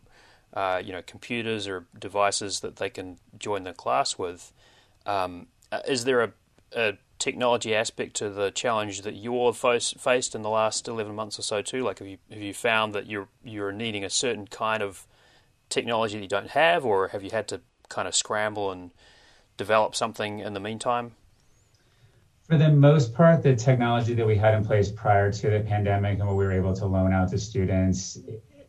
uh, 0.53 0.83
you 0.85 0.93
know 0.93 1.01
computers 1.01 1.67
or 1.67 1.87
devices 1.99 2.61
that 2.61 2.77
they 2.77 2.91
can 2.91 3.19
join 3.39 3.65
the 3.65 3.73
class 3.73 4.19
with. 4.19 4.53
Um, 5.07 5.47
uh, 5.73 5.81
is 5.89 6.05
there 6.05 6.23
a, 6.23 6.33
a 6.75 6.93
technology 7.25 7.75
aspect 7.75 8.15
to 8.15 8.29
the 8.29 8.51
challenge 8.51 9.01
that 9.01 9.15
you 9.15 9.33
all 9.33 9.51
have 9.51 9.83
faced 9.83 10.35
in 10.35 10.43
the 10.43 10.51
last 10.51 10.87
11 10.87 11.15
months 11.15 11.39
or 11.39 11.43
so 11.43 11.63
too? 11.63 11.83
Like, 11.83 12.01
have 12.01 12.07
you, 12.07 12.19
have 12.31 12.43
you 12.43 12.53
found 12.53 12.95
that 12.95 13.07
you're, 13.07 13.29
you're 13.43 13.73
needing 13.73 14.05
a 14.05 14.11
certain 14.11 14.47
kind 14.47 14.83
of 14.83 15.07
technology 15.71 16.17
that 16.17 16.23
you 16.23 16.29
don't 16.29 16.51
have, 16.51 16.85
or 16.85 17.09
have 17.09 17.23
you 17.23 17.31
had 17.31 17.49
to 17.49 17.63
kind 17.89 18.07
of 18.07 18.15
scramble 18.15 18.71
and 18.71 18.91
develop 19.57 19.95
something 19.95 20.41
in 20.41 20.53
the 20.53 20.61
meantime? 20.61 21.13
For 22.47 22.59
the 22.59 22.69
most 22.69 23.15
part, 23.15 23.43
the 23.43 23.57
technology 23.57 24.13
that 24.13 24.27
we 24.27 24.37
had 24.37 24.53
in 24.53 24.63
place 24.63 24.91
prior 24.91 25.33
to 25.33 25.49
the 25.49 25.61
pandemic 25.61 26.19
and 26.19 26.29
what 26.29 26.37
we 26.37 26.45
were 26.45 26.53
able 26.53 26.75
to 26.75 26.85
loan 26.85 27.15
out 27.15 27.31
to 27.31 27.39
students 27.39 28.19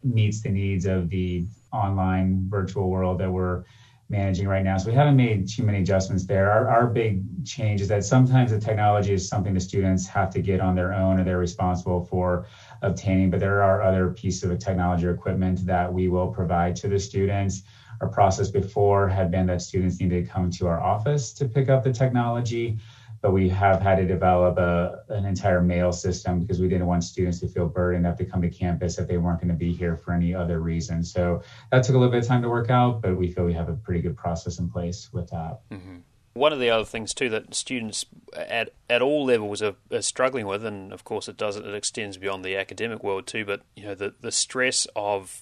meets 0.01 0.39
the 0.39 0.49
needs 0.49 0.85
of 0.85 1.09
the 1.09 1.45
online 1.73 2.47
virtual 2.49 2.89
world 2.89 3.19
that 3.19 3.29
we're 3.29 3.65
managing 4.09 4.47
right 4.47 4.63
now. 4.63 4.77
So 4.77 4.89
we 4.89 4.95
haven't 4.95 5.15
made 5.15 5.49
too 5.49 5.63
many 5.63 5.79
adjustments 5.79 6.25
there. 6.25 6.51
Our, 6.51 6.69
our 6.69 6.87
big 6.87 7.45
change 7.45 7.81
is 7.81 7.87
that 7.87 8.05
sometimes 8.05 8.51
the 8.51 8.59
technology 8.59 9.13
is 9.13 9.27
something 9.27 9.53
the 9.53 9.59
students 9.59 10.05
have 10.07 10.29
to 10.31 10.39
get 10.39 10.61
on 10.61 10.75
their 10.75 10.93
own 10.93 11.19
or 11.19 11.23
they're 11.23 11.39
responsible 11.39 12.01
for 12.01 12.45
obtaining, 12.81 13.29
but 13.31 13.39
there 13.39 13.63
are 13.63 13.81
other 13.81 14.09
pieces 14.09 14.49
of 14.49 14.59
technology 14.59 15.07
or 15.07 15.11
equipment 15.11 15.65
that 15.65 15.91
we 15.91 16.07
will 16.07 16.27
provide 16.27 16.75
to 16.77 16.87
the 16.87 16.99
students. 16.99 17.63
Our 18.01 18.07
process 18.07 18.49
before 18.49 19.07
had 19.07 19.31
been 19.31 19.47
that 19.47 19.61
students 19.61 19.99
needed 19.99 20.25
to 20.25 20.29
come 20.29 20.51
to 20.51 20.67
our 20.67 20.79
office 20.79 21.31
to 21.33 21.45
pick 21.45 21.69
up 21.69 21.81
the 21.81 21.91
technology 21.91 22.77
but 23.25 23.31
we 23.31 23.49
have 23.49 23.81
had 23.81 23.95
to 23.95 24.05
develop 24.05 24.59
a, 24.59 25.01
an 25.09 25.25
entire 25.25 25.59
mail 25.59 25.91
system 25.91 26.41
because 26.41 26.61
we 26.61 26.69
didn't 26.69 26.85
want 26.85 27.03
students 27.03 27.39
to 27.39 27.47
feel 27.47 27.67
burdened 27.67 28.05
enough 28.05 28.19
to 28.19 28.23
come 28.23 28.39
to 28.39 28.51
campus 28.51 28.99
if 28.99 29.07
they 29.07 29.17
weren't 29.17 29.39
going 29.39 29.47
to 29.47 29.55
be 29.55 29.73
here 29.73 29.97
for 29.97 30.13
any 30.13 30.35
other 30.35 30.59
reason. 30.59 31.03
So 31.03 31.41
that 31.71 31.81
took 31.81 31.95
a 31.95 31.97
little 31.97 32.11
bit 32.11 32.21
of 32.21 32.27
time 32.27 32.43
to 32.43 32.49
work 32.49 32.69
out, 32.69 33.01
but 33.01 33.17
we 33.17 33.31
feel 33.31 33.43
we 33.43 33.53
have 33.53 33.67
a 33.67 33.73
pretty 33.73 34.01
good 34.01 34.15
process 34.15 34.59
in 34.59 34.69
place 34.69 35.09
with 35.11 35.31
that. 35.31 35.61
Mm-hmm. 35.71 35.95
One 36.33 36.53
of 36.53 36.59
the 36.59 36.69
other 36.69 36.85
things 36.85 37.15
too 37.15 37.29
that 37.29 37.55
students 37.55 38.05
at 38.35 38.73
at 38.91 39.01
all 39.01 39.25
levels 39.25 39.63
are, 39.63 39.73
are, 39.91 40.03
struggling 40.03 40.45
with, 40.45 40.63
and 40.63 40.93
of 40.93 41.03
course 41.03 41.27
it 41.27 41.35
does 41.35 41.55
it 41.55 41.65
extends 41.73 42.17
beyond 42.17 42.45
the 42.45 42.55
academic 42.55 43.03
world 43.03 43.25
too. 43.25 43.43
But 43.43 43.61
you 43.75 43.85
know 43.85 43.95
the 43.95 44.13
the 44.21 44.31
stress 44.31 44.85
of 44.95 45.41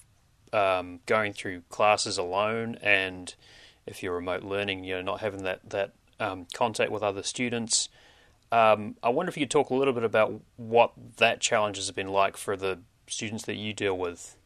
um, 0.54 1.00
going 1.04 1.34
through 1.34 1.64
classes 1.68 2.16
alone, 2.16 2.78
and 2.80 3.34
if 3.84 4.02
you're 4.02 4.14
remote 4.14 4.42
learning, 4.42 4.84
you 4.84 4.94
know 4.94 5.02
not 5.02 5.20
having 5.20 5.42
that 5.42 5.68
that 5.68 5.92
um, 6.20 6.46
contact 6.54 6.90
with 6.90 7.02
other 7.02 7.22
students. 7.22 7.88
Um, 8.52 8.96
I 9.02 9.08
wonder 9.08 9.30
if 9.30 9.36
you 9.36 9.42
could 9.42 9.50
talk 9.50 9.70
a 9.70 9.74
little 9.74 9.94
bit 9.94 10.04
about 10.04 10.40
what 10.56 10.92
that 11.16 11.40
challenge 11.40 11.76
has 11.76 11.90
been 11.90 12.08
like 12.08 12.36
for 12.36 12.56
the 12.56 12.78
students 13.06 13.44
that 13.46 13.56
you 13.56 13.72
deal 13.72 13.96
with. 13.96 14.36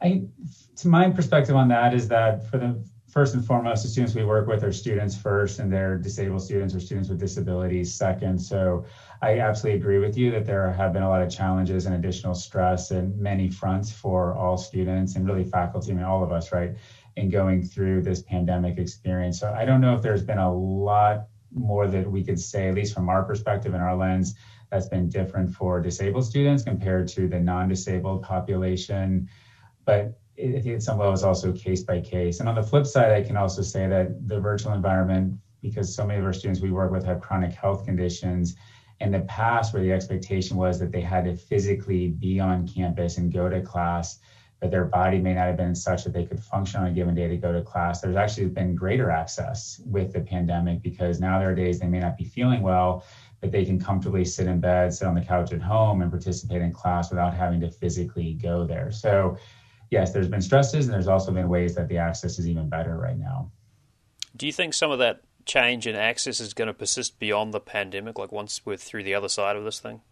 I, 0.00 0.22
to 0.76 0.88
my 0.88 1.10
perspective 1.10 1.56
on 1.56 1.68
that 1.68 1.94
is 1.94 2.08
that 2.08 2.48
for 2.50 2.58
the 2.58 2.78
first 3.08 3.34
and 3.34 3.44
foremost, 3.44 3.82
the 3.82 3.88
students 3.88 4.14
we 4.14 4.24
work 4.24 4.46
with 4.46 4.62
are 4.62 4.72
students 4.72 5.16
first, 5.16 5.58
and 5.58 5.72
they're 5.72 5.96
disabled 5.96 6.42
students 6.42 6.74
or 6.74 6.80
students 6.80 7.08
with 7.08 7.18
disabilities 7.18 7.92
second. 7.92 8.38
So 8.38 8.84
I 9.22 9.40
absolutely 9.40 9.80
agree 9.80 9.98
with 9.98 10.16
you 10.16 10.30
that 10.32 10.46
there 10.46 10.70
have 10.70 10.92
been 10.92 11.02
a 11.02 11.08
lot 11.08 11.22
of 11.22 11.30
challenges 11.30 11.86
and 11.86 11.94
additional 11.94 12.34
stress 12.34 12.90
in 12.90 13.20
many 13.20 13.48
fronts 13.48 13.90
for 13.90 14.34
all 14.34 14.56
students 14.56 15.16
and 15.16 15.26
really 15.26 15.44
faculty, 15.44 15.92
I 15.92 15.94
mean 15.94 16.04
all 16.04 16.22
of 16.22 16.30
us, 16.30 16.52
right? 16.52 16.76
In 17.18 17.28
going 17.28 17.62
through 17.62 18.00
this 18.00 18.22
pandemic 18.22 18.78
experience. 18.78 19.40
So 19.40 19.52
I 19.54 19.64
don't 19.64 19.80
know 19.80 19.92
if 19.92 20.00
there's 20.00 20.22
been 20.22 20.38
a 20.38 20.52
lot 20.52 21.24
more 21.52 21.88
that 21.88 22.08
we 22.08 22.22
could 22.22 22.38
say, 22.38 22.68
at 22.68 22.74
least 22.74 22.94
from 22.94 23.08
our 23.08 23.22
perspective 23.22 23.74
and 23.74 23.82
our 23.82 23.96
lens, 23.96 24.34
that's 24.70 24.86
been 24.86 25.08
different 25.08 25.50
for 25.50 25.80
disabled 25.80 26.24
students 26.24 26.62
compared 26.62 27.08
to 27.08 27.26
the 27.26 27.38
non-disabled 27.38 28.22
population. 28.22 29.26
But 29.84 30.12
it, 30.36 30.64
at 30.66 30.82
some 30.82 30.98
level 30.98 31.12
it's 31.12 31.24
also 31.24 31.50
case 31.50 31.82
by 31.82 31.98
case. 31.98 32.38
And 32.38 32.48
on 32.48 32.54
the 32.54 32.62
flip 32.62 32.86
side, 32.86 33.10
I 33.10 33.20
can 33.20 33.36
also 33.36 33.62
say 33.62 33.88
that 33.88 34.28
the 34.28 34.38
virtual 34.38 34.72
environment, 34.72 35.34
because 35.60 35.92
so 35.92 36.04
many 36.04 36.20
of 36.20 36.24
our 36.24 36.32
students 36.32 36.60
we 36.60 36.70
work 36.70 36.92
with 36.92 37.02
have 37.04 37.18
chronic 37.18 37.52
health 37.52 37.84
conditions, 37.84 38.54
in 39.00 39.10
the 39.10 39.20
past 39.20 39.72
where 39.72 39.82
the 39.82 39.92
expectation 39.92 40.56
was 40.56 40.78
that 40.78 40.92
they 40.92 41.00
had 41.00 41.24
to 41.24 41.32
physically 41.32 42.08
be 42.08 42.38
on 42.38 42.66
campus 42.66 43.16
and 43.16 43.32
go 43.32 43.48
to 43.48 43.60
class 43.60 44.18
but 44.60 44.70
their 44.70 44.84
body 44.84 45.18
may 45.18 45.34
not 45.34 45.46
have 45.46 45.56
been 45.56 45.74
such 45.74 46.04
that 46.04 46.12
they 46.12 46.24
could 46.24 46.42
function 46.42 46.80
on 46.80 46.86
a 46.86 46.90
given 46.90 47.14
day 47.14 47.28
to 47.28 47.36
go 47.36 47.52
to 47.52 47.62
class. 47.62 48.00
There's 48.00 48.16
actually 48.16 48.46
been 48.46 48.74
greater 48.74 49.10
access 49.10 49.80
with 49.86 50.12
the 50.12 50.20
pandemic 50.20 50.82
because 50.82 51.20
now 51.20 51.38
there 51.38 51.50
are 51.50 51.54
days 51.54 51.78
they 51.78 51.86
may 51.86 52.00
not 52.00 52.16
be 52.16 52.24
feeling 52.24 52.62
well 52.62 53.04
but 53.40 53.52
they 53.52 53.64
can 53.64 53.78
comfortably 53.78 54.24
sit 54.24 54.48
in 54.48 54.58
bed 54.58 54.92
sit 54.92 55.06
on 55.06 55.14
the 55.14 55.20
couch 55.20 55.52
at 55.52 55.62
home 55.62 56.02
and 56.02 56.10
participate 56.10 56.60
in 56.60 56.72
class 56.72 57.10
without 57.10 57.32
having 57.34 57.60
to 57.60 57.70
physically 57.70 58.34
go 58.34 58.66
there. 58.66 58.90
So 58.90 59.36
yes 59.90 60.12
there's 60.12 60.28
been 60.28 60.42
stresses 60.42 60.86
and 60.86 60.94
there's 60.94 61.08
also 61.08 61.30
been 61.30 61.48
ways 61.48 61.74
that 61.76 61.88
the 61.88 61.98
access 61.98 62.38
is 62.38 62.48
even 62.48 62.68
better 62.68 62.96
right 62.96 63.18
now. 63.18 63.50
Do 64.36 64.46
you 64.46 64.52
think 64.52 64.74
some 64.74 64.90
of 64.90 64.98
that 64.98 65.22
change 65.44 65.86
in 65.86 65.96
access 65.96 66.40
is 66.40 66.52
going 66.52 66.66
to 66.66 66.74
persist 66.74 67.18
beyond 67.18 67.54
the 67.54 67.60
pandemic, 67.60 68.18
like 68.18 68.30
once 68.30 68.64
we're 68.64 68.76
through 68.76 69.02
the 69.02 69.14
other 69.14 69.28
side 69.28 69.56
of 69.56 69.64
this 69.64 69.80
thing? 69.80 70.02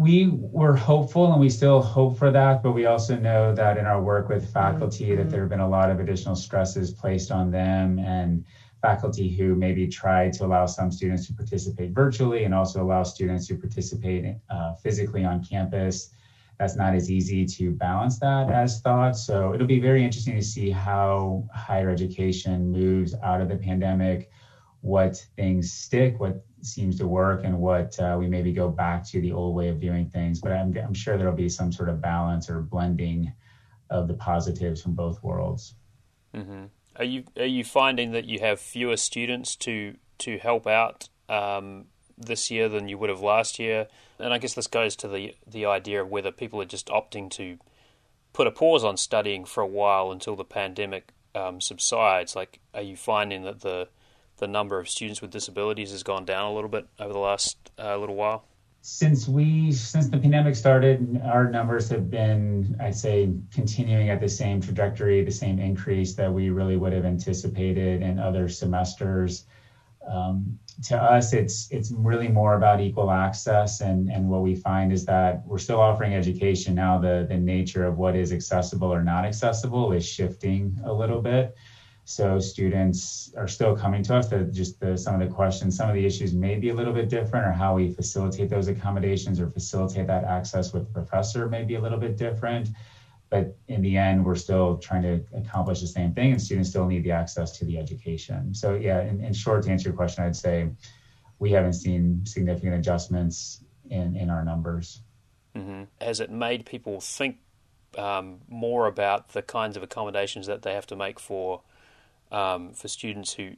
We 0.00 0.28
were 0.32 0.74
hopeful 0.74 1.30
and 1.30 1.38
we 1.38 1.50
still 1.50 1.82
hope 1.82 2.16
for 2.16 2.30
that, 2.30 2.62
but 2.62 2.72
we 2.72 2.86
also 2.86 3.16
know 3.16 3.54
that 3.54 3.76
in 3.76 3.84
our 3.84 4.00
work 4.00 4.30
with 4.30 4.50
faculty 4.50 5.08
mm-hmm. 5.08 5.16
that 5.16 5.30
there 5.30 5.40
have 5.40 5.50
been 5.50 5.60
a 5.60 5.68
lot 5.68 5.90
of 5.90 6.00
additional 6.00 6.34
stresses 6.34 6.90
placed 6.90 7.30
on 7.30 7.50
them 7.50 7.98
and 7.98 8.44
faculty 8.80 9.28
who 9.28 9.54
maybe 9.54 9.86
tried 9.86 10.32
to 10.32 10.46
allow 10.46 10.64
some 10.64 10.90
students 10.90 11.26
to 11.26 11.34
participate 11.34 11.90
virtually 11.90 12.44
and 12.44 12.54
also 12.54 12.82
allow 12.82 13.02
students 13.02 13.46
to 13.48 13.56
participate 13.56 14.36
uh, 14.48 14.72
physically 14.76 15.22
on 15.22 15.44
campus 15.44 16.14
that's 16.60 16.76
not 16.76 16.94
as 16.94 17.10
easy 17.10 17.46
to 17.46 17.70
balance 17.70 18.18
that 18.18 18.50
as 18.50 18.82
thought. 18.82 19.16
So 19.16 19.54
it'll 19.54 19.66
be 19.66 19.80
very 19.80 20.04
interesting 20.04 20.36
to 20.36 20.42
see 20.42 20.70
how 20.70 21.48
higher 21.54 21.88
education 21.88 22.70
moves 22.70 23.14
out 23.22 23.40
of 23.40 23.48
the 23.48 23.56
pandemic, 23.56 24.30
what 24.82 25.16
things 25.36 25.72
stick, 25.72 26.20
what 26.20 26.44
seems 26.62 26.98
to 26.98 27.06
work, 27.06 27.44
and 27.44 27.58
what 27.58 27.98
uh, 27.98 28.16
we 28.18 28.26
maybe 28.26 28.52
go 28.52 28.68
back 28.68 29.06
to 29.08 29.20
the 29.20 29.32
old 29.32 29.54
way 29.54 29.68
of 29.68 29.80
doing 29.80 30.08
things. 30.08 30.40
But 30.40 30.52
I'm, 30.52 30.76
I'm 30.76 30.94
sure 30.94 31.16
there'll 31.16 31.34
be 31.34 31.48
some 31.48 31.72
sort 31.72 31.88
of 31.88 32.00
balance 32.00 32.50
or 32.50 32.60
blending 32.60 33.32
of 33.90 34.08
the 34.08 34.14
positives 34.14 34.82
from 34.82 34.94
both 34.94 35.22
worlds. 35.22 35.74
Mm-hmm. 36.34 36.66
Are 36.96 37.04
you 37.04 37.24
are 37.36 37.46
you 37.46 37.64
finding 37.64 38.12
that 38.12 38.24
you 38.24 38.40
have 38.40 38.60
fewer 38.60 38.96
students 38.96 39.56
to 39.56 39.96
to 40.18 40.38
help 40.38 40.66
out 40.66 41.08
um, 41.28 41.86
this 42.18 42.50
year 42.50 42.68
than 42.68 42.88
you 42.88 42.98
would 42.98 43.10
have 43.10 43.20
last 43.20 43.58
year? 43.58 43.88
And 44.18 44.32
I 44.32 44.38
guess 44.38 44.54
this 44.54 44.66
goes 44.66 44.96
to 44.96 45.08
the 45.08 45.34
the 45.46 45.66
idea 45.66 46.02
of 46.02 46.10
whether 46.10 46.30
people 46.30 46.60
are 46.60 46.66
just 46.66 46.88
opting 46.88 47.30
to 47.32 47.58
put 48.32 48.46
a 48.46 48.50
pause 48.50 48.84
on 48.84 48.96
studying 48.96 49.44
for 49.44 49.62
a 49.62 49.66
while 49.66 50.12
until 50.12 50.36
the 50.36 50.44
pandemic 50.44 51.12
um, 51.34 51.60
subsides. 51.60 52.36
Like, 52.36 52.60
are 52.74 52.82
you 52.82 52.96
finding 52.96 53.42
that 53.42 53.60
the 53.60 53.88
the 54.40 54.48
number 54.48 54.78
of 54.80 54.88
students 54.88 55.22
with 55.22 55.30
disabilities 55.30 55.92
has 55.92 56.02
gone 56.02 56.24
down 56.24 56.50
a 56.50 56.54
little 56.54 56.70
bit 56.70 56.86
over 56.98 57.12
the 57.12 57.18
last 57.18 57.56
uh, 57.78 57.96
little 57.96 58.16
while? 58.16 58.44
Since 58.82 59.28
we 59.28 59.72
since 59.72 60.08
the 60.08 60.16
pandemic 60.16 60.56
started, 60.56 61.20
our 61.22 61.50
numbers 61.50 61.90
have 61.90 62.10
been, 62.10 62.74
I'd 62.80 62.96
say, 62.96 63.30
continuing 63.52 64.08
at 64.08 64.20
the 64.20 64.28
same 64.28 64.62
trajectory, 64.62 65.22
the 65.22 65.30
same 65.30 65.58
increase 65.58 66.14
that 66.14 66.32
we 66.32 66.48
really 66.48 66.78
would 66.78 66.94
have 66.94 67.04
anticipated 67.04 68.00
in 68.00 68.18
other 68.18 68.48
semesters. 68.48 69.44
Um, 70.08 70.58
to 70.84 70.96
us, 70.96 71.34
it's 71.34 71.70
it's 71.70 71.92
really 71.92 72.28
more 72.28 72.54
about 72.54 72.80
equal 72.80 73.10
access, 73.10 73.82
and 73.82 74.10
and 74.10 74.30
what 74.30 74.40
we 74.40 74.54
find 74.54 74.94
is 74.94 75.04
that 75.04 75.46
we're 75.46 75.58
still 75.58 75.80
offering 75.80 76.14
education 76.14 76.74
now. 76.74 76.98
The 76.98 77.26
the 77.28 77.36
nature 77.36 77.84
of 77.84 77.98
what 77.98 78.16
is 78.16 78.32
accessible 78.32 78.90
or 78.90 79.04
not 79.04 79.26
accessible 79.26 79.92
is 79.92 80.08
shifting 80.08 80.80
a 80.84 80.92
little 80.92 81.20
bit. 81.20 81.54
So 82.04 82.40
students 82.40 83.32
are 83.36 83.46
still 83.46 83.76
coming 83.76 84.02
to 84.04 84.16
us. 84.16 84.28
That 84.28 84.52
just 84.52 84.80
the, 84.80 84.96
some 84.96 85.20
of 85.20 85.26
the 85.26 85.32
questions, 85.32 85.76
some 85.76 85.88
of 85.88 85.94
the 85.94 86.04
issues 86.04 86.34
may 86.34 86.56
be 86.56 86.70
a 86.70 86.74
little 86.74 86.92
bit 86.92 87.08
different, 87.08 87.46
or 87.46 87.52
how 87.52 87.76
we 87.76 87.92
facilitate 87.92 88.50
those 88.50 88.68
accommodations 88.68 89.38
or 89.38 89.48
facilitate 89.48 90.06
that 90.08 90.24
access 90.24 90.72
with 90.72 90.86
the 90.86 90.92
professor 90.92 91.48
may 91.48 91.64
be 91.64 91.76
a 91.76 91.80
little 91.80 91.98
bit 91.98 92.16
different 92.16 92.70
but 93.30 93.56
in 93.68 93.80
the 93.80 93.96
end 93.96 94.22
we're 94.24 94.34
still 94.34 94.76
trying 94.78 95.02
to 95.02 95.24
accomplish 95.34 95.80
the 95.80 95.86
same 95.86 96.12
thing 96.12 96.32
and 96.32 96.42
students 96.42 96.68
still 96.68 96.86
need 96.86 97.04
the 97.04 97.10
access 97.10 97.56
to 97.56 97.64
the 97.64 97.78
education 97.78 98.52
so 98.52 98.74
yeah 98.74 99.00
in, 99.02 99.24
in 99.24 99.32
short 99.32 99.62
to 99.62 99.70
answer 99.70 99.88
your 99.88 99.96
question 99.96 100.24
i'd 100.24 100.36
say 100.36 100.68
we 101.38 101.50
haven't 101.50 101.72
seen 101.72 102.20
significant 102.26 102.74
adjustments 102.74 103.64
in 103.88 104.14
in 104.16 104.28
our 104.28 104.44
numbers 104.44 105.00
mm-hmm. 105.56 105.84
has 106.00 106.20
it 106.20 106.30
made 106.30 106.66
people 106.66 107.00
think 107.00 107.38
um, 107.98 108.38
more 108.48 108.86
about 108.86 109.30
the 109.30 109.42
kinds 109.42 109.76
of 109.76 109.82
accommodations 109.82 110.46
that 110.46 110.62
they 110.62 110.74
have 110.74 110.86
to 110.86 110.96
make 110.96 111.18
for 111.18 111.62
um, 112.32 112.72
for 112.72 112.88
students 112.88 113.34
who 113.34 113.52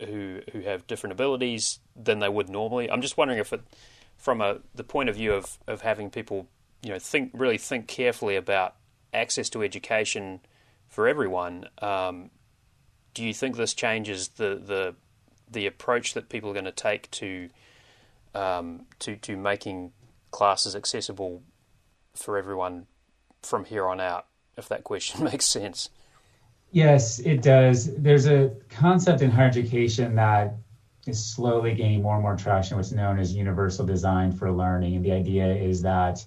who 0.00 0.40
who 0.52 0.60
have 0.60 0.86
different 0.86 1.12
abilities 1.12 1.80
than 1.94 2.18
they 2.18 2.28
would 2.28 2.50
normally 2.50 2.90
i'm 2.90 3.00
just 3.00 3.16
wondering 3.16 3.38
if 3.38 3.50
it 3.52 3.62
from 4.16 4.42
a 4.42 4.58
the 4.74 4.84
point 4.84 5.08
of 5.08 5.16
view 5.16 5.32
of 5.32 5.58
of 5.66 5.80
having 5.80 6.10
people 6.10 6.46
you 6.82 6.90
know 6.90 6.98
think 6.98 7.30
really 7.32 7.56
think 7.56 7.86
carefully 7.88 8.36
about 8.36 8.74
access 9.12 9.48
to 9.50 9.62
education 9.62 10.40
for 10.88 11.08
everyone. 11.08 11.66
Um, 11.80 12.30
do 13.14 13.24
you 13.24 13.34
think 13.34 13.56
this 13.56 13.74
changes 13.74 14.28
the, 14.28 14.60
the 14.64 14.94
the 15.50 15.66
approach 15.66 16.14
that 16.14 16.28
people 16.28 16.50
are 16.50 16.54
going 16.54 16.64
to 16.64 16.72
take 16.72 17.10
to 17.12 17.48
um, 18.34 18.86
to 19.00 19.16
to 19.16 19.36
making 19.36 19.92
classes 20.30 20.76
accessible 20.76 21.42
for 22.14 22.36
everyone 22.36 22.86
from 23.42 23.64
here 23.64 23.86
on 23.86 24.00
out? 24.00 24.26
If 24.56 24.68
that 24.68 24.84
question 24.84 25.24
makes 25.32 25.46
sense. 25.46 25.90
Yes, 26.76 27.20
it 27.20 27.40
does. 27.40 27.88
There's 27.96 28.26
a 28.26 28.50
concept 28.68 29.22
in 29.22 29.30
higher 29.30 29.46
education 29.46 30.14
that 30.16 30.58
is 31.06 31.18
slowly 31.24 31.72
gaining 31.72 32.02
more 32.02 32.12
and 32.16 32.22
more 32.22 32.34
traction, 32.34 32.76
what's 32.76 32.92
known 32.92 33.18
as 33.18 33.32
universal 33.32 33.82
design 33.82 34.30
for 34.30 34.52
learning. 34.52 34.94
And 34.94 35.02
the 35.02 35.12
idea 35.12 35.54
is 35.54 35.80
that 35.80 36.22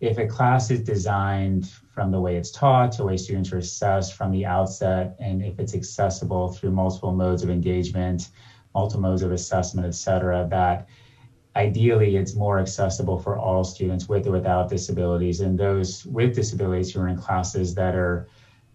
if 0.00 0.18
a 0.18 0.24
class 0.24 0.70
is 0.70 0.80
designed 0.80 1.66
from 1.66 2.10
the 2.10 2.20
way 2.20 2.36
it's 2.36 2.50
taught 2.50 2.92
to 2.92 2.96
the 2.98 3.04
way 3.04 3.16
students 3.18 3.52
are 3.52 3.58
assessed 3.58 4.14
from 4.14 4.30
the 4.30 4.46
outset, 4.46 5.12
and 5.18 5.42
if 5.42 5.58
it's 5.58 5.74
accessible 5.74 6.48
through 6.48 6.70
multiple 6.70 7.12
modes 7.12 7.42
of 7.42 7.50
engagement, 7.50 8.30
multiple 8.74 9.00
modes 9.02 9.22
of 9.22 9.32
assessment, 9.32 9.86
et 9.86 9.94
cetera, 9.94 10.46
that 10.48 10.82
ideally 11.56 12.16
it's 12.16 12.34
more 12.34 12.58
accessible 12.58 13.18
for 13.18 13.36
all 13.36 13.64
students 13.64 14.08
with 14.08 14.26
or 14.26 14.32
without 14.32 14.68
disabilities. 14.68 15.40
And 15.40 15.58
those 15.58 16.04
with 16.06 16.34
disabilities 16.34 16.90
who 16.90 17.00
are 17.00 17.08
in 17.08 17.16
classes 17.16 17.74
that 17.74 17.94
are 17.94 18.22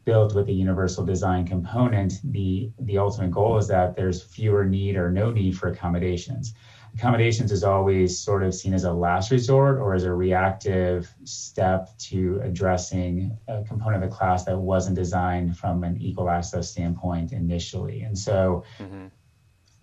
built 0.10 0.34
with 0.34 0.48
a 0.50 0.52
universal 0.52 1.06
design 1.06 1.46
component, 1.46 2.14
the, 2.24 2.72
the 2.80 2.98
ultimate 2.98 3.32
goal 3.32 3.58
is 3.58 3.68
that 3.68 3.96
there's 3.96 4.24
fewer 4.24 4.66
need 4.66 4.96
or 4.96 5.12
no 5.12 5.32
need 5.32 5.56
for 5.58 5.70
accommodations 5.70 6.54
accommodations 6.96 7.52
is 7.52 7.64
always 7.64 8.20
sort 8.20 8.44
of 8.44 8.54
seen 8.54 8.74
as 8.74 8.84
a 8.84 8.92
last 8.92 9.32
resort 9.32 9.78
or 9.78 9.94
as 9.94 10.04
a 10.04 10.14
reactive 10.14 11.14
step 11.24 11.90
to 11.98 12.40
addressing 12.44 13.38
a 13.48 13.64
component 13.64 14.04
of 14.04 14.10
the 14.10 14.16
class 14.16 14.44
that 14.46 14.58
wasn't 14.58 14.96
designed 14.96 15.56
from 15.56 15.84
an 15.84 15.96
equal 16.02 16.30
access 16.30 16.72
standpoint 16.72 17.32
initially. 17.32 18.02
And 18.02 18.18
so, 18.18 18.64
mm-hmm. 18.80 19.08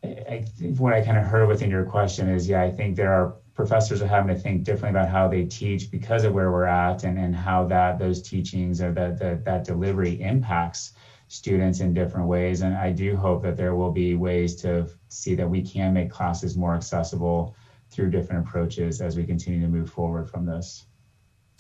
I 0.05 0.45
think 0.57 0.79
what 0.79 0.93
I 0.93 1.01
kind 1.01 1.19
of 1.19 1.25
heard 1.25 1.49
within 1.49 1.71
your 1.71 1.85
question 1.85 2.29
is, 2.29 2.49
yeah, 2.49 2.63
I 2.63 2.71
think 2.71 2.97
there 2.97 3.13
are 3.13 3.37
professors 3.57 4.03
are 4.03 4.07
having 4.07 4.33
to 4.35 4.41
think 4.41 4.63
differently 4.63 5.01
about 5.01 5.11
how 5.11 5.27
they 5.27 5.45
teach 5.47 5.91
because 5.91 6.25
of 6.25 6.35
where 6.35 6.53
we're 6.53 6.67
at 6.67 7.05
and, 7.05 7.19
and 7.19 7.35
how 7.35 7.65
that 7.65 7.99
those 7.99 8.21
teachings 8.23 8.83
or 8.83 8.93
that, 8.93 9.19
that 9.19 9.45
that 9.45 9.65
delivery 9.65 10.21
impacts 10.21 10.93
students 11.29 11.81
in 11.81 11.95
different 11.95 12.29
ways. 12.29 12.61
And 12.61 12.77
I 12.77 12.93
do 12.93 13.17
hope 13.17 13.43
that 13.43 13.57
there 13.57 13.75
will 13.75 13.91
be 13.91 14.15
ways 14.15 14.55
to 14.57 14.89
see 15.09 15.35
that 15.35 15.49
we 15.49 15.63
can 15.63 15.95
make 15.95 16.11
classes 16.11 16.57
more 16.57 16.75
accessible 16.75 17.57
through 17.91 18.11
different 18.11 18.47
approaches 18.47 19.01
as 19.01 19.17
we 19.17 19.25
continue 19.25 19.63
to 19.63 19.69
move 19.69 19.91
forward 19.91 20.31
from 20.31 20.45
this. 20.45 20.87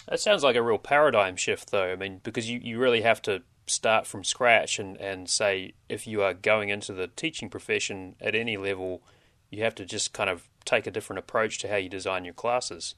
That 0.09 0.21
sounds 0.21 0.45
like 0.45 0.55
a 0.55 0.63
real 0.63 0.79
paradigm 0.79 1.35
shift, 1.35 1.71
though. 1.71 1.91
I 1.91 1.97
mean, 1.97 2.21
because 2.23 2.49
you, 2.49 2.61
you 2.63 2.79
really 2.79 3.01
have 3.01 3.23
to 3.23 3.43
start 3.67 4.07
from 4.07 4.23
scratch 4.23 4.79
and, 4.79 4.97
and 4.99 5.29
say 5.29 5.73
if 5.89 6.07
you 6.07 6.23
are 6.23 6.35
going 6.35 6.69
into 6.69 6.93
the 6.93 7.09
teaching 7.09 7.49
profession 7.49 8.15
at 8.21 8.35
any 8.35 8.57
level, 8.57 9.03
you 9.51 9.65
have 9.65 9.75
to 9.77 9.85
just 9.85 10.13
kind 10.13 10.31
of 10.31 10.49
take 10.67 10.87
a 10.87 10.91
different 10.91 11.19
approach 11.19 11.59
to 11.61 11.69
how 11.69 11.77
you 11.77 11.89
design 11.89 12.25
your 12.25 12.35
classes. 12.35 12.95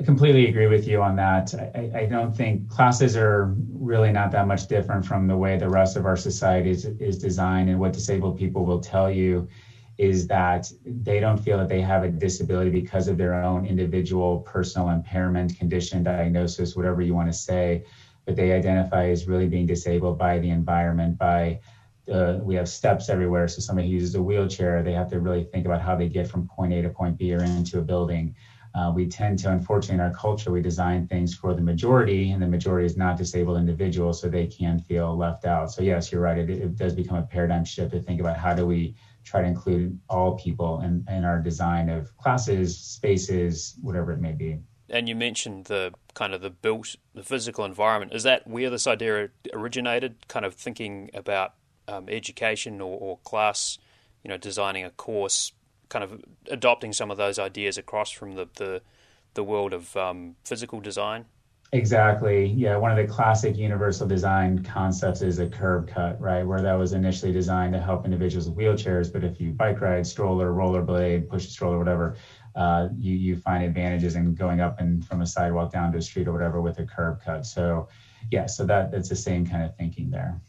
I 0.00 0.02
completely 0.02 0.48
agree 0.48 0.66
with 0.66 0.88
you 0.88 1.02
on 1.02 1.14
that. 1.16 1.52
I, 1.54 2.00
I, 2.00 2.06
don't 2.06 2.34
think 2.34 2.70
classes 2.70 3.18
are 3.18 3.54
really 3.70 4.10
not 4.10 4.30
that 4.30 4.46
much 4.46 4.66
different 4.66 5.04
from 5.04 5.26
the 5.26 5.36
way 5.36 5.58
the 5.58 5.68
rest 5.68 5.94
of 5.94 6.06
our 6.06 6.16
society 6.16 6.70
is, 6.70 6.86
is 6.86 7.18
designed. 7.18 7.68
And 7.68 7.78
what 7.78 7.92
disabled 7.92 8.38
people 8.38 8.64
will 8.64 8.80
tell 8.80 9.10
you 9.10 9.46
is 9.98 10.26
that 10.28 10.72
they 10.86 11.20
don't 11.20 11.36
feel 11.36 11.58
that 11.58 11.68
they 11.68 11.82
have 11.82 12.02
a 12.02 12.08
disability 12.08 12.70
because 12.70 13.08
of 13.08 13.18
their 13.18 13.34
own 13.34 13.66
individual 13.66 14.38
personal 14.38 14.88
impairment, 14.88 15.58
condition, 15.58 16.02
diagnosis, 16.02 16.74
whatever 16.74 17.02
you 17.02 17.14
want 17.14 17.30
to 17.30 17.36
say. 17.36 17.84
But 18.24 18.36
they 18.36 18.52
identify 18.52 19.10
as 19.10 19.28
really 19.28 19.48
being 19.48 19.66
disabled 19.66 20.18
by 20.18 20.38
the 20.38 20.48
environment, 20.48 21.18
by 21.18 21.60
uh, 22.10 22.38
we 22.42 22.54
have 22.54 22.68
steps 22.68 23.08
everywhere. 23.08 23.48
So 23.48 23.60
somebody 23.60 23.88
who 23.88 23.94
uses 23.94 24.14
a 24.14 24.22
wheelchair, 24.22 24.82
they 24.82 24.92
have 24.92 25.08
to 25.10 25.20
really 25.20 25.44
think 25.44 25.66
about 25.66 25.80
how 25.80 25.96
they 25.96 26.08
get 26.08 26.28
from 26.28 26.48
point 26.48 26.72
A 26.72 26.82
to 26.82 26.90
point 26.90 27.18
B 27.18 27.32
or 27.34 27.42
into 27.42 27.78
a 27.78 27.82
building 27.82 28.34
uh, 28.74 28.92
we 28.94 29.06
tend 29.06 29.38
to, 29.40 29.50
unfortunately, 29.50 29.96
in 29.96 30.00
our 30.00 30.14
culture, 30.14 30.52
we 30.52 30.62
design 30.62 31.06
things 31.08 31.34
for 31.34 31.54
the 31.54 31.60
majority, 31.60 32.30
and 32.30 32.40
the 32.40 32.46
majority 32.46 32.86
is 32.86 32.96
not 32.96 33.16
disabled 33.16 33.58
individuals, 33.58 34.20
so 34.20 34.28
they 34.28 34.46
can 34.46 34.78
feel 34.78 35.16
left 35.16 35.44
out. 35.44 35.72
So, 35.72 35.82
yes, 35.82 36.12
you're 36.12 36.20
right. 36.20 36.38
It, 36.38 36.50
it 36.50 36.76
does 36.76 36.94
become 36.94 37.16
a 37.16 37.22
paradigm 37.22 37.64
shift 37.64 37.90
to 37.92 38.00
think 38.00 38.20
about 38.20 38.36
how 38.36 38.54
do 38.54 38.66
we 38.66 38.94
try 39.24 39.42
to 39.42 39.48
include 39.48 39.98
all 40.08 40.38
people 40.38 40.80
in, 40.82 41.04
in 41.08 41.24
our 41.24 41.40
design 41.40 41.88
of 41.88 42.16
classes, 42.16 42.78
spaces, 42.78 43.74
whatever 43.82 44.12
it 44.12 44.20
may 44.20 44.32
be. 44.32 44.58
And 44.88 45.08
you 45.08 45.16
mentioned 45.16 45.66
the 45.66 45.92
kind 46.14 46.32
of 46.32 46.40
the 46.40 46.50
built, 46.50 46.96
the 47.14 47.22
physical 47.22 47.64
environment. 47.64 48.14
Is 48.14 48.22
that 48.22 48.46
where 48.46 48.70
this 48.70 48.86
idea 48.86 49.28
originated? 49.52 50.28
Kind 50.28 50.44
of 50.44 50.54
thinking 50.54 51.10
about 51.12 51.54
um, 51.88 52.08
education 52.08 52.80
or, 52.80 52.98
or 52.98 53.18
class, 53.18 53.78
you 54.22 54.28
know, 54.28 54.36
designing 54.36 54.84
a 54.84 54.90
course, 54.90 55.52
kind 55.88 56.04
of 56.04 56.22
adopting 56.48 56.92
some 56.92 57.10
of 57.10 57.16
those 57.16 57.38
ideas 57.38 57.78
across 57.78 58.10
from 58.10 58.34
the 58.34 58.48
the, 58.56 58.82
the 59.34 59.44
world 59.44 59.72
of 59.72 59.96
um, 59.96 60.36
physical 60.44 60.80
design. 60.80 61.24
Exactly. 61.72 62.46
Yeah. 62.46 62.76
One 62.78 62.90
of 62.90 62.96
the 62.96 63.12
classic 63.12 63.56
universal 63.56 64.08
design 64.08 64.64
concepts 64.64 65.22
is 65.22 65.38
a 65.38 65.46
curb 65.46 65.86
cut, 65.86 66.20
right? 66.20 66.42
Where 66.42 66.60
that 66.60 66.74
was 66.74 66.94
initially 66.94 67.32
designed 67.32 67.74
to 67.74 67.80
help 67.80 68.04
individuals 68.04 68.48
with 68.48 68.58
wheelchairs. 68.58 69.12
But 69.12 69.22
if 69.22 69.40
you 69.40 69.52
bike 69.52 69.80
ride, 69.80 70.04
stroller, 70.04 70.52
rollerblade, 70.52 71.28
push 71.28 71.48
stroller, 71.48 71.78
whatever, 71.78 72.16
uh, 72.56 72.88
you, 72.98 73.14
you 73.14 73.36
find 73.36 73.62
advantages 73.62 74.16
in 74.16 74.34
going 74.34 74.60
up 74.60 74.80
and 74.80 75.04
from 75.04 75.20
a 75.20 75.26
sidewalk 75.26 75.70
down 75.70 75.92
to 75.92 75.98
a 75.98 76.02
street 76.02 76.26
or 76.26 76.32
whatever 76.32 76.60
with 76.60 76.80
a 76.80 76.84
curb 76.84 77.22
cut. 77.24 77.46
So, 77.46 77.88
yeah, 78.32 78.46
so 78.46 78.66
that 78.66 78.90
that's 78.90 79.08
the 79.08 79.14
same 79.14 79.46
kind 79.46 79.62
of 79.62 79.76
thinking 79.76 80.10
there. 80.10 80.40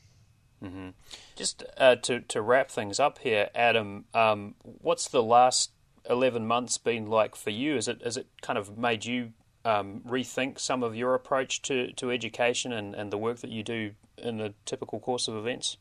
Mm-hmm. 0.63 0.89
Just 1.35 1.63
uh, 1.77 1.95
to, 1.97 2.21
to 2.21 2.41
wrap 2.41 2.69
things 2.69 2.99
up 2.99 3.19
here, 3.19 3.49
Adam, 3.55 4.05
um, 4.13 4.55
what's 4.61 5.07
the 5.07 5.23
last 5.23 5.71
11 6.09 6.45
months 6.45 6.77
been 6.77 7.07
like 7.07 7.35
for 7.35 7.49
you? 7.49 7.75
Is 7.75 7.87
it, 7.87 8.01
has 8.03 8.17
it 8.17 8.27
kind 8.41 8.59
of 8.59 8.77
made 8.77 9.05
you 9.05 9.33
um, 9.65 10.01
rethink 10.07 10.59
some 10.59 10.83
of 10.83 10.95
your 10.95 11.15
approach 11.15 11.61
to, 11.63 11.91
to 11.93 12.11
education 12.11 12.71
and, 12.71 12.93
and 12.95 13.11
the 13.11 13.17
work 13.17 13.39
that 13.39 13.49
you 13.49 13.63
do 13.63 13.91
in 14.17 14.37
the 14.37 14.53
typical 14.65 14.99
course 14.99 15.27
of 15.27 15.35
events? 15.35 15.77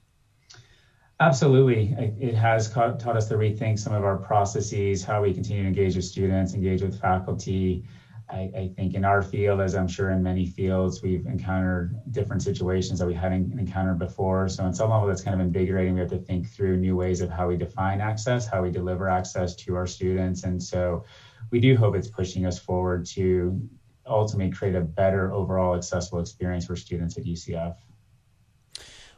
Absolutely. 1.21 1.95
It 2.19 2.35
has 2.35 2.71
taught 2.71 3.07
us 3.07 3.29
to 3.29 3.35
rethink 3.35 3.79
some 3.79 3.93
of 3.93 4.05
our 4.05 4.17
processes, 4.17 5.05
how 5.05 5.23
we 5.23 5.35
continue 5.35 5.63
to 5.65 5.69
engage 5.69 5.95
with 5.95 6.07
students, 6.07 6.55
engage 6.55 6.81
with 6.81 6.99
faculty. 6.99 7.85
I, 8.33 8.51
I, 8.57 8.71
think 8.77 8.95
in 8.95 9.05
our 9.05 9.23
field, 9.23 9.61
as 9.61 9.75
I'm 9.75 9.89
sure 9.89 10.11
in 10.11 10.23
many 10.23 10.47
fields, 10.47 11.03
we've 11.03 11.27
encountered 11.27 12.01
different 12.13 12.43
situations 12.43 12.99
that 12.99 13.07
we 13.07 13.15
hadn't 13.15 13.59
encountered 13.59 13.99
before. 13.99 14.49
So, 14.49 14.65
in 14.67 14.73
some 14.73 14.91
level, 14.91 15.09
that's 15.09 15.23
kind 15.23 15.35
of 15.35 15.45
invigorating. 15.45 15.95
We 15.95 16.01
have 16.01 16.11
to 16.11 16.19
think 16.19 16.49
through 16.49 16.77
new 16.77 16.97
ways 16.97 17.21
of 17.21 17.31
how 17.31 17.49
we 17.49 17.57
define 17.57 18.01
access, 18.01 18.47
how 18.47 18.63
we 18.63 18.71
deliver 18.71 19.09
access 19.09 19.57
to 19.57 19.75
our 19.75 19.87
students. 19.87 20.45
And 20.45 20.63
so, 20.63 21.05
we 21.51 21.61
do 21.61 21.77
hope 21.77 21.97
it's 21.97 22.09
pushing 22.09 22.47
us 22.47 22.59
forward 22.59 23.07
to 23.07 23.61
ultimately 24.07 24.53
create 24.53 24.75
a 24.75 24.81
better 24.81 25.33
overall 25.33 25.75
accessible 25.75 26.21
experience 26.21 26.67
for 26.67 26.77
students 26.77 27.19
at 27.19 27.25
UCF. 27.25 27.77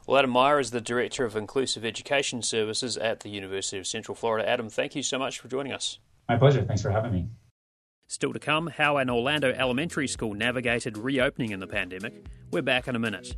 Well, 0.05 0.17
Adam 0.17 0.31
Meyer 0.31 0.59
is 0.59 0.71
the 0.71 0.81
Director 0.81 1.23
of 1.23 1.35
Inclusive 1.35 1.85
Education 1.85 2.41
Services 2.41 2.97
at 2.97 3.21
the 3.21 3.29
University 3.29 3.77
of 3.77 3.87
Central 3.87 4.15
Florida. 4.15 4.47
Adam, 4.47 4.69
thank 4.69 4.95
you 4.95 5.03
so 5.03 5.17
much 5.17 5.39
for 5.39 5.47
joining 5.47 5.71
us. 5.71 5.99
My 6.27 6.37
pleasure. 6.37 6.63
Thanks 6.63 6.81
for 6.81 6.89
having 6.89 7.13
me. 7.13 7.27
Still 8.07 8.33
to 8.33 8.39
come, 8.39 8.67
how 8.67 8.97
an 8.97 9.09
Orlando 9.09 9.51
elementary 9.51 10.07
school 10.07 10.33
navigated 10.33 10.97
reopening 10.97 11.51
in 11.51 11.59
the 11.59 11.67
pandemic. 11.67 12.25
We're 12.51 12.61
back 12.61 12.87
in 12.87 12.95
a 12.95 12.99
minute. 12.99 13.35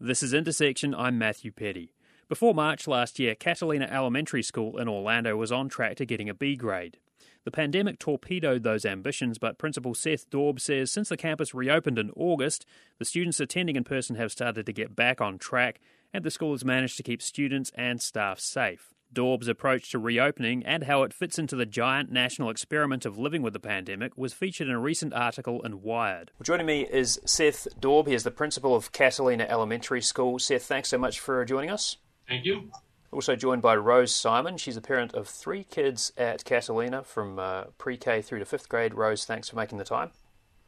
This 0.00 0.22
is 0.22 0.34
Intersection. 0.34 0.94
I'm 0.94 1.18
Matthew 1.18 1.50
Peddie. 1.52 1.92
Before 2.28 2.54
March 2.54 2.88
last 2.88 3.18
year, 3.18 3.34
Catalina 3.34 3.86
Elementary 3.86 4.42
School 4.42 4.78
in 4.78 4.88
Orlando 4.88 5.36
was 5.36 5.52
on 5.52 5.68
track 5.68 5.96
to 5.96 6.04
getting 6.04 6.28
a 6.28 6.34
B 6.34 6.56
grade. 6.56 6.98
The 7.44 7.52
pandemic 7.52 8.00
torpedoed 8.00 8.64
those 8.64 8.84
ambitions, 8.84 9.38
but 9.38 9.58
Principal 9.58 9.94
Seth 9.94 10.28
Daub 10.30 10.58
says 10.58 10.90
since 10.90 11.08
the 11.08 11.16
campus 11.16 11.54
reopened 11.54 11.98
in 11.98 12.10
August, 12.16 12.66
the 12.98 13.04
students 13.04 13.38
attending 13.38 13.76
in 13.76 13.84
person 13.84 14.16
have 14.16 14.32
started 14.32 14.66
to 14.66 14.72
get 14.72 14.96
back 14.96 15.20
on 15.20 15.38
track, 15.38 15.80
and 16.12 16.24
the 16.24 16.30
school 16.32 16.50
has 16.50 16.64
managed 16.64 16.96
to 16.96 17.04
keep 17.04 17.22
students 17.22 17.70
and 17.76 18.02
staff 18.02 18.40
safe. 18.40 18.92
Daub's 19.12 19.48
approach 19.48 19.90
to 19.90 19.98
reopening 19.98 20.64
and 20.64 20.84
how 20.84 21.02
it 21.02 21.12
fits 21.12 21.38
into 21.38 21.56
the 21.56 21.66
giant 21.66 22.10
national 22.10 22.50
experiment 22.50 23.04
of 23.06 23.18
living 23.18 23.42
with 23.42 23.52
the 23.52 23.60
pandemic 23.60 24.16
was 24.16 24.32
featured 24.32 24.68
in 24.68 24.74
a 24.74 24.80
recent 24.80 25.12
article 25.14 25.62
in 25.62 25.82
Wired. 25.82 26.30
Well, 26.38 26.44
joining 26.44 26.66
me 26.66 26.82
is 26.82 27.20
Seth 27.24 27.68
Daub. 27.80 28.06
He 28.06 28.14
is 28.14 28.24
the 28.24 28.30
principal 28.30 28.74
of 28.74 28.92
Catalina 28.92 29.44
Elementary 29.48 30.02
School. 30.02 30.38
Seth, 30.38 30.64
thanks 30.64 30.88
so 30.88 30.98
much 30.98 31.20
for 31.20 31.44
joining 31.44 31.70
us. 31.70 31.96
Thank 32.28 32.44
you. 32.44 32.70
Also 33.12 33.36
joined 33.36 33.62
by 33.62 33.76
Rose 33.76 34.14
Simon. 34.14 34.56
She's 34.56 34.76
a 34.76 34.82
parent 34.82 35.14
of 35.14 35.28
three 35.28 35.64
kids 35.64 36.12
at 36.16 36.44
Catalina 36.44 37.02
from 37.02 37.38
uh, 37.38 37.64
pre 37.78 37.96
K 37.96 38.20
through 38.20 38.40
to 38.40 38.44
fifth 38.44 38.68
grade. 38.68 38.94
Rose, 38.94 39.24
thanks 39.24 39.48
for 39.48 39.56
making 39.56 39.78
the 39.78 39.84
time. 39.84 40.10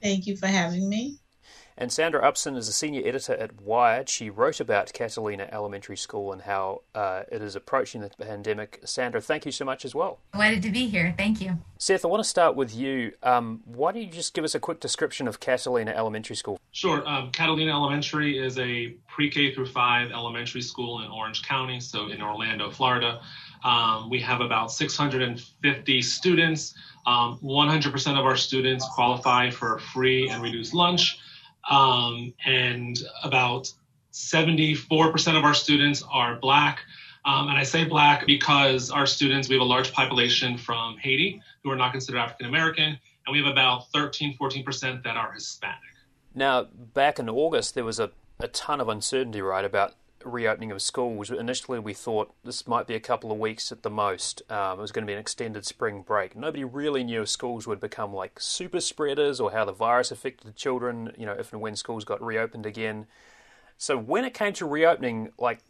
Thank 0.03 0.27
you 0.27 0.37
for 0.37 0.47
having 0.47 0.89
me. 0.89 1.19
And 1.81 1.93
Sandra 1.93 2.21
Upson 2.27 2.57
is 2.57 2.67
a 2.67 2.73
senior 2.73 3.07
editor 3.07 3.35
at 3.35 3.63
Wired. 3.63 4.09
She 4.09 4.31
wrote 4.31 4.59
about 4.59 4.93
Catalina 4.93 5.49
Elementary 5.53 5.97
School 5.97 6.33
and 6.33 6.43
how 6.43 6.83
uh, 6.93 7.23
it 7.31 7.41
is 7.41 7.55
approaching 7.55 8.01
the 8.01 8.11
pandemic. 8.19 8.81
Sandra, 8.85 9.21
thank 9.21 9.47
you 9.47 9.53
so 9.53 9.65
much 9.65 9.85
as 9.85 9.95
well. 9.95 10.19
Delighted 10.33 10.61
to 10.65 10.71
be 10.71 10.89
here. 10.89 11.15
Thank 11.17 11.41
you. 11.41 11.57
Seth, 11.79 12.05
I 12.05 12.09
want 12.09 12.21
to 12.21 12.29
start 12.29 12.57
with 12.57 12.75
you. 12.75 13.13
Um, 13.23 13.61
why 13.65 13.93
don't 13.93 14.03
you 14.03 14.09
just 14.09 14.35
give 14.35 14.43
us 14.43 14.57
a 14.57 14.61
quick 14.61 14.81
description 14.81 15.29
of 15.29 15.39
Catalina 15.39 15.93
Elementary 15.93 16.35
School? 16.35 16.59
Sure. 16.73 17.09
Um, 17.09 17.31
Catalina 17.31 17.71
Elementary 17.71 18.45
is 18.45 18.59
a 18.59 18.97
pre 19.07 19.31
K 19.31 19.55
through 19.55 19.67
5 19.67 20.11
elementary 20.11 20.63
school 20.63 21.05
in 21.05 21.11
Orange 21.13 21.45
County, 21.45 21.79
so 21.79 22.09
in 22.09 22.21
Orlando, 22.21 22.73
Florida. 22.73 23.21
Um, 23.63 24.11
we 24.11 24.19
have 24.21 24.41
about 24.41 24.73
650 24.73 26.03
students. 26.03 26.75
100% 27.07 28.07
um, 28.09 28.19
of 28.19 28.27
our 28.27 28.37
students 28.37 28.85
qualify 28.93 29.49
for 29.49 29.79
free 29.79 30.29
and 30.29 30.43
reduced 30.43 30.75
lunch 30.75 31.21
um, 31.69 32.33
and 32.45 32.99
about 33.23 33.73
74% 34.13 35.39
of 35.39 35.45
our 35.45 35.55
students 35.55 36.03
are 36.11 36.37
Black. 36.37 36.81
Um, 37.25 37.49
and 37.49 37.59
I 37.59 37.63
say 37.63 37.85
Black 37.85 38.27
because 38.27 38.91
our 38.91 39.07
students, 39.07 39.49
we 39.49 39.55
have 39.55 39.63
a 39.63 39.65
large 39.65 39.93
population 39.93 40.57
from 40.57 40.97
Haiti 40.99 41.43
who 41.63 41.71
are 41.71 41.77
not 41.77 41.93
considered 41.93 42.19
African 42.19 42.47
American, 42.47 42.99
and 43.27 43.33
we 43.33 43.39
have 43.39 43.47
about 43.47 43.91
13, 43.93 44.37
14% 44.39 45.03
that 45.05 45.17
are 45.17 45.33
Hispanic. 45.33 45.77
Now, 46.35 46.65
back 46.65 47.19
in 47.19 47.29
August, 47.29 47.75
there 47.75 47.85
was 47.85 48.01
a, 48.01 48.11
a 48.41 48.49
ton 48.49 48.81
of 48.81 48.89
uncertainty, 48.89 49.43
right, 49.43 49.65
about 49.65 49.95
reopening 50.25 50.71
of 50.71 50.83
schools. 50.83 51.31
Initially, 51.31 51.79
we 51.79 51.95
thought 51.95 52.35
this 52.45 52.67
might 52.67 52.87
be 52.87 52.95
a 52.95 53.01
couple 53.01 53.33
of 53.33 53.39
weeks 53.39 53.73
at 53.73 53.83
the 53.83 53.91
most. 53.91 54.43
Um, 54.51 54.79
it 54.79 54.83
was 54.83 54.93
going 54.93 55.05
to 55.05 55.07
be 55.07 55.13
an 55.13 55.19
extended 55.19 55.65
spring 55.65 56.03
break. 56.03 56.37
Nobody 56.37 56.65
really 56.65 57.05
knew 57.05 57.23
if 57.23 57.29
schools 57.29 57.67
would 57.67 57.81
become 57.81 58.13
like 58.13 58.41
super 58.41 58.81
spreaders 58.81 59.41
or 59.41 59.53
how 59.53 59.65
the 59.65 59.73
virus 59.73 60.11
affected 60.11 60.47
the 60.47 60.53
children. 60.53 61.13
You 61.17 61.27
know, 61.27 61.33
if 61.33 61.53
and 61.53 61.61
when 61.61 61.77
schools 61.77 62.05
got 62.05 62.23
reopened 62.23 62.67
again. 62.67 63.07
So 63.77 63.97
when 63.97 64.25
it 64.25 64.35
came 64.35 64.53
to 64.55 64.67
reopening, 64.67 65.31
like, 65.39 65.61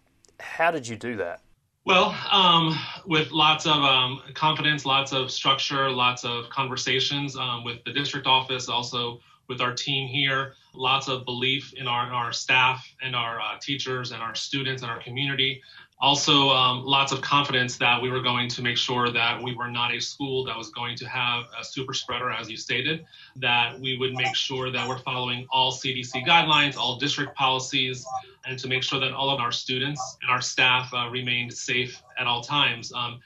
how 0.41 0.71
did 0.71 0.89
you 0.89 0.97
do 0.97 1.17
that? 1.17 1.41
Well, 1.85 2.15
um, 2.31 2.79
with 3.07 3.31
lots 3.31 3.65
of 3.65 3.77
um, 3.77 4.21
confidence, 4.35 4.85
lots 4.85 5.13
of 5.13 5.31
structure, 5.31 5.91
lots 5.91 6.25
of 6.25 6.51
conversations 6.51 7.35
um, 7.37 7.65
with 7.65 7.83
the 7.85 7.93
district 7.93 8.27
office, 8.27 8.69
also 8.69 9.21
with 9.49 9.61
our 9.61 9.73
team 9.73 10.07
here, 10.09 10.55
lots 10.75 11.09
of 11.09 11.25
belief 11.25 11.73
in 11.75 11.87
our, 11.87 12.11
our 12.13 12.33
staff 12.33 12.87
and 13.03 13.17
our 13.17 13.41
uh, 13.41 13.59
teachers 13.61 14.13
and 14.13 14.23
our 14.23 14.35
students 14.35 14.83
and 14.83 14.91
our 14.91 15.01
community. 15.01 15.61
Also, 16.01 16.51
um, 16.51 16.85
lots 16.85 17.11
of 17.11 17.21
confidence 17.23 17.77
that 17.77 18.01
we 18.01 18.09
were 18.09 18.21
going 18.21 18.49
to 18.49 18.63
make 18.63 18.77
sure 18.77 19.11
that 19.11 19.43
we 19.43 19.53
were 19.57 19.69
not 19.69 19.93
a 19.93 19.99
school 19.99 20.45
that 20.45 20.57
was 20.57 20.71
going 20.71 20.97
to 20.97 21.05
have 21.09 21.45
a 21.59 21.65
super 21.65 21.93
spreader, 21.93 22.31
as 22.31 22.49
you 22.49 22.57
stated, 22.57 23.05
that 23.35 23.79
we 23.81 23.99
would 23.99 24.15
make 24.15 24.37
sure 24.37 24.71
that 24.71 24.89
we're 24.89 24.99
following 24.99 25.45
all 25.51 25.73
CDC 25.73 26.25
guidelines, 26.25 26.77
all 26.77 26.99
district 26.99 27.35
policies, 27.35 28.07
and 28.47 28.57
to 28.61 28.69
make 28.69 28.85
sure 28.85 29.01
that 29.01 29.13
all 29.13 29.29
of 29.29 29.41
our 29.41 29.51
students 29.51 30.01
and 30.23 30.31
our 30.31 30.41
staff 30.41 30.93
uh, 30.95 31.09
remained 31.11 31.53
safe 31.53 32.01
at 32.17 32.29
all 32.29 32.43
times. 32.43 32.93
Um, 32.93 33.19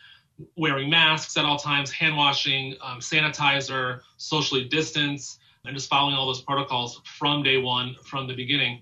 wearing 0.56 0.88
masks 0.88 1.36
at 1.36 1.44
all 1.44 1.58
times, 1.58 1.90
hand 1.90 2.16
washing, 2.16 2.74
um, 2.82 3.00
sanitizer, 3.00 4.00
socially 4.16 4.64
distance, 4.64 5.38
and 5.64 5.76
just 5.76 5.88
following 5.88 6.14
all 6.14 6.26
those 6.26 6.40
protocols 6.40 7.00
from 7.04 7.42
day 7.42 7.56
one, 7.56 7.94
from 8.04 8.26
the 8.26 8.34
beginning. 8.34 8.80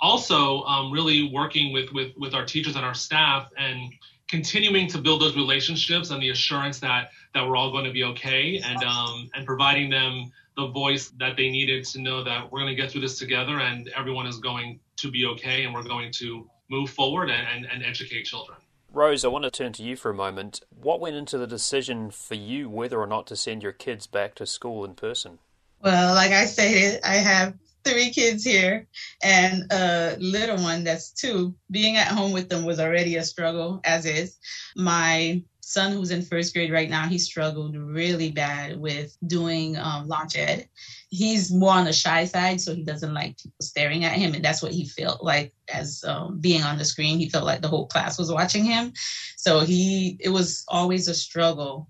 Also, 0.00 0.62
um, 0.62 0.90
really 0.90 1.30
working 1.30 1.72
with, 1.72 1.92
with, 1.92 2.12
with 2.16 2.34
our 2.34 2.44
teachers 2.44 2.74
and 2.74 2.84
our 2.84 2.94
staff 2.94 3.50
and 3.58 3.92
continuing 4.28 4.88
to 4.88 4.98
build 4.98 5.20
those 5.20 5.36
relationships 5.36 6.10
and 6.10 6.22
the 6.22 6.30
assurance 6.30 6.78
that, 6.80 7.10
that 7.34 7.46
we're 7.46 7.54
all 7.54 7.70
going 7.70 7.84
to 7.84 7.92
be 7.92 8.02
okay 8.02 8.60
and, 8.64 8.82
um, 8.82 9.30
and 9.34 9.46
providing 9.46 9.90
them 9.90 10.32
the 10.56 10.68
voice 10.68 11.12
that 11.18 11.36
they 11.36 11.50
needed 11.50 11.84
to 11.84 12.00
know 12.00 12.24
that 12.24 12.50
we're 12.50 12.60
going 12.60 12.74
to 12.74 12.80
get 12.80 12.90
through 12.90 13.02
this 13.02 13.18
together 13.18 13.60
and 13.60 13.88
everyone 13.94 14.26
is 14.26 14.38
going 14.38 14.80
to 14.96 15.10
be 15.10 15.26
okay 15.26 15.64
and 15.64 15.74
we're 15.74 15.82
going 15.82 16.10
to 16.10 16.48
move 16.70 16.88
forward 16.88 17.28
and, 17.28 17.46
and, 17.54 17.66
and 17.70 17.84
educate 17.84 18.24
children. 18.24 18.58
Rose, 18.90 19.24
I 19.24 19.28
want 19.28 19.44
to 19.44 19.50
turn 19.50 19.72
to 19.74 19.82
you 19.82 19.96
for 19.96 20.10
a 20.10 20.14
moment. 20.14 20.60
What 20.70 21.00
went 21.00 21.16
into 21.16 21.36
the 21.38 21.46
decision 21.46 22.10
for 22.10 22.34
you 22.34 22.68
whether 22.70 22.98
or 23.00 23.06
not 23.06 23.26
to 23.28 23.36
send 23.36 23.62
your 23.62 23.72
kids 23.72 24.06
back 24.06 24.34
to 24.36 24.46
school 24.46 24.84
in 24.84 24.94
person? 24.94 25.38
Well, 25.82 26.14
like 26.14 26.30
I 26.30 26.44
stated, 26.46 27.00
I 27.04 27.16
have 27.16 27.54
three 27.82 28.10
kids 28.10 28.44
here 28.44 28.86
and 29.22 29.64
a 29.72 30.16
little 30.20 30.56
one 30.58 30.84
that's 30.84 31.10
two. 31.10 31.56
Being 31.72 31.96
at 31.96 32.06
home 32.06 32.30
with 32.30 32.48
them 32.48 32.64
was 32.64 32.78
already 32.78 33.16
a 33.16 33.24
struggle, 33.24 33.80
as 33.82 34.06
is. 34.06 34.38
My 34.76 35.42
son, 35.60 35.90
who's 35.90 36.12
in 36.12 36.22
first 36.22 36.54
grade 36.54 36.70
right 36.70 36.88
now, 36.88 37.08
he 37.08 37.18
struggled 37.18 37.76
really 37.76 38.30
bad 38.30 38.78
with 38.78 39.16
doing 39.26 39.76
um, 39.76 40.08
LaunchEd. 40.08 40.68
He's 41.08 41.50
more 41.52 41.72
on 41.72 41.86
the 41.86 41.92
shy 41.92 42.26
side, 42.26 42.60
so 42.60 42.76
he 42.76 42.84
doesn't 42.84 43.12
like 43.12 43.38
people 43.38 43.56
staring 43.60 44.04
at 44.04 44.12
him, 44.12 44.34
and 44.34 44.44
that's 44.44 44.62
what 44.62 44.72
he 44.72 44.86
felt 44.86 45.24
like 45.24 45.52
as 45.72 46.04
um, 46.06 46.38
being 46.38 46.62
on 46.62 46.78
the 46.78 46.84
screen. 46.84 47.18
He 47.18 47.28
felt 47.28 47.44
like 47.44 47.60
the 47.60 47.68
whole 47.68 47.86
class 47.86 48.18
was 48.18 48.32
watching 48.32 48.64
him, 48.64 48.92
so 49.36 49.60
he 49.60 50.16
it 50.20 50.28
was 50.28 50.64
always 50.68 51.08
a 51.08 51.14
struggle 51.14 51.88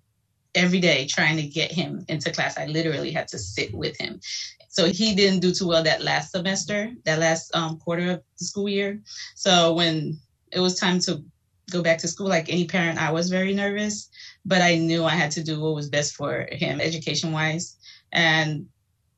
every 0.55 0.81
day 0.81 1.07
trying 1.07 1.37
to 1.37 1.43
get 1.43 1.73
him 1.73 2.05
into 2.09 2.31
class. 2.31 2.59
I 2.59 2.67
literally 2.67 3.11
had 3.11 3.29
to 3.29 3.39
sit 3.39 3.73
with 3.75 3.99
him. 3.99 4.21
So 4.69 4.87
he 4.87 5.15
didn't 5.15 5.41
do 5.41 5.53
too 5.53 5.69
well 5.69 5.83
that 5.83 6.03
last 6.03 6.33
semester, 6.33 6.91
that 7.05 7.19
last 7.19 7.55
um, 7.55 7.79
quarter 7.79 8.13
of 8.13 8.23
the 8.39 8.45
school 8.45 8.69
year. 8.69 9.01
So 9.35 9.75
when 9.75 10.19
it 10.51 10.61
was 10.61 10.79
time 10.79 10.99
to 11.01 11.23
go 11.71 11.83
back 11.83 11.99
to 11.99 12.09
school, 12.09 12.29
like 12.29 12.49
any 12.49 12.67
parent, 12.67 13.01
I 13.01 13.11
was 13.11 13.31
very 13.31 13.55
nervous, 13.55 14.09
but 14.45 14.63
I 14.63 14.77
knew 14.77 15.05
I 15.05 15.11
had 15.11 15.31
to 15.33 15.45
do 15.45 15.61
what 15.61 15.75
was 15.75 15.89
best 15.89 16.15
for 16.15 16.49
him 16.53 16.81
education 16.81 17.33
wise. 17.33 17.77
And 18.13 18.67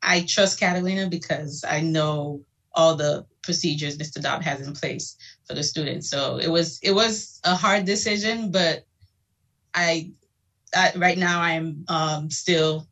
I 0.02 0.26
trust 0.28 0.60
Catalina 0.60 1.08
because 1.08 1.64
I 1.68 1.80
know 1.80 2.42
all 2.74 2.96
the 2.96 3.24
procedures 3.42 3.96
Mr. 3.96 4.20
Daub 4.20 4.42
has 4.42 4.60
in 4.66 4.74
place 4.74 5.16
for 5.46 5.54
the 5.54 5.62
students. 5.62 6.10
So 6.10 6.38
it 6.38 6.48
was 6.48 6.78
it 6.82 6.92
was 6.92 7.40
a 7.44 7.54
hard 7.54 7.84
decision, 7.84 8.50
but 8.50 8.84
I, 9.74 10.12
I 10.76 10.92
right 10.96 11.18
now 11.18 11.40
I'm 11.40 11.84
um, 11.88 12.30
still 12.30 12.88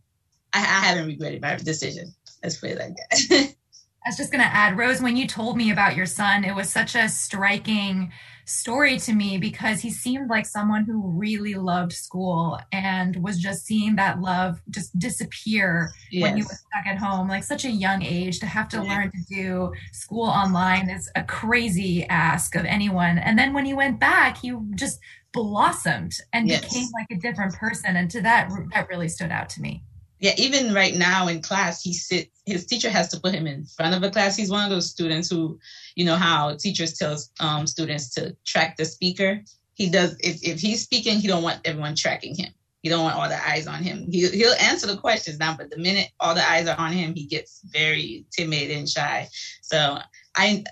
I, 0.52 0.60
I 0.60 0.86
haven't 0.86 1.06
regretted 1.06 1.42
my 1.42 1.56
decision. 1.56 2.14
Let's 2.42 2.56
put 2.56 2.70
it 2.70 2.78
like 2.78 2.94
that. 2.96 3.54
I 4.04 4.08
was 4.08 4.16
just 4.16 4.32
going 4.32 4.42
to 4.42 4.52
add, 4.52 4.76
Rose, 4.76 5.00
when 5.00 5.16
you 5.16 5.28
told 5.28 5.56
me 5.56 5.70
about 5.70 5.94
your 5.94 6.06
son, 6.06 6.44
it 6.44 6.56
was 6.56 6.68
such 6.68 6.96
a 6.96 7.08
striking 7.08 8.10
story 8.44 8.98
to 8.98 9.12
me 9.12 9.38
because 9.38 9.80
he 9.80 9.90
seemed 9.90 10.28
like 10.28 10.44
someone 10.46 10.84
who 10.84 11.00
really 11.12 11.54
loved 11.54 11.92
school 11.92 12.58
and 12.72 13.22
was 13.22 13.38
just 13.38 13.64
seeing 13.64 13.94
that 13.94 14.20
love 14.20 14.60
just 14.70 14.98
disappear 14.98 15.92
yes. 16.10 16.22
when 16.22 16.36
he 16.36 16.42
was 16.42 16.58
stuck 16.58 16.86
at 16.86 16.98
home 16.98 17.28
like 17.28 17.44
such 17.44 17.64
a 17.64 17.70
young 17.70 18.02
age 18.02 18.40
to 18.40 18.46
have 18.46 18.68
to 18.68 18.78
yeah. 18.78 18.82
learn 18.82 19.12
to 19.12 19.18
do 19.30 19.72
school 19.92 20.24
online 20.24 20.90
is 20.90 21.08
a 21.14 21.22
crazy 21.22 22.04
ask 22.08 22.56
of 22.56 22.64
anyone 22.64 23.16
and 23.18 23.38
then 23.38 23.52
when 23.52 23.64
he 23.64 23.74
went 23.74 24.00
back 24.00 24.36
he 24.38 24.52
just 24.74 24.98
blossomed 25.32 26.12
and 26.32 26.48
yes. 26.48 26.62
became 26.62 26.88
like 26.92 27.10
a 27.10 27.20
different 27.20 27.54
person 27.54 27.96
and 27.96 28.10
to 28.10 28.20
that 28.20 28.50
that 28.72 28.88
really 28.88 29.08
stood 29.08 29.30
out 29.30 29.48
to 29.48 29.60
me 29.60 29.82
yeah, 30.22 30.34
even 30.38 30.72
right 30.72 30.94
now 30.94 31.26
in 31.26 31.42
class, 31.42 31.82
he 31.82 31.92
sits, 31.92 32.30
his 32.46 32.64
teacher 32.64 32.88
has 32.88 33.08
to 33.08 33.18
put 33.18 33.34
him 33.34 33.48
in 33.48 33.64
front 33.64 33.96
of 33.96 34.04
a 34.04 34.10
class. 34.10 34.36
He's 34.36 34.52
one 34.52 34.62
of 34.62 34.70
those 34.70 34.88
students 34.88 35.28
who, 35.28 35.58
you 35.96 36.04
know, 36.04 36.14
how 36.14 36.54
teachers 36.54 36.96
tell 36.96 37.18
um, 37.40 37.66
students 37.66 38.14
to 38.14 38.36
track 38.44 38.76
the 38.76 38.84
speaker. 38.84 39.42
He 39.74 39.90
does, 39.90 40.16
if, 40.20 40.40
if 40.44 40.60
he's 40.60 40.84
speaking, 40.84 41.18
he 41.18 41.26
don't 41.26 41.42
want 41.42 41.62
everyone 41.64 41.96
tracking 41.96 42.36
him. 42.36 42.52
He 42.82 42.88
don't 42.88 43.02
want 43.02 43.16
all 43.16 43.28
the 43.28 43.48
eyes 43.48 43.66
on 43.66 43.82
him. 43.82 44.06
He, 44.12 44.28
he'll 44.28 44.54
answer 44.60 44.86
the 44.86 44.96
questions 44.96 45.40
now, 45.40 45.56
but 45.56 45.70
the 45.70 45.78
minute 45.78 46.10
all 46.20 46.36
the 46.36 46.48
eyes 46.48 46.68
are 46.68 46.78
on 46.78 46.92
him, 46.92 47.14
he 47.16 47.26
gets 47.26 47.60
very 47.64 48.24
timid 48.30 48.70
and 48.70 48.88
shy. 48.88 49.28
So 49.60 49.98
I, 50.36 50.62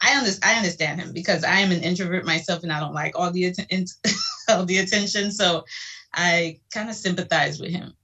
I, 0.00 0.16
under, 0.16 0.30
I 0.42 0.54
understand 0.54 1.00
him 1.00 1.12
because 1.12 1.44
I 1.44 1.60
am 1.60 1.72
an 1.72 1.82
introvert 1.82 2.24
myself 2.24 2.62
and 2.62 2.72
I 2.72 2.80
don't 2.80 2.94
like 2.94 3.18
all 3.18 3.30
the, 3.30 3.46
atten- 3.46 3.86
all 4.48 4.64
the 4.64 4.78
attention. 4.78 5.32
So 5.32 5.64
I 6.14 6.60
kind 6.72 6.88
of 6.88 6.94
sympathize 6.94 7.60
with 7.60 7.70
him. 7.70 7.94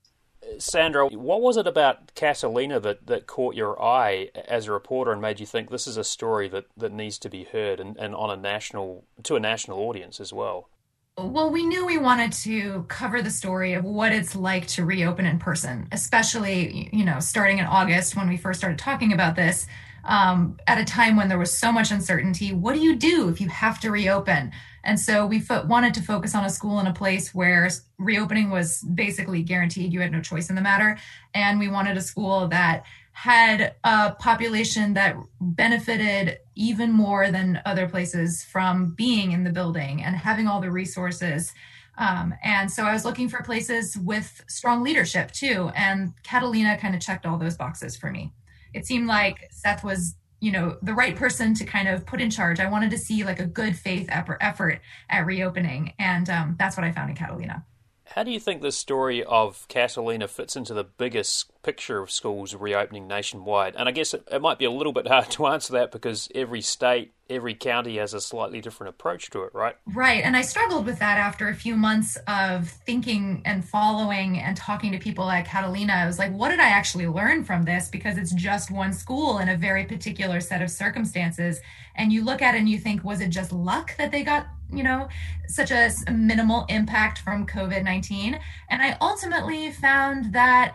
Sandra, 0.58 1.08
what 1.08 1.40
was 1.40 1.56
it 1.56 1.66
about 1.66 2.14
Catalina 2.14 2.78
that, 2.80 3.06
that 3.06 3.26
caught 3.26 3.54
your 3.54 3.80
eye 3.82 4.30
as 4.46 4.66
a 4.66 4.72
reporter 4.72 5.12
and 5.12 5.20
made 5.20 5.40
you 5.40 5.46
think 5.46 5.70
this 5.70 5.86
is 5.86 5.96
a 5.96 6.04
story 6.04 6.48
that, 6.48 6.66
that 6.76 6.92
needs 6.92 7.18
to 7.18 7.30
be 7.30 7.44
heard 7.44 7.80
and, 7.80 7.96
and 7.96 8.14
on 8.14 8.30
a 8.30 8.36
national 8.36 9.04
to 9.22 9.36
a 9.36 9.40
national 9.40 9.78
audience 9.78 10.20
as 10.20 10.32
well? 10.32 10.68
Well, 11.16 11.50
we 11.50 11.64
knew 11.64 11.86
we 11.86 11.98
wanted 11.98 12.32
to 12.32 12.84
cover 12.88 13.22
the 13.22 13.30
story 13.30 13.74
of 13.74 13.84
what 13.84 14.12
it's 14.12 14.34
like 14.34 14.66
to 14.68 14.84
reopen 14.84 15.26
in 15.26 15.38
person, 15.38 15.86
especially, 15.92 16.90
you 16.92 17.04
know, 17.04 17.20
starting 17.20 17.58
in 17.58 17.66
August 17.66 18.16
when 18.16 18.28
we 18.28 18.36
first 18.36 18.58
started 18.58 18.80
talking 18.80 19.12
about 19.12 19.36
this, 19.36 19.68
um, 20.04 20.58
at 20.66 20.78
a 20.78 20.84
time 20.84 21.16
when 21.16 21.28
there 21.28 21.38
was 21.38 21.56
so 21.56 21.72
much 21.72 21.90
uncertainty. 21.90 22.52
What 22.52 22.74
do 22.74 22.80
you 22.80 22.96
do 22.96 23.28
if 23.28 23.40
you 23.40 23.48
have 23.48 23.80
to 23.80 23.90
reopen? 23.90 24.52
And 24.84 25.00
so 25.00 25.26
we 25.26 25.40
fo- 25.40 25.64
wanted 25.64 25.94
to 25.94 26.02
focus 26.02 26.34
on 26.34 26.44
a 26.44 26.50
school 26.50 26.78
in 26.78 26.86
a 26.86 26.92
place 26.92 27.34
where 27.34 27.68
reopening 27.98 28.50
was 28.50 28.82
basically 28.82 29.42
guaranteed. 29.42 29.92
You 29.92 30.00
had 30.00 30.12
no 30.12 30.20
choice 30.20 30.50
in 30.50 30.56
the 30.56 30.62
matter. 30.62 30.98
And 31.32 31.58
we 31.58 31.68
wanted 31.68 31.96
a 31.96 32.02
school 32.02 32.48
that 32.48 32.84
had 33.12 33.74
a 33.84 34.12
population 34.12 34.94
that 34.94 35.16
benefited 35.40 36.38
even 36.56 36.92
more 36.92 37.30
than 37.30 37.62
other 37.64 37.88
places 37.88 38.44
from 38.44 38.94
being 38.94 39.32
in 39.32 39.44
the 39.44 39.50
building 39.50 40.02
and 40.02 40.16
having 40.16 40.48
all 40.48 40.60
the 40.60 40.70
resources. 40.70 41.52
Um, 41.96 42.34
and 42.42 42.70
so 42.70 42.82
I 42.82 42.92
was 42.92 43.04
looking 43.04 43.28
for 43.28 43.42
places 43.42 43.96
with 43.96 44.44
strong 44.48 44.82
leadership 44.82 45.30
too. 45.30 45.70
And 45.76 46.12
Catalina 46.24 46.76
kind 46.76 46.94
of 46.94 47.00
checked 47.00 47.24
all 47.24 47.38
those 47.38 47.56
boxes 47.56 47.96
for 47.96 48.10
me. 48.10 48.32
It 48.74 48.86
seemed 48.86 49.06
like 49.06 49.48
Seth 49.50 49.84
was 49.84 50.16
you 50.40 50.52
know 50.52 50.76
the 50.82 50.92
right 50.92 51.16
person 51.16 51.54
to 51.54 51.64
kind 51.64 51.88
of 51.88 52.04
put 52.04 52.20
in 52.20 52.28
charge. 52.28 52.60
I 52.60 52.68
wanted 52.68 52.90
to 52.90 52.98
see 52.98 53.24
like 53.24 53.40
a 53.40 53.46
good 53.46 53.76
faith 53.76 54.08
effort 54.10 54.80
at 55.08 55.26
reopening 55.26 55.94
and 55.98 56.28
um, 56.28 56.56
that's 56.58 56.76
what 56.76 56.84
i 56.84 56.92
found 56.92 57.10
in 57.10 57.16
catalina 57.16 57.64
how 58.06 58.22
do 58.22 58.30
you 58.30 58.38
think 58.38 58.60
the 58.60 58.72
story 58.72 59.24
of 59.24 59.66
Catalina 59.68 60.28
fits 60.28 60.56
into 60.56 60.74
the 60.74 60.84
biggest 60.84 61.50
picture 61.62 62.02
of 62.02 62.10
schools 62.10 62.54
reopening 62.54 63.06
nationwide? 63.06 63.74
And 63.76 63.88
I 63.88 63.92
guess 63.92 64.12
it, 64.12 64.28
it, 64.30 64.42
might 64.42 64.58
be 64.58 64.66
a 64.66 64.70
little 64.70 64.92
bit 64.92 65.08
hard 65.08 65.30
to 65.30 65.46
answer 65.46 65.72
that 65.72 65.90
because 65.90 66.28
every 66.34 66.60
state, 66.60 67.14
every 67.30 67.54
county 67.54 67.96
has 67.96 68.12
a 68.12 68.20
slightly 68.20 68.60
different 68.60 68.90
approach 68.90 69.30
to 69.30 69.44
it, 69.44 69.54
right? 69.54 69.76
Right. 69.86 70.22
And 70.22 70.36
I 70.36 70.42
struggled 70.42 70.84
with 70.84 70.98
that 70.98 71.16
after 71.16 71.48
a 71.48 71.54
few 71.54 71.76
months 71.76 72.18
of 72.28 72.68
thinking 72.68 73.40
and 73.46 73.64
following 73.64 74.38
and 74.38 74.56
talking 74.56 74.92
to 74.92 74.98
people 74.98 75.30
at 75.30 75.46
Catalina. 75.46 75.94
I 75.94 76.06
was 76.06 76.18
like, 76.18 76.32
what 76.32 76.50
did 76.50 76.60
I 76.60 76.68
actually 76.68 77.06
learn 77.06 77.42
from 77.42 77.64
this? 77.64 77.88
Because 77.88 78.18
it's 78.18 78.32
just 78.32 78.70
one 78.70 78.92
school 78.92 79.38
in 79.38 79.48
a 79.48 79.56
very 79.56 79.84
particular 79.84 80.40
set 80.40 80.60
of 80.60 80.70
circumstances. 80.70 81.58
And 81.94 82.12
you 82.12 82.24
look 82.24 82.42
at 82.42 82.54
it 82.54 82.58
and 82.58 82.68
you 82.68 82.78
think, 82.78 83.02
was 83.02 83.20
it 83.20 83.28
just 83.28 83.52
luck 83.52 83.96
that 83.96 84.10
they 84.10 84.24
got 84.24 84.46
you 84.76 84.82
know, 84.82 85.08
such 85.46 85.70
a 85.70 85.90
minimal 86.10 86.66
impact 86.68 87.18
from 87.18 87.46
COVID 87.46 87.84
19. 87.84 88.38
And 88.70 88.82
I 88.82 88.96
ultimately 89.00 89.70
found 89.70 90.32
that, 90.32 90.74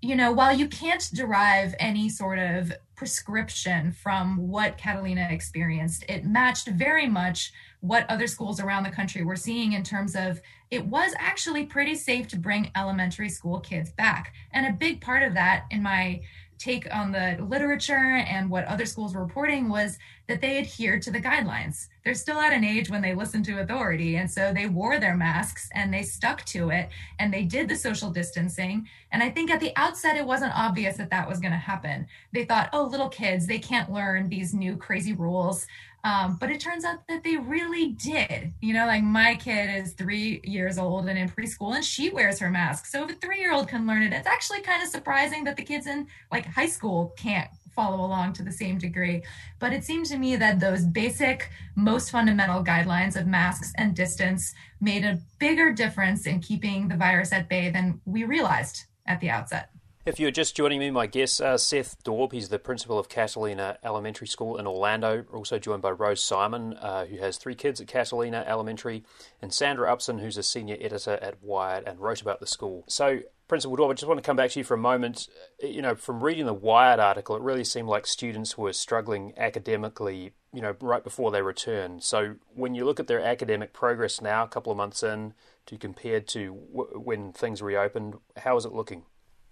you 0.00 0.16
know, 0.16 0.32
while 0.32 0.54
you 0.54 0.68
can't 0.68 1.08
derive 1.12 1.74
any 1.78 2.08
sort 2.08 2.38
of 2.38 2.72
prescription 2.94 3.92
from 3.92 4.48
what 4.48 4.76
Catalina 4.76 5.28
experienced, 5.30 6.04
it 6.08 6.24
matched 6.24 6.68
very 6.68 7.08
much 7.08 7.52
what 7.80 8.08
other 8.10 8.26
schools 8.26 8.58
around 8.58 8.82
the 8.82 8.90
country 8.90 9.24
were 9.24 9.36
seeing 9.36 9.72
in 9.72 9.84
terms 9.84 10.16
of 10.16 10.40
it 10.70 10.84
was 10.84 11.14
actually 11.18 11.64
pretty 11.64 11.94
safe 11.94 12.26
to 12.28 12.36
bring 12.36 12.70
elementary 12.76 13.28
school 13.28 13.60
kids 13.60 13.90
back. 13.92 14.34
And 14.52 14.66
a 14.66 14.72
big 14.72 15.00
part 15.00 15.22
of 15.22 15.34
that 15.34 15.64
in 15.70 15.82
my 15.82 16.20
take 16.58 16.92
on 16.92 17.12
the 17.12 17.36
literature 17.40 18.24
and 18.28 18.50
what 18.50 18.64
other 18.64 18.84
schools 18.84 19.14
were 19.14 19.24
reporting 19.24 19.68
was 19.68 19.98
that 20.26 20.40
they 20.40 20.58
adhered 20.58 21.02
to 21.02 21.10
the 21.10 21.20
guidelines. 21.20 21.86
They're 22.04 22.14
still 22.14 22.38
at 22.38 22.52
an 22.52 22.64
age 22.64 22.90
when 22.90 23.00
they 23.00 23.14
listen 23.14 23.42
to 23.44 23.60
authority. 23.60 24.16
And 24.16 24.30
so 24.30 24.52
they 24.52 24.66
wore 24.66 24.98
their 24.98 25.16
masks 25.16 25.68
and 25.74 25.92
they 25.92 26.02
stuck 26.02 26.44
to 26.46 26.70
it 26.70 26.88
and 27.18 27.32
they 27.32 27.44
did 27.44 27.68
the 27.68 27.76
social 27.76 28.10
distancing. 28.10 28.88
And 29.12 29.22
I 29.22 29.30
think 29.30 29.50
at 29.50 29.60
the 29.60 29.72
outset, 29.76 30.16
it 30.16 30.26
wasn't 30.26 30.58
obvious 30.58 30.96
that 30.96 31.10
that 31.10 31.28
was 31.28 31.40
going 31.40 31.52
to 31.52 31.58
happen. 31.58 32.06
They 32.32 32.44
thought, 32.44 32.70
oh, 32.72 32.84
little 32.84 33.08
kids, 33.08 33.46
they 33.46 33.58
can't 33.58 33.92
learn 33.92 34.28
these 34.28 34.52
new 34.52 34.76
crazy 34.76 35.12
rules. 35.12 35.66
Um, 36.08 36.36
but 36.40 36.50
it 36.50 36.58
turns 36.58 36.86
out 36.86 37.06
that 37.08 37.22
they 37.22 37.36
really 37.36 37.88
did. 37.88 38.54
You 38.62 38.72
know, 38.72 38.86
like 38.86 39.02
my 39.02 39.34
kid 39.34 39.68
is 39.68 39.92
three 39.92 40.40
years 40.42 40.78
old 40.78 41.06
and 41.06 41.18
in 41.18 41.28
preschool, 41.28 41.74
and 41.74 41.84
she 41.84 42.08
wears 42.08 42.38
her 42.38 42.48
mask. 42.48 42.86
So 42.86 43.04
if 43.04 43.10
a 43.10 43.14
three 43.14 43.40
year 43.40 43.52
old 43.52 43.68
can 43.68 43.86
learn 43.86 44.02
it, 44.02 44.14
it's 44.14 44.26
actually 44.26 44.62
kind 44.62 44.82
of 44.82 44.88
surprising 44.88 45.44
that 45.44 45.56
the 45.56 45.62
kids 45.62 45.86
in 45.86 46.06
like 46.32 46.46
high 46.46 46.68
school 46.68 47.12
can't 47.18 47.50
follow 47.76 48.06
along 48.06 48.32
to 48.34 48.42
the 48.42 48.50
same 48.50 48.78
degree. 48.78 49.22
But 49.58 49.74
it 49.74 49.84
seemed 49.84 50.06
to 50.06 50.16
me 50.16 50.36
that 50.36 50.60
those 50.60 50.86
basic, 50.86 51.50
most 51.76 52.10
fundamental 52.10 52.64
guidelines 52.64 53.14
of 53.20 53.26
masks 53.26 53.72
and 53.76 53.94
distance 53.94 54.54
made 54.80 55.04
a 55.04 55.20
bigger 55.38 55.72
difference 55.72 56.26
in 56.26 56.40
keeping 56.40 56.88
the 56.88 56.96
virus 56.96 57.32
at 57.32 57.50
bay 57.50 57.68
than 57.68 58.00
we 58.06 58.24
realized 58.24 58.84
at 59.06 59.20
the 59.20 59.28
outset. 59.28 59.70
If 60.08 60.18
you're 60.18 60.30
just 60.30 60.56
joining 60.56 60.78
me, 60.78 60.90
my 60.90 61.06
guest, 61.06 61.38
uh, 61.38 61.58
Seth 61.58 62.02
Daub, 62.02 62.32
he's 62.32 62.48
the 62.48 62.58
principal 62.58 62.98
of 62.98 63.10
Catalina 63.10 63.76
Elementary 63.84 64.26
School 64.26 64.56
in 64.56 64.66
Orlando. 64.66 65.26
We're 65.30 65.36
also 65.36 65.58
joined 65.58 65.82
by 65.82 65.90
Rose 65.90 66.24
Simon, 66.24 66.72
uh, 66.80 67.04
who 67.04 67.18
has 67.18 67.36
three 67.36 67.54
kids 67.54 67.78
at 67.78 67.88
Catalina 67.88 68.42
Elementary, 68.46 69.04
and 69.42 69.52
Sandra 69.52 69.92
Upson, 69.92 70.20
who's 70.20 70.38
a 70.38 70.42
senior 70.42 70.78
editor 70.80 71.18
at 71.20 71.42
Wired 71.42 71.86
and 71.86 72.00
wrote 72.00 72.22
about 72.22 72.40
the 72.40 72.46
school. 72.46 72.84
So, 72.88 73.20
Principal 73.48 73.76
Daub, 73.76 73.90
I 73.90 73.92
just 73.92 74.08
want 74.08 74.16
to 74.16 74.26
come 74.26 74.36
back 74.36 74.50
to 74.52 74.60
you 74.60 74.64
for 74.64 74.72
a 74.72 74.78
moment. 74.78 75.28
You 75.62 75.82
know, 75.82 75.94
from 75.94 76.24
reading 76.24 76.46
the 76.46 76.54
Wired 76.54 77.00
article, 77.00 77.36
it 77.36 77.42
really 77.42 77.64
seemed 77.64 77.88
like 77.88 78.06
students 78.06 78.56
were 78.56 78.72
struggling 78.72 79.34
academically, 79.36 80.32
you 80.54 80.62
know, 80.62 80.74
right 80.80 81.04
before 81.04 81.30
they 81.30 81.42
returned. 81.42 82.02
So, 82.02 82.36
when 82.54 82.74
you 82.74 82.86
look 82.86 82.98
at 82.98 83.08
their 83.08 83.20
academic 83.20 83.74
progress 83.74 84.22
now, 84.22 84.44
a 84.44 84.48
couple 84.48 84.72
of 84.72 84.78
months 84.78 85.02
in, 85.02 85.34
to 85.66 85.76
compare 85.76 86.22
to 86.22 86.58
w- 86.72 86.98
when 86.98 87.34
things 87.34 87.60
reopened, 87.60 88.14
how 88.38 88.56
is 88.56 88.64
it 88.64 88.72
looking? 88.72 89.02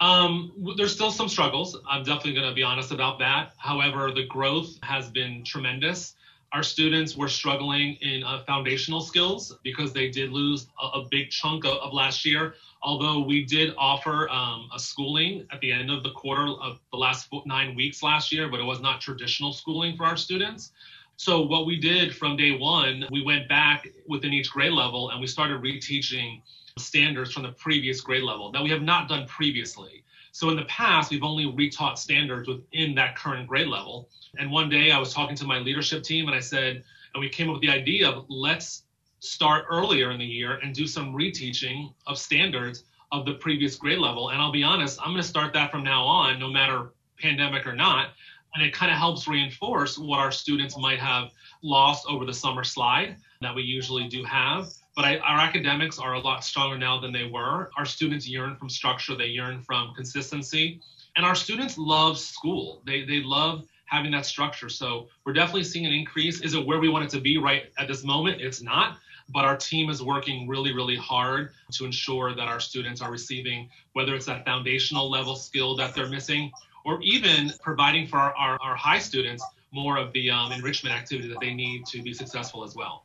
Um, 0.01 0.75
there's 0.77 0.93
still 0.93 1.11
some 1.11 1.29
struggles. 1.29 1.79
I'm 1.89 2.03
definitely 2.03 2.35
going 2.35 2.49
to 2.49 2.55
be 2.55 2.63
honest 2.63 2.93
about 2.93 3.19
that. 3.21 3.53
However, 3.57 4.13
the 4.13 4.27
growth 4.27 4.77
has 4.83 5.11
been 5.11 5.43
tremendous. 5.45 6.15
our 6.53 6.63
students 6.63 7.17
were 7.17 7.29
struggling 7.29 7.97
in 8.03 8.23
uh, 8.23 8.43
foundational 8.47 9.01
skills 9.01 9.57
because 9.65 9.93
they 9.93 10.09
did 10.11 10.31
lose 10.31 10.69
a, 10.81 10.99
a 10.99 11.09
big 11.11 11.29
chunk 11.31 11.65
of, 11.65 11.73
of, 11.79 11.93
last 11.93 12.25
year. 12.25 12.55
Although 12.83 13.21
we 13.21 13.45
did 13.45 13.75
offer 13.77 14.29
um, 14.31 14.69
a 14.75 14.79
schooling 14.79 15.47
at 15.51 15.61
the 15.61 15.73
end 15.73 15.91
of 15.91 16.03
the 16.03 16.13
quarter 16.13 16.47
of 16.63 16.79
the 16.93 16.99
last 16.99 17.29
nine 17.47 17.75
weeks 17.75 18.03
last 18.03 18.33
year, 18.33 18.49
but 18.49 18.61
it 18.61 18.65
was 18.65 18.81
not 18.81 19.01
traditional 19.01 19.53
schooling 19.53 19.97
for 19.97 20.05
our 20.05 20.17
students. 20.17 20.73
So 21.17 21.41
what 21.41 21.67
we 21.67 21.81
did 21.81 22.15
from 22.15 22.37
day 22.37 22.53
one, 22.53 23.07
we 23.11 23.23
went 23.23 23.49
back 23.49 23.89
within 24.07 24.33
each 24.33 24.51
grade 24.51 24.73
level 24.73 25.11
and 25.11 25.21
we 25.21 25.27
started 25.27 25.63
reteaching 25.63 26.43
standards 26.79 27.33
from 27.33 27.43
the 27.43 27.53
previous 27.53 28.01
grade 28.01 28.23
level 28.23 28.51
that 28.53 28.63
we 28.63 28.71
have 28.71 28.83
not 28.83 29.09
done 29.09 29.27
previously. 29.27 30.05
So 30.33 30.51
in 30.51 30.57
the 30.57 30.65
past, 30.65 31.11
we've 31.11 31.23
only 31.23 31.47
retaught 31.47 31.97
standards 31.97 32.47
within 32.47 32.95
that 32.97 33.17
current 33.17 33.49
grade 33.49 33.69
level. 33.69 34.11
And 34.39 34.51
one 34.51 34.69
day 34.69 34.91
I 34.91 34.99
was 34.99 35.15
talking 35.15 35.37
to 35.37 35.47
my 35.47 35.59
leadership 35.59 36.03
team 36.03 36.27
and 36.27 36.37
I 36.37 36.41
said, 36.41 36.85
and 37.15 37.21
we 37.21 37.31
came 37.31 37.49
up 37.49 37.55
with 37.55 37.63
the 37.63 37.71
idea 37.71 38.11
of 38.11 38.27
let's 38.29 38.83
start 39.21 39.65
earlier 39.71 40.11
in 40.11 40.19
the 40.19 40.27
year 40.27 40.57
and 40.63 40.75
do 40.75 40.87
some 40.87 41.15
reteaching 41.15 41.95
of 42.07 42.19
standards 42.19 42.85
of 43.13 43.25
the 43.25 43.35
previous 43.35 43.77
grade 43.77 43.99
level. 43.99 44.29
And 44.29 44.43
I'll 44.43 44.53
be 44.53 44.63
honest, 44.63 45.01
I'm 45.01 45.13
going 45.13 45.23
to 45.23 45.29
start 45.29 45.55
that 45.55 45.71
from 45.71 45.83
now 45.83 46.05
on, 46.05 46.39
no 46.39 46.51
matter 46.51 46.93
pandemic 47.19 47.67
or 47.67 47.75
not. 47.75 48.11
And 48.55 48.65
it 48.65 48.75
kind 48.75 48.93
of 48.93 48.99
helps 48.99 49.27
reinforce 49.27 49.97
what 49.97 50.19
our 50.19 50.33
students 50.33 50.77
might 50.77 50.99
have 50.99 51.31
lost 51.63 52.07
over 52.09 52.27
the 52.27 52.35
summer 52.35 52.65
slide 52.65 53.17
that 53.41 53.55
we 53.55 53.63
usually 53.63 54.09
do 54.09 54.25
have. 54.25 54.69
But 54.97 55.05
I, 55.05 55.19
our 55.19 55.39
academics 55.39 55.99
are 55.99 56.15
a 56.15 56.19
lot 56.19 56.43
stronger 56.43 56.79
now 56.79 56.99
than 56.99 57.13
they 57.13 57.27
were. 57.27 57.71
Our 57.77 57.85
students 57.85 58.27
yearn 58.27 58.57
from 58.57 58.71
structure, 58.71 59.15
they 59.15 59.27
yearn 59.27 59.61
from 59.61 59.95
consistency. 59.95 60.81
And 61.17 61.25
our 61.25 61.35
students 61.35 61.77
love 61.77 62.19
school. 62.19 62.83
They, 62.87 63.05
they 63.05 63.23
love 63.23 63.65
having 63.85 64.11
that 64.13 64.25
structure. 64.25 64.71
So 64.71 65.09
we're 65.25 65.35
definitely 65.35 65.65
seeing 65.65 65.87
an 65.87 65.93
increase. 65.93 66.41
Is 66.41 66.55
it 66.55 66.67
where 66.67 66.81
we 66.81 66.89
want 66.89 67.05
it 67.05 67.11
to 67.11 67.21
be 67.21 67.37
right 67.37 67.65
at 67.79 67.89
this 67.89 68.05
moment? 68.05 68.41
It's 68.41 68.63
not. 68.63 68.97
But 69.29 69.45
our 69.45 69.57
team 69.57 69.91
is 69.91 70.03
working 70.03 70.49
really, 70.49 70.73
really 70.73 70.97
hard 70.97 71.51
to 71.73 71.85
ensure 71.85 72.35
that 72.35 72.49
our 72.49 72.61
students 72.61 73.03
are 73.03 73.11
receiving, 73.11 73.69
whether 73.93 74.15
it's 74.15 74.27
that 74.27 74.45
foundational 74.45 75.11
level 75.11 75.37
skill 75.37 75.77
that 75.77 75.95
they're 75.95 76.09
missing, 76.09 76.53
or 76.85 77.01
even 77.03 77.53
providing 77.61 78.07
for 78.07 78.19
our, 78.19 78.35
our, 78.35 78.59
our 78.63 78.77
high 78.77 79.01
students 79.01 79.45
more 79.73 79.99
of 79.99 80.13
the 80.13 80.31
um, 80.31 80.53
enrichment 80.53 80.95
activity 80.95 81.29
that 81.29 81.41
they 81.41 81.53
need 81.53 81.85
to 81.87 82.03
be 82.03 82.15
successful 82.15 82.63
as 82.65 82.75
well. 82.77 83.05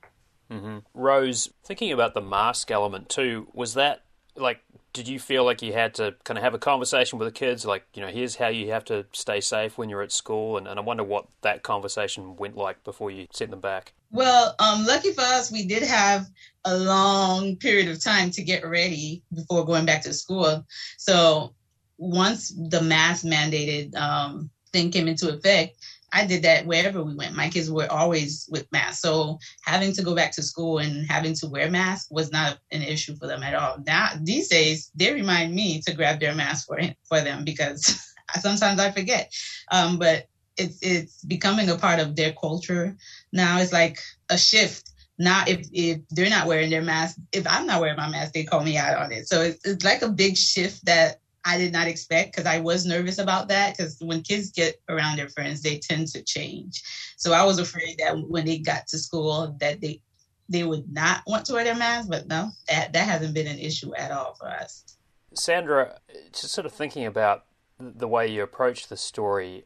Mm-hmm. 0.52 0.80
Rose, 0.94 1.50
thinking 1.64 1.92
about 1.92 2.14
the 2.14 2.22
mask 2.22 2.72
element 2.72 3.10
too, 3.10 3.48
was 3.54 3.74
that 3.76 4.04
like, 4.36 4.60
did 4.94 5.08
you 5.08 5.20
feel 5.20 5.46
like 5.46 5.62
you 5.62 5.72
had 5.72 5.94
to 5.96 6.16
kind 6.26 6.38
of 6.38 6.44
have 6.44 6.54
a 6.54 6.60
conversation 6.60 7.18
with 7.18 7.28
the 7.28 7.32
kids, 7.32 7.66
like, 7.66 7.86
you 7.94 8.02
know, 8.02 8.10
here's 8.10 8.36
how 8.36 8.50
you 8.50 8.72
have 8.72 8.84
to 8.86 9.06
stay 9.14 9.40
safe 9.40 9.78
when 9.78 9.90
you're 9.90 10.02
at 10.02 10.12
school? 10.12 10.58
And, 10.58 10.68
and 10.68 10.78
I 10.78 10.82
wonder 10.82 11.04
what 11.04 11.28
that 11.42 11.64
conversation 11.64 12.36
went 12.36 12.58
like 12.58 12.84
before 12.84 13.10
you 13.10 13.28
sent 13.32 13.52
them 13.52 13.62
back. 13.62 13.94
Well, 14.12 14.54
um, 14.60 14.86
lucky 14.86 15.14
for 15.14 15.22
us, 15.22 15.52
we 15.52 15.66
did 15.66 15.84
have 15.84 16.28
a 16.66 16.76
long 16.78 17.56
period 17.56 17.88
of 17.88 18.04
time 18.04 18.32
to 18.32 18.44
get 18.44 18.68
ready 18.68 19.24
before 19.34 19.66
going 19.66 19.86
back 19.86 20.02
to 20.04 20.14
school. 20.14 20.66
So 20.98 21.54
once 21.98 22.50
the 22.50 22.82
mask 22.82 23.24
mandated 23.24 23.96
um, 23.96 24.50
thing 24.74 24.92
came 24.92 25.08
into 25.08 25.34
effect, 25.34 25.78
I 26.14 26.26
did 26.26 26.44
that 26.44 26.66
wherever 26.66 27.04
we 27.04 27.16
went. 27.16 27.36
My 27.36 27.50
kids 27.50 27.72
were 27.72 27.92
always 27.92 28.48
with 28.52 28.72
masks. 28.72 29.02
So 29.02 29.40
having 29.64 29.94
to 29.94 30.04
go 30.04 30.16
back 30.16 30.32
to 30.34 30.44
school 30.44 30.80
and 30.80 31.10
having 31.10 31.34
to 31.36 31.48
wear 31.48 31.70
masks 31.70 32.10
was 32.12 32.32
not 32.32 32.58
an 32.72 32.82
issue 32.82 33.16
for 33.16 33.28
them 33.28 33.44
at 33.44 33.56
all. 33.56 33.78
Now 33.86 34.10
these 34.22 34.48
days 34.50 34.92
they 34.96 35.14
remind 35.14 35.54
me 35.54 35.82
to 35.82 35.94
grab 35.94 36.20
their 36.20 36.36
mask 36.36 36.68
for 36.68 36.80
for 37.08 37.22
them 37.22 37.46
because 37.46 38.14
sometimes 38.40 38.80
I 38.80 38.92
forget. 38.92 39.34
Um, 39.72 39.98
but 39.98 40.26
it's 40.58 40.80
it's 40.82 41.24
becoming 41.24 41.70
a 41.70 41.78
part 41.78 42.00
of 42.00 42.16
their 42.16 42.34
culture 42.34 42.98
now. 43.32 43.60
It's 43.60 43.74
like 43.74 44.00
a 44.30 44.38
shift. 44.38 44.90
Now, 45.18 45.44
if, 45.48 45.68
if 45.72 46.00
they're 46.10 46.32
not 46.32 46.48
wearing 46.48 46.72
their 46.72 46.82
mask, 46.82 47.18
if 47.32 47.46
I'm 47.46 47.68
not 47.68 47.80
wearing 47.80 47.98
my 47.98 48.10
mask, 48.10 48.34
they 48.34 48.44
call 48.44 48.64
me 48.64 48.76
out 48.76 48.98
on 48.98 49.12
it. 49.12 49.28
So 49.28 49.42
it's, 49.42 49.64
it's 49.64 49.86
like 49.86 50.02
a 50.02 50.10
big 50.10 50.36
shift 50.36 50.84
that 50.86 51.21
I 51.44 51.58
did 51.58 51.74
not 51.74 51.88
expect 51.88 52.32
because 52.32 52.46
I 52.46 52.60
was 52.60 52.86
nervous 52.86 53.18
about 53.18 53.48
that 53.50 53.76
because 53.76 53.98
when 54.00 54.22
kids 54.22 54.52
get 54.52 54.80
around 54.90 55.18
their 55.18 55.30
friends, 55.30 55.62
they 55.62 55.80
tend 55.80 56.08
to 56.10 56.22
change. 56.24 56.84
So 57.18 57.34
I 57.34 57.44
was 57.44 57.60
afraid 57.60 57.98
that 58.00 58.16
when 58.28 58.46
they 58.46 58.60
got 58.60 58.88
to 58.88 58.98
school 58.98 59.56
that 59.60 59.82
they 59.82 60.02
they 60.50 60.64
would 60.64 60.92
not 60.92 61.22
want 61.26 61.46
to 61.46 61.54
wear 61.54 61.64
their 61.64 61.76
masks, 61.76 62.10
but 62.10 62.28
no, 62.28 62.50
that, 62.68 62.92
that 62.92 63.08
hasn't 63.08 63.34
been 63.34 63.48
an 63.48 63.58
issue 63.58 63.96
at 63.96 64.12
all 64.12 64.34
for 64.34 64.50
us. 64.50 64.98
Sandra, 65.34 65.98
just 66.34 66.54
sort 66.54 66.66
of 66.66 66.74
thinking 66.74 67.06
about 67.06 67.46
the 67.80 68.08
way 68.08 68.28
you 68.28 68.44
approach 68.44 68.88
the 68.88 68.98
story, 68.98 69.64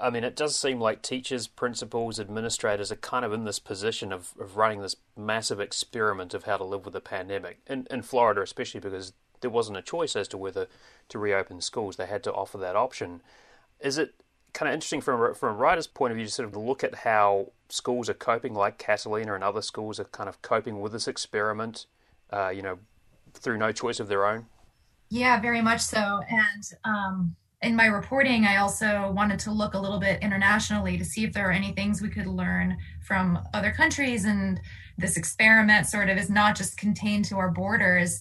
I 0.00 0.10
mean, 0.10 0.24
it 0.24 0.36
does 0.36 0.56
seem 0.56 0.80
like 0.80 1.02
teachers, 1.02 1.46
principals, 1.46 2.20
administrators 2.20 2.92
are 2.92 2.96
kind 2.96 3.24
of 3.24 3.32
in 3.32 3.44
this 3.44 3.58
position 3.58 4.12
of, 4.12 4.32
of 4.40 4.56
running 4.56 4.80
this 4.80 4.96
massive 5.16 5.60
experiment 5.60 6.34
of 6.34 6.44
how 6.44 6.56
to 6.56 6.64
live 6.64 6.84
with 6.84 6.94
the 6.94 7.00
pandemic. 7.00 7.58
In, 7.66 7.86
in 7.90 8.02
Florida, 8.02 8.42
especially 8.42 8.80
because 8.80 9.12
there 9.40 9.50
wasn't 9.50 9.78
a 9.78 9.82
choice 9.82 10.16
as 10.16 10.28
to 10.28 10.38
whether 10.38 10.68
to 11.08 11.18
reopen 11.18 11.60
schools. 11.60 11.96
They 11.96 12.06
had 12.06 12.22
to 12.24 12.32
offer 12.32 12.58
that 12.58 12.76
option. 12.76 13.22
Is 13.80 13.98
it 13.98 14.14
kind 14.52 14.68
of 14.68 14.74
interesting 14.74 15.00
from 15.00 15.34
from 15.34 15.54
a 15.54 15.56
writer's 15.56 15.86
point 15.86 16.12
of 16.12 16.16
view 16.16 16.26
to 16.26 16.32
sort 16.32 16.48
of 16.48 16.56
look 16.56 16.82
at 16.84 16.96
how 16.96 17.52
schools 17.68 18.08
are 18.08 18.14
coping, 18.14 18.54
like 18.54 18.78
Catalina 18.78 19.34
and 19.34 19.44
other 19.44 19.62
schools 19.62 20.00
are 20.00 20.04
kind 20.04 20.28
of 20.28 20.42
coping 20.42 20.80
with 20.80 20.92
this 20.92 21.08
experiment, 21.08 21.86
uh, 22.32 22.48
you 22.48 22.62
know, 22.62 22.78
through 23.34 23.58
no 23.58 23.72
choice 23.72 24.00
of 24.00 24.08
their 24.08 24.26
own? 24.26 24.46
Yeah, 25.08 25.40
very 25.40 25.60
much 25.60 25.80
so. 25.80 26.20
And 26.28 26.64
um, 26.84 27.36
in 27.62 27.76
my 27.76 27.86
reporting, 27.86 28.44
I 28.44 28.56
also 28.56 29.12
wanted 29.14 29.38
to 29.40 29.52
look 29.52 29.74
a 29.74 29.78
little 29.78 29.98
bit 29.98 30.22
internationally 30.22 30.96
to 30.96 31.04
see 31.04 31.24
if 31.24 31.32
there 31.32 31.48
are 31.48 31.52
any 31.52 31.72
things 31.72 32.00
we 32.00 32.08
could 32.08 32.26
learn 32.26 32.76
from 33.02 33.38
other 33.52 33.70
countries. 33.70 34.24
And 34.24 34.60
this 34.98 35.16
experiment 35.16 35.86
sort 35.86 36.08
of 36.08 36.16
is 36.16 36.30
not 36.30 36.56
just 36.56 36.78
contained 36.78 37.24
to 37.26 37.38
our 37.38 37.50
borders. 37.50 38.20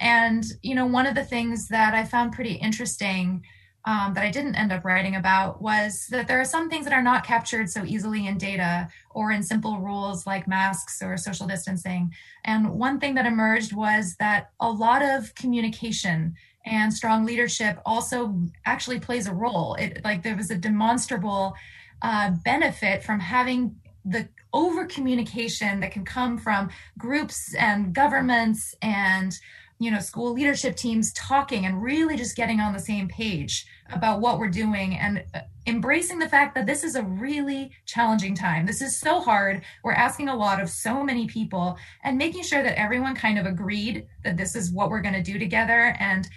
And, 0.00 0.44
you 0.62 0.74
know, 0.74 0.86
one 0.86 1.06
of 1.06 1.14
the 1.14 1.24
things 1.24 1.68
that 1.68 1.94
I 1.94 2.04
found 2.04 2.32
pretty 2.32 2.54
interesting 2.54 3.44
um, 3.84 4.12
that 4.14 4.24
I 4.24 4.30
didn't 4.30 4.56
end 4.56 4.72
up 4.72 4.84
writing 4.84 5.16
about 5.16 5.62
was 5.62 6.06
that 6.10 6.28
there 6.28 6.40
are 6.40 6.44
some 6.44 6.68
things 6.68 6.84
that 6.84 6.92
are 6.92 7.02
not 7.02 7.24
captured 7.24 7.70
so 7.70 7.84
easily 7.84 8.26
in 8.26 8.36
data 8.36 8.88
or 9.10 9.30
in 9.30 9.42
simple 9.42 9.78
rules 9.78 10.26
like 10.26 10.46
masks 10.46 11.00
or 11.02 11.16
social 11.16 11.46
distancing. 11.46 12.12
And 12.44 12.70
one 12.70 13.00
thing 13.00 13.14
that 13.14 13.26
emerged 13.26 13.72
was 13.72 14.16
that 14.18 14.50
a 14.60 14.70
lot 14.70 15.02
of 15.02 15.34
communication 15.34 16.34
and 16.66 16.92
strong 16.92 17.24
leadership 17.24 17.80
also 17.86 18.38
actually 18.66 19.00
plays 19.00 19.26
a 19.26 19.34
role. 19.34 19.74
It 19.74 20.04
like 20.04 20.22
there 20.22 20.36
was 20.36 20.50
a 20.50 20.56
demonstrable 20.56 21.54
uh, 22.02 22.32
benefit 22.44 23.02
from 23.02 23.18
having 23.18 23.76
the 24.04 24.28
over 24.52 24.84
communication 24.86 25.80
that 25.80 25.92
can 25.92 26.04
come 26.04 26.36
from 26.36 26.70
groups 26.98 27.54
and 27.54 27.94
governments 27.94 28.74
and 28.82 29.38
you 29.80 29.90
know 29.90 29.98
school 29.98 30.32
leadership 30.34 30.76
teams 30.76 31.12
talking 31.14 31.64
and 31.64 31.82
really 31.82 32.16
just 32.16 32.36
getting 32.36 32.60
on 32.60 32.74
the 32.74 32.78
same 32.78 33.08
page 33.08 33.66
about 33.90 34.20
what 34.20 34.38
we're 34.38 34.50
doing 34.50 34.96
and 34.96 35.24
uh, 35.34 35.40
embracing 35.66 36.18
the 36.18 36.28
fact 36.28 36.54
that 36.54 36.66
this 36.66 36.84
is 36.84 36.96
a 36.96 37.02
really 37.02 37.70
challenging 37.86 38.34
time. 38.34 38.66
This 38.66 38.82
is 38.82 38.96
so 38.96 39.20
hard. 39.20 39.62
We're 39.82 39.92
asking 39.92 40.28
a 40.28 40.36
lot 40.36 40.60
of 40.60 40.68
so 40.68 41.02
many 41.02 41.26
people 41.26 41.78
and 42.04 42.18
making 42.18 42.42
sure 42.42 42.62
that 42.62 42.78
everyone 42.78 43.14
kind 43.14 43.38
of 43.38 43.46
agreed 43.46 44.06
that 44.22 44.36
this 44.36 44.54
is 44.54 44.70
what 44.70 44.90
we're 44.90 45.02
going 45.02 45.14
to 45.14 45.22
do 45.22 45.38
together 45.38 45.96
and 45.98 46.28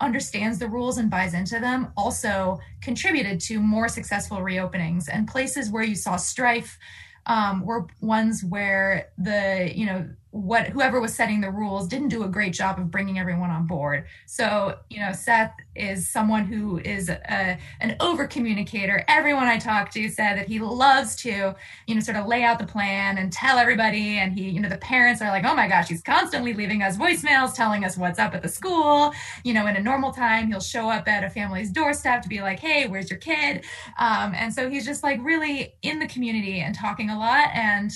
understands 0.00 0.58
the 0.58 0.68
rules 0.68 0.98
and 0.98 1.10
buys 1.10 1.34
into 1.34 1.58
them 1.58 1.92
also 1.96 2.58
contributed 2.82 3.40
to 3.40 3.60
more 3.60 3.88
successful 3.88 4.38
reopenings 4.38 5.08
and 5.10 5.26
places 5.26 5.70
where 5.70 5.82
you 5.82 5.94
saw 5.94 6.16
strife 6.16 6.78
um, 7.26 7.64
were 7.64 7.86
ones 8.00 8.42
where 8.42 9.10
the 9.18 9.70
you 9.74 9.86
know 9.86 10.08
what 10.32 10.66
whoever 10.68 11.00
was 11.00 11.12
setting 11.12 11.40
the 11.40 11.50
rules 11.50 11.88
didn't 11.88 12.08
do 12.08 12.22
a 12.22 12.28
great 12.28 12.52
job 12.52 12.78
of 12.78 12.90
bringing 12.90 13.18
everyone 13.18 13.50
on 13.50 13.66
board. 13.66 14.04
So, 14.26 14.78
you 14.88 15.00
know, 15.00 15.12
Seth 15.12 15.52
is 15.74 16.08
someone 16.08 16.44
who 16.44 16.78
is 16.78 17.08
a, 17.08 17.58
an 17.80 17.96
over 17.98 18.28
communicator. 18.28 19.04
Everyone 19.08 19.44
I 19.44 19.58
talked 19.58 19.92
to 19.94 20.08
said 20.08 20.36
that 20.36 20.46
he 20.46 20.60
loves 20.60 21.16
to, 21.16 21.56
you 21.86 21.94
know, 21.94 22.00
sort 22.00 22.16
of 22.16 22.26
lay 22.26 22.44
out 22.44 22.60
the 22.60 22.66
plan 22.66 23.18
and 23.18 23.32
tell 23.32 23.58
everybody. 23.58 24.18
And 24.18 24.32
he, 24.32 24.50
you 24.50 24.60
know, 24.60 24.68
the 24.68 24.78
parents 24.78 25.20
are 25.20 25.30
like, 25.30 25.44
oh 25.44 25.54
my 25.54 25.66
gosh, 25.66 25.88
he's 25.88 26.02
constantly 26.02 26.54
leaving 26.54 26.82
us 26.82 26.96
voicemails 26.96 27.54
telling 27.54 27.84
us 27.84 27.96
what's 27.96 28.20
up 28.20 28.34
at 28.34 28.42
the 28.42 28.48
school. 28.48 29.12
You 29.42 29.54
know, 29.54 29.66
in 29.66 29.74
a 29.74 29.82
normal 29.82 30.12
time, 30.12 30.46
he'll 30.46 30.60
show 30.60 30.88
up 30.88 31.08
at 31.08 31.24
a 31.24 31.30
family's 31.30 31.70
doorstep 31.70 32.22
to 32.22 32.28
be 32.28 32.40
like, 32.40 32.60
hey, 32.60 32.86
where's 32.86 33.10
your 33.10 33.18
kid? 33.18 33.64
Um, 33.98 34.32
and 34.36 34.54
so 34.54 34.70
he's 34.70 34.86
just 34.86 35.02
like 35.02 35.18
really 35.22 35.74
in 35.82 35.98
the 35.98 36.06
community 36.06 36.60
and 36.60 36.72
talking 36.72 37.10
a 37.10 37.18
lot. 37.18 37.48
And 37.52 37.90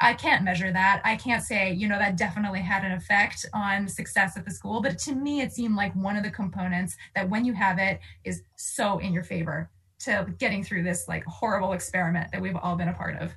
I 0.00 0.14
can't 0.14 0.44
measure 0.44 0.72
that. 0.72 1.00
I 1.04 1.16
can't 1.16 1.42
say, 1.42 1.72
you 1.72 1.88
know, 1.88 1.98
that 1.98 2.16
definitely 2.16 2.60
had 2.60 2.84
an 2.84 2.92
effect 2.92 3.46
on 3.54 3.88
success 3.88 4.36
at 4.36 4.44
the 4.44 4.50
school. 4.50 4.82
But 4.82 4.98
to 5.00 5.14
me, 5.14 5.40
it 5.40 5.52
seemed 5.52 5.76
like 5.76 5.94
one 5.94 6.16
of 6.16 6.22
the 6.22 6.30
components 6.30 6.96
that 7.14 7.28
when 7.28 7.44
you 7.44 7.54
have 7.54 7.78
it 7.78 8.00
is 8.24 8.42
so 8.56 8.98
in 8.98 9.12
your 9.12 9.22
favor 9.22 9.70
to 10.00 10.26
getting 10.38 10.62
through 10.62 10.82
this 10.82 11.08
like 11.08 11.24
horrible 11.24 11.72
experiment 11.72 12.30
that 12.32 12.40
we've 12.40 12.56
all 12.56 12.76
been 12.76 12.88
a 12.88 12.92
part 12.92 13.16
of. 13.16 13.32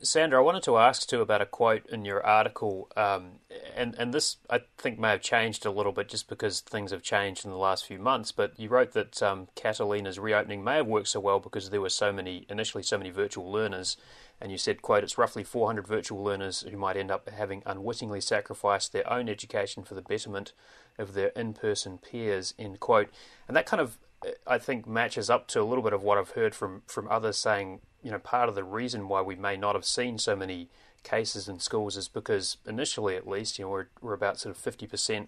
Sandra, 0.00 0.38
I 0.38 0.42
wanted 0.42 0.62
to 0.62 0.78
ask 0.78 1.08
too 1.08 1.20
about 1.20 1.42
a 1.42 1.46
quote 1.46 1.84
in 1.88 2.04
your 2.04 2.24
article, 2.24 2.88
um, 2.96 3.40
and 3.74 3.96
and 3.98 4.14
this 4.14 4.36
I 4.48 4.60
think 4.76 4.96
may 4.96 5.10
have 5.10 5.22
changed 5.22 5.66
a 5.66 5.72
little 5.72 5.90
bit 5.90 6.08
just 6.08 6.28
because 6.28 6.60
things 6.60 6.92
have 6.92 7.02
changed 7.02 7.44
in 7.44 7.50
the 7.50 7.56
last 7.56 7.84
few 7.84 7.98
months. 7.98 8.30
But 8.30 8.58
you 8.60 8.68
wrote 8.68 8.92
that 8.92 9.20
um, 9.24 9.48
Catalina's 9.56 10.18
reopening 10.20 10.62
may 10.62 10.76
have 10.76 10.86
worked 10.86 11.08
so 11.08 11.18
well 11.18 11.40
because 11.40 11.70
there 11.70 11.80
were 11.80 11.88
so 11.88 12.12
many 12.12 12.46
initially 12.48 12.84
so 12.84 12.96
many 12.96 13.10
virtual 13.10 13.50
learners, 13.50 13.96
and 14.40 14.52
you 14.52 14.58
said, 14.58 14.82
"quote 14.82 15.04
It's 15.04 15.18
roughly 15.18 15.44
400 15.44 15.86
virtual 15.86 16.22
learners 16.22 16.60
who 16.62 16.76
might 16.76 16.96
end 16.96 17.10
up 17.10 17.28
having 17.28 17.62
unwittingly 17.66 18.20
sacrificed 18.20 18.92
their 18.92 19.10
own 19.10 19.28
education 19.28 19.82
for 19.82 19.94
the 19.94 20.02
betterment 20.02 20.52
of 20.98 21.14
their 21.14 21.28
in-person 21.28 21.98
peers." 21.98 22.54
End 22.58 22.80
quote, 22.80 23.10
and 23.46 23.56
that 23.56 23.66
kind 23.66 23.80
of 23.80 23.98
uh, 24.24 24.30
I 24.46 24.58
think 24.58 24.86
matches 24.86 25.30
up 25.30 25.46
to 25.48 25.62
a 25.62 25.64
little 25.64 25.84
bit 25.84 25.92
of 25.92 26.02
what 26.02 26.18
I've 26.18 26.30
heard 26.30 26.54
from 26.54 26.82
from 26.86 27.08
others 27.08 27.36
saying 27.36 27.80
you 28.02 28.10
know, 28.10 28.18
part 28.18 28.48
of 28.48 28.54
the 28.54 28.64
reason 28.64 29.08
why 29.08 29.22
we 29.22 29.34
may 29.34 29.56
not 29.56 29.74
have 29.74 29.84
seen 29.84 30.18
so 30.18 30.36
many 30.36 30.68
cases 31.02 31.48
in 31.48 31.58
schools 31.58 31.96
is 31.96 32.08
because 32.08 32.58
initially, 32.66 33.16
at 33.16 33.28
least, 33.28 33.58
you 33.58 33.64
know, 33.64 33.70
we're, 33.70 33.88
we're 34.00 34.14
about 34.14 34.38
sort 34.38 34.56
of 34.56 34.62
50% 34.62 35.26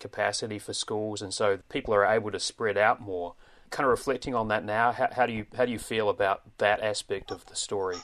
capacity 0.00 0.58
for 0.58 0.72
schools, 0.72 1.22
and 1.22 1.32
so 1.32 1.58
people 1.68 1.94
are 1.94 2.06
able 2.06 2.30
to 2.30 2.40
spread 2.40 2.76
out 2.76 3.00
more. 3.00 3.34
Kind 3.70 3.84
of 3.84 3.90
reflecting 3.90 4.34
on 4.34 4.48
that 4.48 4.64
now, 4.64 4.92
how, 4.92 5.08
how 5.12 5.26
do 5.26 5.32
you 5.32 5.44
how 5.56 5.66
do 5.66 5.72
you 5.72 5.78
feel 5.78 6.08
about 6.08 6.42
that 6.58 6.80
aspect 6.80 7.30
of 7.30 7.44
the 7.46 7.56
story? 7.56 7.98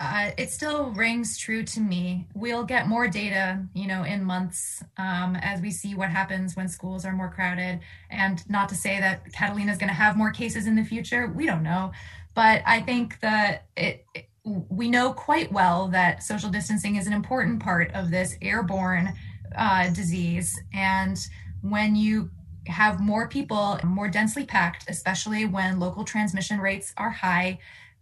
Uh, 0.00 0.30
it 0.36 0.50
still 0.50 0.90
rings 0.90 1.36
true 1.36 1.64
to 1.64 1.80
me. 1.80 2.26
We'll 2.34 2.62
get 2.62 2.86
more 2.86 3.08
data, 3.08 3.64
you 3.74 3.88
know, 3.88 4.04
in 4.04 4.22
months 4.22 4.84
um, 4.96 5.34
as 5.36 5.60
we 5.60 5.72
see 5.72 5.96
what 5.96 6.08
happens 6.08 6.54
when 6.54 6.68
schools 6.68 7.04
are 7.04 7.12
more 7.12 7.30
crowded. 7.30 7.80
And 8.08 8.48
not 8.48 8.68
to 8.68 8.76
say 8.76 9.00
that 9.00 9.32
Catalina 9.32 9.72
is 9.72 9.78
going 9.78 9.88
to 9.88 9.94
have 9.94 10.16
more 10.16 10.30
cases 10.30 10.68
in 10.68 10.76
the 10.76 10.84
future. 10.84 11.26
We 11.26 11.46
don't 11.46 11.64
know. 11.64 11.90
But 12.34 12.62
I 12.64 12.80
think 12.80 13.18
that 13.20 13.64
it, 13.76 14.04
it, 14.14 14.28
we 14.44 14.88
know 14.88 15.12
quite 15.12 15.50
well 15.50 15.88
that 15.88 16.22
social 16.22 16.50
distancing 16.50 16.94
is 16.94 17.08
an 17.08 17.12
important 17.12 17.60
part 17.60 17.90
of 17.92 18.12
this 18.12 18.36
airborne 18.40 19.14
uh, 19.56 19.90
disease. 19.90 20.56
And 20.72 21.18
when 21.62 21.96
you 21.96 22.30
have 22.68 23.00
more 23.00 23.26
people 23.26 23.80
more 23.82 24.08
densely 24.08 24.44
packed, 24.44 24.88
especially 24.88 25.44
when 25.44 25.80
local 25.80 26.04
transmission 26.04 26.60
rates 26.60 26.94
are 26.96 27.10
high, 27.10 27.58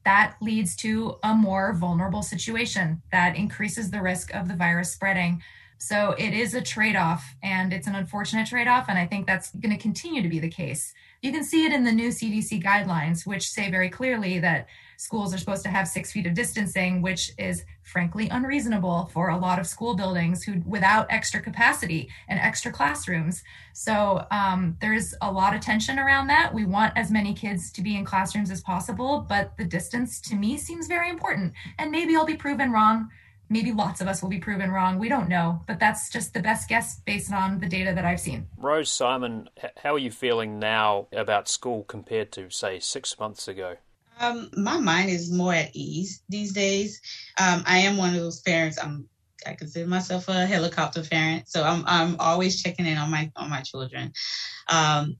that 0.06 0.36
leads 0.40 0.76
to 0.76 1.16
a 1.24 1.34
more 1.34 1.74
vulnerable 1.74 2.22
situation 2.22 3.02
that 3.10 3.36
increases 3.36 3.90
the 3.90 4.00
risk 4.00 4.32
of 4.32 4.46
the 4.46 4.54
virus 4.54 4.92
spreading. 4.92 5.42
So 5.78 6.12
it 6.12 6.32
is 6.32 6.54
a 6.54 6.62
trade 6.62 6.94
off, 6.94 7.34
and 7.42 7.72
it's 7.72 7.88
an 7.88 7.96
unfortunate 7.96 8.46
trade 8.46 8.68
off. 8.68 8.86
And 8.88 8.96
I 8.96 9.04
think 9.04 9.26
that's 9.26 9.50
going 9.50 9.76
to 9.76 9.82
continue 9.82 10.22
to 10.22 10.28
be 10.28 10.38
the 10.38 10.48
case. 10.48 10.94
You 11.22 11.32
can 11.32 11.42
see 11.42 11.66
it 11.66 11.72
in 11.72 11.82
the 11.82 11.90
new 11.90 12.10
CDC 12.10 12.62
guidelines, 12.62 13.26
which 13.26 13.50
say 13.50 13.68
very 13.68 13.90
clearly 13.90 14.38
that 14.38 14.68
schools 14.96 15.34
are 15.34 15.38
supposed 15.38 15.62
to 15.64 15.68
have 15.68 15.88
six 15.88 16.12
feet 16.12 16.26
of 16.26 16.34
distancing, 16.34 17.02
which 17.02 17.32
is 17.38 17.64
frankly 17.82 18.28
unreasonable 18.28 19.10
for 19.12 19.30
a 19.30 19.36
lot 19.36 19.58
of 19.58 19.66
school 19.66 19.94
buildings 19.94 20.42
who 20.42 20.60
without 20.66 21.06
extra 21.10 21.40
capacity 21.40 22.08
and 22.28 22.38
extra 22.38 22.72
classrooms. 22.72 23.42
So 23.72 24.26
um, 24.30 24.76
there's 24.80 25.14
a 25.22 25.30
lot 25.30 25.54
of 25.54 25.60
tension 25.60 25.98
around 25.98 26.26
that. 26.28 26.52
We 26.52 26.64
want 26.64 26.92
as 26.96 27.10
many 27.10 27.34
kids 27.34 27.70
to 27.72 27.82
be 27.82 27.96
in 27.96 28.04
classrooms 28.04 28.50
as 28.50 28.60
possible, 28.62 29.24
but 29.28 29.56
the 29.56 29.64
distance 29.64 30.20
to 30.22 30.34
me 30.34 30.56
seems 30.56 30.86
very 30.86 31.10
important. 31.10 31.52
And 31.78 31.90
maybe 31.90 32.16
I'll 32.16 32.26
be 32.26 32.36
proven 32.36 32.72
wrong 32.72 33.10
maybe 33.48 33.72
lots 33.72 34.00
of 34.00 34.08
us 34.08 34.22
will 34.22 34.28
be 34.28 34.38
proven 34.38 34.70
wrong. 34.70 34.98
We 34.98 35.08
don't 35.08 35.28
know, 35.28 35.62
but 35.66 35.78
that's 35.78 36.10
just 36.10 36.34
the 36.34 36.40
best 36.40 36.68
guess 36.68 37.00
based 37.00 37.32
on 37.32 37.60
the 37.60 37.68
data 37.68 37.94
that 37.94 38.04
I've 38.04 38.20
seen. 38.20 38.46
Rose 38.56 38.90
Simon, 38.90 39.48
how 39.76 39.94
are 39.94 39.98
you 39.98 40.10
feeling 40.10 40.58
now 40.58 41.06
about 41.12 41.48
school 41.48 41.84
compared 41.84 42.32
to, 42.32 42.50
say, 42.50 42.80
six 42.80 43.18
months 43.18 43.46
ago? 43.48 43.76
Um, 44.20 44.50
my 44.56 44.78
mind 44.78 45.10
is 45.10 45.32
more 45.32 45.52
at 45.52 45.70
ease 45.74 46.22
these 46.28 46.52
days. 46.52 47.00
Um, 47.38 47.62
I 47.66 47.78
am 47.78 47.96
one 47.96 48.14
of 48.14 48.20
those 48.20 48.40
parents. 48.40 48.78
I'm 48.82 49.08
I 49.46 49.54
consider 49.54 49.86
myself 49.86 50.28
a 50.28 50.46
helicopter 50.46 51.02
parent, 51.02 51.48
so 51.48 51.62
I'm 51.62 51.84
I'm 51.86 52.16
always 52.18 52.62
checking 52.62 52.86
in 52.86 52.98
on 52.98 53.10
my 53.10 53.30
on 53.36 53.50
my 53.50 53.60
children. 53.60 54.12
Um, 54.68 55.16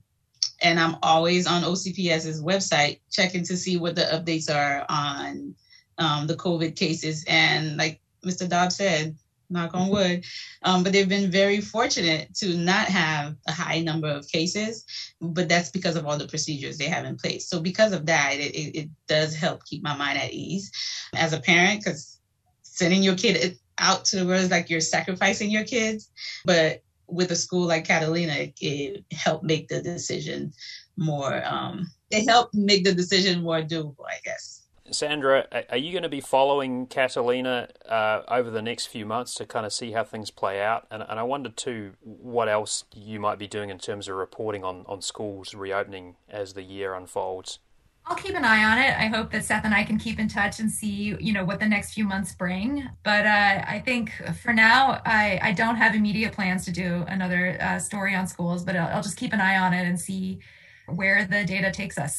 and 0.61 0.79
I'm 0.79 0.95
always 1.03 1.45
on 1.45 1.61
OCPS's 1.61 2.41
website 2.41 2.99
checking 3.11 3.43
to 3.45 3.55
see 3.55 3.77
what 3.77 3.95
the 3.95 4.01
updates 4.01 4.53
are 4.53 4.85
on 4.89 5.53
um, 5.99 6.27
the 6.27 6.35
COVID 6.35 6.75
cases. 6.75 7.23
And 7.27 7.77
like 7.77 8.01
Mr. 8.25 8.49
Daub 8.49 8.71
said, 8.71 9.15
knock 9.49 9.73
on 9.73 9.89
wood. 9.89 10.25
Um, 10.63 10.83
but 10.83 10.91
they've 10.91 11.07
been 11.07 11.31
very 11.31 11.61
fortunate 11.61 12.35
to 12.35 12.57
not 12.57 12.87
have 12.87 13.35
a 13.47 13.51
high 13.51 13.79
number 13.79 14.09
of 14.09 14.27
cases, 14.27 14.85
but 15.21 15.47
that's 15.47 15.69
because 15.69 15.95
of 15.95 16.05
all 16.05 16.17
the 16.17 16.27
procedures 16.27 16.77
they 16.77 16.85
have 16.85 17.05
in 17.05 17.15
place. 17.15 17.47
So 17.47 17.59
because 17.59 17.93
of 17.93 18.05
that, 18.07 18.33
it, 18.33 18.53
it, 18.55 18.77
it 18.77 18.89
does 19.07 19.35
help 19.35 19.63
keep 19.65 19.83
my 19.83 19.95
mind 19.95 20.19
at 20.19 20.33
ease 20.33 20.71
as 21.15 21.33
a 21.33 21.39
parent, 21.39 21.81
because 21.81 22.19
sending 22.63 23.03
your 23.03 23.15
kid 23.15 23.57
out 23.79 24.05
to 24.05 24.17
the 24.17 24.25
world 24.25 24.41
is 24.41 24.51
like 24.51 24.69
you're 24.69 24.81
sacrificing 24.81 25.49
your 25.49 25.63
kids. 25.63 26.11
But 26.45 26.83
with 27.07 27.31
a 27.31 27.35
school 27.35 27.67
like 27.67 27.85
Catalina, 27.85 28.33
it, 28.33 28.53
it 28.59 29.05
helped 29.13 29.45
make 29.45 29.69
the 29.69 29.81
decision 29.81 30.51
more, 30.97 31.41
um, 31.45 31.87
it 32.11 32.27
helped 32.27 32.53
make 32.53 32.83
the 32.83 32.93
decision 32.93 33.43
more 33.43 33.61
doable, 33.61 34.05
I 34.09 34.19
guess. 34.25 34.66
Sandra, 34.91 35.47
are 35.69 35.77
you 35.77 35.91
going 35.91 36.03
to 36.03 36.09
be 36.09 36.21
following 36.21 36.87
Catalina 36.87 37.69
uh, 37.85 38.21
over 38.27 38.49
the 38.49 38.61
next 38.61 38.87
few 38.87 39.05
months 39.05 39.33
to 39.35 39.45
kind 39.45 39.65
of 39.65 39.73
see 39.73 39.91
how 39.91 40.03
things 40.03 40.31
play 40.31 40.61
out? 40.61 40.87
And, 40.89 41.03
and 41.07 41.19
I 41.19 41.23
wonder 41.23 41.49
too 41.49 41.93
what 42.01 42.47
else 42.47 42.85
you 42.93 43.19
might 43.19 43.37
be 43.37 43.47
doing 43.47 43.69
in 43.69 43.79
terms 43.79 44.07
of 44.07 44.15
reporting 44.15 44.63
on, 44.63 44.85
on 44.87 45.01
schools 45.01 45.53
reopening 45.53 46.15
as 46.29 46.53
the 46.53 46.63
year 46.63 46.93
unfolds. 46.93 47.59
I'll 48.05 48.15
keep 48.15 48.35
an 48.35 48.45
eye 48.45 48.63
on 48.63 48.77
it. 48.77 48.97
I 48.97 49.07
hope 49.07 49.31
that 49.33 49.43
Seth 49.43 49.65
and 49.65 49.73
I 49.73 49.83
can 49.83 49.99
keep 49.99 50.17
in 50.17 50.29
touch 50.29 50.61
and 50.61 50.71
see, 50.71 51.15
you 51.19 51.33
know, 51.33 51.43
what 51.43 51.59
the 51.59 51.67
next 51.67 51.93
few 51.93 52.05
months 52.05 52.33
bring. 52.33 52.87
But 53.03 53.25
uh, 53.25 53.65
I 53.67 53.83
think 53.83 54.13
for 54.41 54.53
now, 54.53 55.01
I, 55.05 55.39
I 55.41 55.51
don't 55.51 55.75
have 55.75 55.93
immediate 55.93 56.31
plans 56.31 56.63
to 56.65 56.71
do 56.71 57.03
another 57.09 57.57
uh, 57.61 57.79
story 57.79 58.15
on 58.15 58.25
schools, 58.25 58.63
but 58.63 58.77
I'll, 58.77 58.95
I'll 58.95 59.03
just 59.03 59.17
keep 59.17 59.33
an 59.33 59.41
eye 59.41 59.57
on 59.57 59.73
it 59.73 59.85
and 59.85 59.99
see 59.99 60.39
where 60.87 61.25
the 61.25 61.43
data 61.43 61.69
takes 61.69 61.97
us 61.97 62.17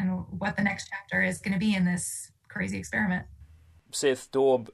and 0.00 0.24
what 0.38 0.56
the 0.56 0.62
next 0.62 0.88
chapter 0.88 1.22
is 1.22 1.38
going 1.38 1.52
to 1.52 1.58
be 1.58 1.74
in 1.74 1.84
this 1.84 2.32
crazy 2.48 2.78
experiment. 2.78 3.26
Seth 3.92 4.30
Daub, 4.32 4.70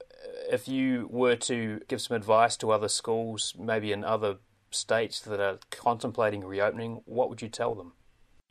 if 0.50 0.68
you 0.68 1.08
were 1.10 1.36
to 1.36 1.80
give 1.88 2.00
some 2.00 2.16
advice 2.16 2.56
to 2.58 2.70
other 2.70 2.88
schools, 2.88 3.54
maybe 3.58 3.92
in 3.92 4.04
other 4.04 4.36
states 4.70 5.20
that 5.20 5.40
are 5.40 5.58
contemplating 5.70 6.44
reopening, 6.44 7.02
what 7.04 7.28
would 7.28 7.42
you 7.42 7.48
tell 7.48 7.74
them? 7.74 7.92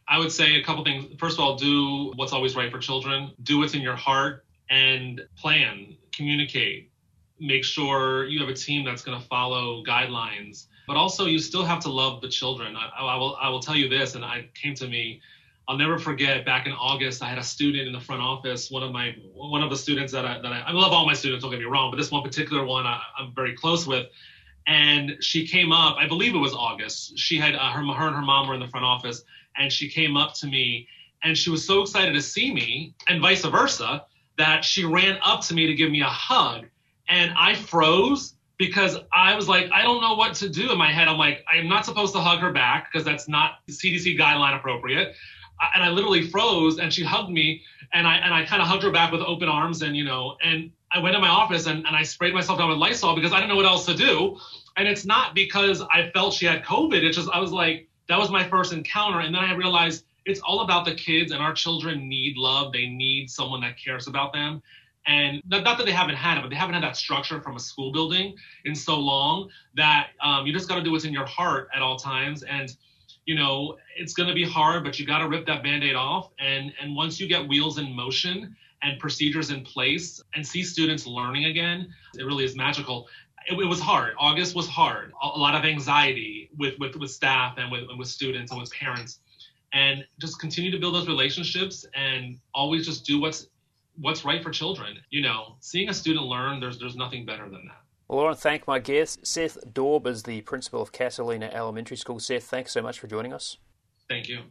I 0.08 0.20
would 0.20 0.32
say 0.32 0.56
a 0.56 0.64
couple 0.64 0.84
things. 0.84 1.06
First 1.20 1.40
of 1.40 1.44
all, 1.44 1.56
do 1.56 2.14
what's 2.16 2.34
always 2.34 2.56
right 2.56 2.72
for 2.72 2.78
children. 2.78 3.32
Do 3.44 3.60
what's 3.60 3.74
in 3.74 3.82
your 3.82 3.96
heart 3.96 4.46
and 4.70 5.22
plan, 5.38 5.96
communicate. 6.12 6.92
Make 7.40 7.64
sure 7.64 8.26
you 8.26 8.40
have 8.40 8.50
a 8.50 8.54
team 8.54 8.86
that's 8.86 9.02
going 9.02 9.20
to 9.20 9.28
follow 9.28 9.84
guidelines. 9.84 10.68
But 10.88 10.96
also, 10.96 11.26
you 11.26 11.40
still 11.40 11.66
have 11.66 11.80
to 11.82 11.90
love 11.90 12.22
the 12.22 12.30
children. 12.30 12.76
I, 12.76 12.90
I, 13.00 13.16
will. 13.18 13.36
I 13.42 13.50
will 13.50 13.60
tell 13.60 13.76
you 13.76 13.90
this, 13.90 14.14
and 14.14 14.24
it 14.24 14.54
came 14.54 14.76
to 14.76 14.88
me 14.88 15.22
I'll 15.68 15.78
never 15.78 15.97
forget 15.97 16.45
back 16.45 16.68
in 16.68 16.74
August, 16.74 17.24
I 17.24 17.28
had 17.28 17.39
a 17.39 17.43
student 17.43 17.88
in 17.88 17.93
the 17.93 17.99
front 17.99 18.22
office. 18.22 18.70
One 18.70 18.84
of 18.84 18.91
my 18.91 19.16
one 19.34 19.63
of 19.63 19.70
the 19.70 19.76
students 19.76 20.13
that 20.13 20.26
I 20.26 20.39
that 20.39 20.51
I, 20.51 20.59
I 20.68 20.72
love 20.72 20.91
all 20.91 21.05
my 21.05 21.13
students. 21.13 21.43
Don't 21.43 21.51
get 21.51 21.59
me 21.59 21.66
wrong, 21.66 21.91
but 21.91 21.97
this 21.97 22.11
one 22.11 22.22
particular 22.22 22.63
one 22.63 22.86
I, 22.86 23.01
am 23.20 23.34
very 23.36 23.55
close 23.55 23.88
with. 23.88 24.07
And 24.68 25.18
she 25.22 25.47
came 25.47 25.72
up. 25.72 25.97
I 25.99 26.07
believe 26.07 26.36
it 26.36 26.39
was 26.39 26.53
August. 26.53 27.18
She 27.18 27.38
had 27.38 27.55
uh, 27.55 27.72
her 27.72 27.84
her 27.84 28.07
and 28.07 28.16
her 28.16 28.22
mom 28.22 28.47
were 28.47 28.53
in 28.53 28.59
the 28.59 28.68
front 28.68 28.86
office, 28.86 29.24
and 29.57 29.72
she 29.72 29.89
came 29.89 30.18
up 30.18 30.34
to 30.36 30.47
me, 30.47 30.88
and 31.24 31.38
she 31.38 31.49
was 31.49 31.66
so 31.66 31.82
excited 31.82 32.13
to 32.13 32.22
see 32.22 32.53
me, 32.53 32.93
and 33.07 33.22
vice 33.22 33.43
versa, 33.43 34.05
that 34.38 34.63
she 34.63 34.86
ran 34.86 35.18
up 35.24 35.41
to 35.41 35.55
me 35.55 35.66
to 35.66 35.74
give 35.74 35.89
me 35.89 36.01
a 36.01 36.05
hug, 36.05 36.66
and 37.09 37.32
I 37.38 37.55
froze 37.55 38.34
because 38.57 38.97
I 39.13 39.36
was 39.36 39.49
like, 39.49 39.70
I 39.72 39.82
don't 39.82 40.01
know 40.01 40.16
what 40.16 40.34
to 40.36 40.49
do 40.49 40.72
in 40.72 40.78
my 40.78 40.91
head. 40.91 41.07
I'm 41.07 41.18
like, 41.18 41.43
I 41.51 41.57
am 41.57 41.68
not 41.68 41.86
supposed 41.86 42.13
to 42.13 42.22
hug 42.22 42.39
her 42.39 42.53
back 42.53 42.89
because 42.91 43.05
that's 43.05 43.28
not 43.28 43.55
CDC 43.68 44.18
guideline 44.18 44.55
appropriate 44.55 45.16
and 45.74 45.84
I 45.84 45.89
literally 45.89 46.30
froze 46.30 46.80
and 46.80 46.93
she 46.93 47.03
hugged 47.03 47.32
me 47.32 47.62
and 47.93 48.08
I 48.08 48.18
and 48.18 48.34
I 48.34 48.45
kind 48.45 48.62
of 48.62 48.68
hugged 48.68 48.84
her 48.84 48.91
back 48.91 49.12
with 49.12 49.22
open 49.22 49.47
arms 49.47 49.82
and 49.82 49.95
you 49.95 50.03
know 50.03 50.38
and 50.43 50.72
I 50.91 50.99
went 50.99 51.14
to 51.14 51.20
my 51.20 51.28
office 51.28 51.66
and, 51.68 51.86
and 51.86 51.95
I 51.95 52.03
sprayed 52.03 52.34
myself 52.34 52.58
down 52.58 52.70
with 52.70 52.78
Lysol 52.78 53.16
because 53.16 53.34
I 53.34 53.38
didn't 53.38 53.49
know 53.49 53.58
what 53.58 53.66
else 53.66 53.86
to 53.88 53.95
do. 53.95 54.38
And 54.78 54.88
it's 54.88 55.06
not 55.06 55.36
because 55.36 55.82
I 55.82 56.10
felt 56.12 56.34
she 56.34 56.45
had 56.45 56.64
COVID. 56.64 57.03
It's 57.03 57.18
just 57.18 57.30
I 57.30 57.39
was 57.39 57.51
like, 57.51 57.89
that 58.08 58.18
was 58.18 58.30
my 58.30 58.47
first 58.47 58.72
encounter. 58.72 59.20
And 59.20 59.34
then 59.36 59.43
I 59.43 59.53
realized 59.56 60.06
it's 60.26 60.39
all 60.39 60.62
about 60.62 60.86
the 60.86 60.95
kids 60.95 61.32
and 61.32 61.41
our 61.41 61.53
children 61.53 62.08
need 62.08 62.38
love. 62.38 62.72
They 62.72 62.88
need 62.88 63.30
someone 63.30 63.62
that 63.62 63.76
cares 63.78 64.08
about 64.08 64.34
them. 64.34 64.62
And 65.08 65.41
not, 65.45 65.64
not 65.64 65.78
that 65.78 65.86
they 65.86 65.91
haven't 65.91 66.16
had 66.16 66.38
it, 66.38 66.41
but 66.41 66.49
they 66.49 66.56
haven't 66.56 66.74
had 66.74 66.84
that 66.84 66.97
structure 66.97 67.39
from 67.41 67.56
a 67.56 67.60
school 67.60 67.91
building 67.91 68.36
in 68.64 68.74
so 68.74 68.97
long 68.97 69.49
that 69.76 70.10
um, 70.22 70.47
you 70.47 70.53
just 70.53 70.68
got 70.68 70.76
to 70.76 70.84
do 70.84 70.91
what's 70.91 71.06
in 71.06 71.14
your 71.14 71.26
heart 71.26 71.68
at 71.76 71.82
all 71.82 71.95
times. 71.95 72.41
And 72.43 72.76
you 73.26 73.36
know, 73.36 73.78
it's 73.98 74.14
going 74.14 74.30
to 74.30 74.36
be 74.36 74.44
hard, 74.44 74.84
but 74.84 75.00
you 75.00 75.06
got 75.06 75.20
to 75.20 75.28
rip 75.28 75.46
that 75.48 75.64
band-aid 75.64 75.96
off. 75.96 76.30
And, 76.40 76.72
and 76.80 76.96
once 76.96 77.20
you 77.20 77.28
get 77.28 77.48
wheels 77.48 77.78
in 77.78 77.94
motion 77.94 78.56
and 78.82 79.00
procedures 79.00 79.50
in 79.50 79.64
place 79.64 80.22
and 80.36 80.46
see 80.46 80.64
students 80.64 81.08
learning 81.08 81.46
again, 81.46 81.94
it 82.18 82.24
really 82.24 82.46
is 82.46 82.56
magical. 82.56 83.08
It, 83.48 83.60
it 83.60 83.66
was 83.66 83.80
hard. 83.80 84.14
August 84.20 84.56
was 84.56 84.68
hard. 84.68 85.12
A, 85.24 85.28
a, 85.28 85.40
lot 85.40 85.56
of 85.56 85.66
anxiety 85.66 86.50
with, 86.58 86.78
with, 86.80 86.96
with 86.96 87.10
staff 87.10 87.58
and 87.58 87.72
with, 87.72 87.90
and 87.90 87.98
with 87.98 88.08
students 88.08 88.52
and 88.52 88.62
with 88.62 88.72
parents. 88.72 89.20
And 89.74 90.06
just 90.20 90.40
continue 90.40 90.72
to 90.72 90.80
build 90.80 90.94
those 90.94 91.08
relationships 91.08 91.86
and 91.96 92.40
always 92.54 92.86
just 92.86 93.06
do 93.06 93.20
what's 93.20 93.48
what's 93.98 94.26
right 94.26 94.44
for 94.44 94.52
children. 94.52 94.98
You 95.10 95.22
know, 95.22 95.56
seeing 95.60 95.90
a 95.90 95.94
student 95.94 96.26
learn, 96.26 96.60
there's 96.60 96.80
there's 96.80 96.96
nothing 96.96 97.26
better 97.26 97.50
than 97.50 97.66
that. 97.66 97.85
Well, 98.08 98.20
I 98.20 98.24
want 98.24 98.38
to 98.38 98.41
thank 98.41 98.68
my 98.68 98.78
guest. 98.78 99.26
Seth 99.26 99.58
Daub 99.74 100.06
is 100.06 100.24
the 100.24 100.41
principal 100.41 100.82
of 100.82 100.91
Catalina 100.91 101.49
Elementary 101.51 101.97
School. 101.97 102.20
Seth, 102.20 102.43
thanks 102.43 102.72
so 102.72 102.82
much 102.82 102.99
for 102.99 103.08
joining 103.08 103.34
us. 103.34 103.58
Thank 104.08 104.28
you. 104.28 104.41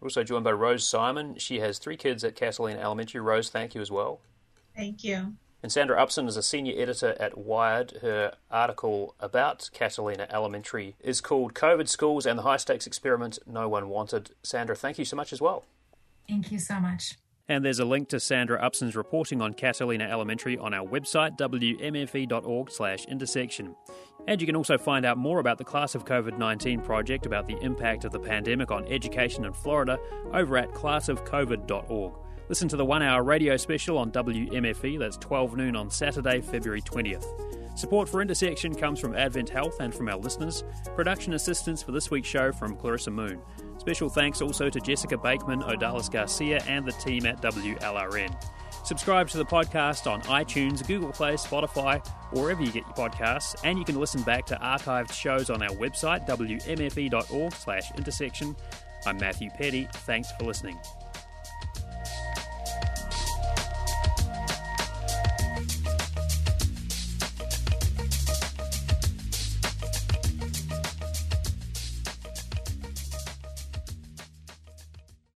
We're 0.00 0.06
also 0.06 0.24
joined 0.24 0.44
by 0.44 0.52
Rose 0.52 0.88
Simon. 0.88 1.36
She 1.38 1.60
has 1.60 1.78
three 1.78 1.98
kids 1.98 2.24
at 2.24 2.34
Catalina 2.34 2.80
Elementary. 2.80 3.20
Rose, 3.20 3.50
thank 3.50 3.74
you 3.74 3.82
as 3.82 3.90
well. 3.90 4.20
Thank 4.74 5.04
you. 5.04 5.34
And 5.62 5.70
Sandra 5.70 6.00
Upson 6.00 6.26
is 6.28 6.36
a 6.36 6.42
senior 6.42 6.74
editor 6.80 7.14
at 7.20 7.38
Wired. 7.38 7.98
Her 8.02 8.34
article 8.50 9.14
about 9.20 9.70
Catalina 9.72 10.26
Elementary 10.30 10.96
is 11.00 11.20
called 11.20 11.54
COVID 11.54 11.88
Schools 11.88 12.26
and 12.26 12.38
the 12.38 12.42
High 12.42 12.58
Stakes 12.58 12.86
Experiment 12.86 13.38
No 13.46 13.68
One 13.68 13.88
Wanted. 13.88 14.30
Sandra, 14.42 14.76
thank 14.76 14.98
you 14.98 15.04
so 15.04 15.16
much 15.16 15.32
as 15.32 15.40
well. 15.40 15.64
Thank 16.28 16.50
you 16.52 16.58
so 16.58 16.80
much. 16.80 17.16
And 17.48 17.64
there's 17.64 17.78
a 17.78 17.84
link 17.84 18.08
to 18.08 18.20
Sandra 18.20 18.58
Upson's 18.58 18.96
reporting 18.96 19.42
on 19.42 19.52
Catalina 19.52 20.04
Elementary 20.04 20.56
on 20.56 20.72
our 20.72 20.86
website, 20.86 21.36
wmfe.org 21.36 22.70
slash 22.70 23.04
intersection. 23.04 23.76
And 24.26 24.40
you 24.40 24.46
can 24.46 24.56
also 24.56 24.78
find 24.78 25.04
out 25.04 25.18
more 25.18 25.40
about 25.40 25.58
the 25.58 25.64
Class 25.64 25.94
of 25.94 26.06
COVID 26.06 26.38
19 26.38 26.80
project 26.80 27.26
about 27.26 27.46
the 27.46 27.58
impact 27.60 28.04
of 28.04 28.12
the 28.12 28.18
pandemic 28.18 28.70
on 28.70 28.86
education 28.86 29.44
in 29.44 29.52
Florida 29.52 29.98
over 30.32 30.56
at 30.56 30.70
classofcovid.org. 30.70 32.14
Listen 32.48 32.68
to 32.68 32.76
the 32.76 32.84
one 32.84 33.02
hour 33.02 33.22
radio 33.22 33.56
special 33.56 33.98
on 33.98 34.10
WMFE, 34.12 34.98
that's 34.98 35.16
12 35.18 35.56
noon 35.56 35.76
on 35.76 35.90
Saturday, 35.90 36.40
February 36.40 36.82
20th. 36.82 37.78
Support 37.78 38.08
for 38.08 38.22
Intersection 38.22 38.74
comes 38.74 39.00
from 39.00 39.16
Advent 39.16 39.48
Health 39.48 39.80
and 39.80 39.92
from 39.92 40.08
our 40.08 40.16
listeners. 40.16 40.62
Production 40.94 41.34
assistance 41.34 41.82
for 41.82 41.90
this 41.90 42.10
week's 42.10 42.28
show 42.28 42.52
from 42.52 42.76
Clarissa 42.76 43.10
Moon. 43.10 43.40
Special 43.84 44.08
thanks 44.08 44.40
also 44.40 44.70
to 44.70 44.80
Jessica 44.80 45.18
Bakeman, 45.18 45.60
Odalis 45.60 46.10
Garcia, 46.10 46.64
and 46.66 46.86
the 46.86 46.92
team 46.92 47.26
at 47.26 47.42
WLRN. 47.42 48.34
Subscribe 48.82 49.28
to 49.28 49.36
the 49.36 49.44
podcast 49.44 50.10
on 50.10 50.22
iTunes, 50.22 50.86
Google 50.86 51.12
Play, 51.12 51.34
Spotify, 51.34 52.02
or 52.32 52.44
wherever 52.44 52.62
you 52.62 52.72
get 52.72 52.86
your 52.86 52.94
podcasts, 52.94 53.54
and 53.62 53.78
you 53.78 53.84
can 53.84 54.00
listen 54.00 54.22
back 54.22 54.46
to 54.46 54.54
archived 54.56 55.12
shows 55.12 55.50
on 55.50 55.62
our 55.62 55.68
website, 55.68 56.26
wmfe.org 56.26 57.52
slash 57.52 57.94
intersection. 57.94 58.56
I'm 59.04 59.18
Matthew 59.18 59.50
Peddie. 59.50 59.86
Thanks 59.92 60.32
for 60.32 60.44
listening. 60.44 60.78